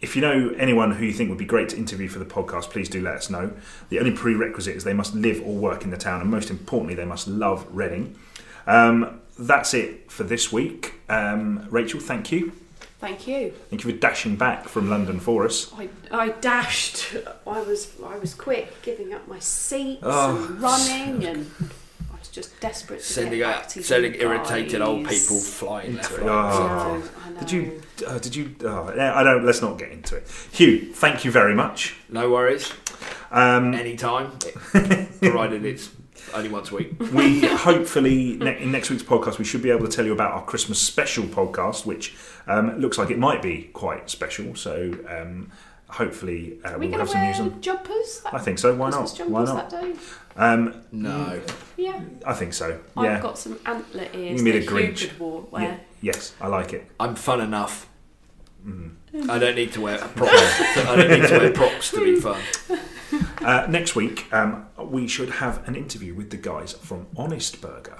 if 0.00 0.16
you 0.16 0.22
know 0.22 0.54
anyone 0.56 0.92
who 0.92 1.04
you 1.04 1.12
think 1.12 1.28
would 1.28 1.36
be 1.36 1.44
great 1.44 1.68
to 1.68 1.76
interview 1.76 2.08
for 2.08 2.20
the 2.20 2.24
podcast, 2.24 2.70
please 2.70 2.88
do 2.88 3.02
let 3.02 3.16
us 3.16 3.28
know. 3.28 3.52
The 3.90 3.98
only 3.98 4.12
prerequisite 4.12 4.74
is 4.74 4.84
they 4.84 4.94
must 4.94 5.14
live 5.14 5.42
or 5.42 5.54
work 5.54 5.84
in 5.84 5.90
the 5.90 5.98
town, 5.98 6.22
and 6.22 6.30
most 6.30 6.48
importantly, 6.48 6.94
they 6.94 7.04
must 7.04 7.28
love 7.28 7.66
Reading. 7.70 8.18
Um, 8.66 9.20
that's 9.38 9.74
it 9.74 10.10
for 10.10 10.24
this 10.24 10.50
week. 10.50 10.94
Um, 11.10 11.66
Rachel, 11.68 12.00
thank 12.00 12.32
you. 12.32 12.52
Thank 13.00 13.28
you. 13.28 13.52
Thank 13.70 13.84
you 13.84 13.92
for 13.92 13.96
dashing 13.96 14.34
back 14.36 14.68
from 14.68 14.90
London 14.90 15.20
for 15.20 15.44
us. 15.44 15.72
I, 15.76 15.88
I 16.10 16.30
dashed. 16.30 17.14
I 17.46 17.60
was 17.62 17.92
I 18.04 18.18
was 18.18 18.34
quick, 18.34 18.82
giving 18.82 19.14
up 19.14 19.28
my 19.28 19.38
seats 19.38 20.02
Oh. 20.02 20.36
and 20.48 20.60
running, 20.60 21.24
and 21.24 21.50
I 22.12 22.18
was 22.18 22.28
just 22.28 22.58
desperate 22.60 22.98
to 22.98 23.04
Sending 23.04 23.38
get 23.38 23.46
back 23.46 23.56
out, 23.64 23.68
to 23.70 23.82
sending 23.84 24.14
you 24.14 24.20
irritated 24.22 24.80
old 24.80 25.06
people 25.06 25.38
flying 25.38 25.94
left, 25.96 26.12
Oh. 26.20 26.26
right, 26.26 26.26
I 26.26 26.98
know. 26.98 27.02
I 27.24 27.30
know. 27.30 27.40
Did 27.40 27.52
you? 27.52 27.82
Uh, 28.04 28.18
did 28.18 28.34
you? 28.34 28.54
Oh, 28.64 28.92
yeah, 28.96 29.14
I 29.14 29.22
don't. 29.22 29.46
Let's 29.46 29.62
not 29.62 29.78
get 29.78 29.92
into 29.92 30.16
it. 30.16 30.26
Hugh, 30.50 30.92
thank 30.92 31.24
you 31.24 31.30
very 31.30 31.54
much. 31.54 31.94
No 32.08 32.30
worries. 32.30 32.72
Um, 33.30 33.74
Anytime, 33.74 34.32
provided 34.72 35.64
it's 35.64 35.90
only 36.34 36.48
once 36.48 36.70
a 36.70 36.76
week. 36.76 36.94
we 37.12 37.40
hopefully 37.46 38.36
ne- 38.36 38.62
in 38.62 38.72
next 38.72 38.90
week's 38.90 39.02
podcast 39.02 39.38
we 39.38 39.44
should 39.44 39.62
be 39.62 39.70
able 39.70 39.86
to 39.88 39.94
tell 39.96 40.04
you 40.06 40.12
about 40.12 40.32
our 40.32 40.44
Christmas 40.44 40.80
special 40.80 41.24
podcast, 41.24 41.86
which 41.86 42.16
um, 42.46 42.78
looks 42.78 42.98
like 42.98 43.10
it 43.10 43.18
might 43.18 43.42
be 43.42 43.64
quite 43.72 44.08
special. 44.10 44.54
So 44.54 44.92
um, 45.08 45.50
hopefully 45.88 46.58
uh, 46.64 46.70
Are 46.70 46.78
we 46.78 46.86
we'll 46.88 46.98
going 46.98 47.00
have 47.00 47.08
to 47.08 47.12
some 47.12 47.20
wear 47.22 47.30
news 47.30 47.40
on. 47.40 47.60
jumpers? 47.60 48.20
That 48.24 48.34
I 48.34 48.38
think 48.38 48.58
so. 48.58 48.74
Why 48.74 48.90
Christmas 48.90 49.18
not? 49.18 49.28
Why 49.28 49.44
not? 49.44 49.70
that 49.70 49.82
day? 49.82 49.94
Um, 50.36 50.82
No. 50.92 51.40
Yeah. 51.76 52.00
I 52.26 52.34
think 52.34 52.54
so. 52.54 52.78
Yeah. 52.96 53.16
I've 53.16 53.22
got 53.22 53.38
some 53.38 53.58
antler 53.66 54.06
ears 54.14 54.36
Give 54.36 54.44
me 54.44 54.50
that 54.52 54.66
the 54.66 54.78
Hugh 54.78 54.92
Grinch. 54.92 55.02
Yeah. 55.18 55.50
wear. 55.50 55.80
Yes, 56.00 56.34
I 56.40 56.46
like 56.46 56.72
it. 56.72 56.88
I'm 57.00 57.14
fun 57.16 57.40
enough. 57.40 57.88
Mm-hmm. 58.64 59.30
I 59.30 59.38
don't 59.38 59.54
need 59.56 59.72
to 59.72 59.80
wear 59.80 59.98
props. 59.98 60.32
I 60.76 60.96
don't 60.96 61.10
need 61.10 61.28
to 61.28 61.38
wear 61.38 61.52
props 61.52 61.90
to 61.92 62.04
be 62.04 62.20
fun. 62.20 62.40
Uh, 63.48 63.66
next 63.66 63.96
week 63.96 64.30
um, 64.30 64.66
we 64.78 65.08
should 65.08 65.30
have 65.30 65.66
an 65.66 65.74
interview 65.74 66.14
with 66.14 66.28
the 66.28 66.36
guys 66.36 66.74
from 66.74 67.06
Honest 67.16 67.62
Burger. 67.62 67.96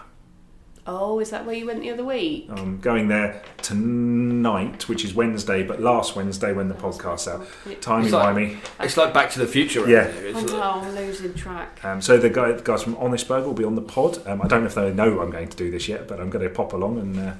Oh, 0.86 1.20
is 1.20 1.30
that 1.30 1.46
where 1.46 1.54
you 1.54 1.64
went 1.64 1.80
the 1.80 1.90
other 1.90 2.04
week? 2.04 2.48
I'm 2.50 2.78
going 2.80 3.08
there 3.08 3.42
tonight, 3.62 4.90
which 4.90 5.06
is 5.06 5.14
Wednesday, 5.14 5.62
but 5.62 5.80
last 5.80 6.14
Wednesday 6.14 6.52
when 6.52 6.68
the 6.68 6.74
podcast's 6.74 7.28
out. 7.28 7.46
Timey 7.80 8.04
It's 8.04 8.12
like- 8.12 8.36
wimey. 8.36 8.56
It's 8.80 8.98
like 8.98 9.14
Back 9.14 9.30
to 9.30 9.38
the 9.38 9.46
Future. 9.46 9.88
Yeah. 9.88 10.08
isn't 10.08 10.26
it? 10.26 10.34
Oh 10.36 10.38
It's 10.40 10.52
no, 10.52 10.60
I'm 10.60 10.94
losing 10.94 11.32
track. 11.32 11.82
Um, 11.82 12.02
so 12.02 12.18
the, 12.18 12.28
guy, 12.28 12.52
the 12.52 12.62
guys 12.62 12.82
from 12.82 12.96
Honest 12.96 13.26
Burger 13.26 13.46
will 13.46 13.54
be 13.54 13.64
on 13.64 13.74
the 13.74 13.80
pod. 13.80 14.26
Um, 14.28 14.42
I 14.42 14.48
don't 14.48 14.60
know 14.60 14.66
if 14.66 14.74
they 14.74 14.92
know 14.92 15.20
I'm 15.22 15.30
going 15.30 15.48
to 15.48 15.56
do 15.56 15.70
this 15.70 15.88
yet, 15.88 16.06
but 16.08 16.20
I'm 16.20 16.28
going 16.28 16.44
to 16.46 16.50
pop 16.50 16.74
along 16.74 16.98
and, 16.98 17.18
uh, 17.18 17.32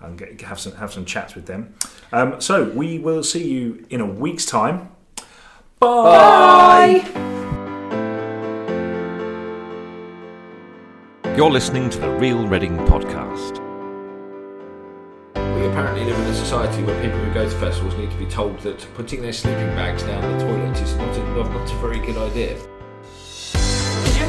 and 0.00 0.18
get, 0.18 0.40
have 0.40 0.58
some 0.58 0.72
have 0.76 0.94
some 0.94 1.04
chats 1.04 1.34
with 1.34 1.44
them. 1.44 1.74
Um, 2.10 2.40
so 2.40 2.64
we 2.70 2.98
will 2.98 3.22
see 3.22 3.46
you 3.46 3.84
in 3.90 4.00
a 4.00 4.06
week's 4.06 4.46
time. 4.46 4.92
Bye. 5.80 7.02
You're 11.34 11.50
listening 11.50 11.88
to 11.88 11.98
the 11.98 12.10
Real 12.18 12.46
Reading 12.46 12.76
Podcast. 12.80 13.60
We 15.36 15.66
apparently 15.66 16.04
live 16.04 16.18
in 16.18 16.26
a 16.26 16.34
society 16.34 16.82
where 16.82 17.00
people 17.02 17.18
who 17.18 17.32
go 17.32 17.48
to 17.48 17.56
festivals 17.56 17.96
need 17.96 18.10
to 18.10 18.16
be 18.18 18.26
told 18.26 18.58
that 18.60 18.86
putting 18.92 19.22
their 19.22 19.32
sleeping 19.32 19.68
bags 19.68 20.02
down 20.02 20.20
the 20.20 20.44
toilet 20.44 20.78
is 20.82 20.94
not 20.96 21.16
a, 21.16 21.24
not, 21.34 21.50
not 21.50 21.72
a 21.72 21.76
very 21.76 21.98
good 21.98 22.18
idea. 22.18 22.58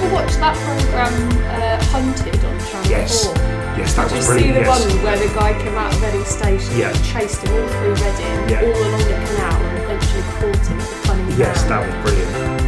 You 0.02 0.08
ever 0.08 0.16
watch 0.16 0.34
that 0.38 0.58
programme 0.58 1.30
uh, 1.46 1.78
Hunted 1.94 2.34
on 2.44 2.58
Channel 2.66 2.90
Yes. 2.90 3.26
4? 3.28 3.36
Yes, 3.78 3.94
that 3.94 4.10
Did 4.10 4.12
you 4.12 4.18
was 4.18 4.26
see 4.26 4.34
brilliant. 4.34 4.54
the 4.56 4.62
Yes. 4.62 4.80
one 4.82 5.04
where 5.04 5.18
the 5.20 5.28
guy 5.36 5.62
came 5.62 5.76
out 5.78 5.94
of 5.94 6.02
Reading 6.02 6.26
Station 6.26 6.76
Yeah. 6.76 6.90
and 6.90 7.04
chased 7.06 7.44
him 7.46 7.54
all 7.54 7.68
through 7.70 7.94
Reading, 7.94 8.50
Yeah. 8.50 8.62
all 8.66 8.82
along 8.82 8.98
the 8.98 9.14
canal, 9.30 9.62
and 9.62 9.78
eventually 9.78 10.24
caught 10.42 10.66
him 10.66 10.80
Cunning 11.06 11.38
Yes, 11.38 11.62
that 11.70 11.86
was 11.86 11.96
brilliant. 12.02 12.61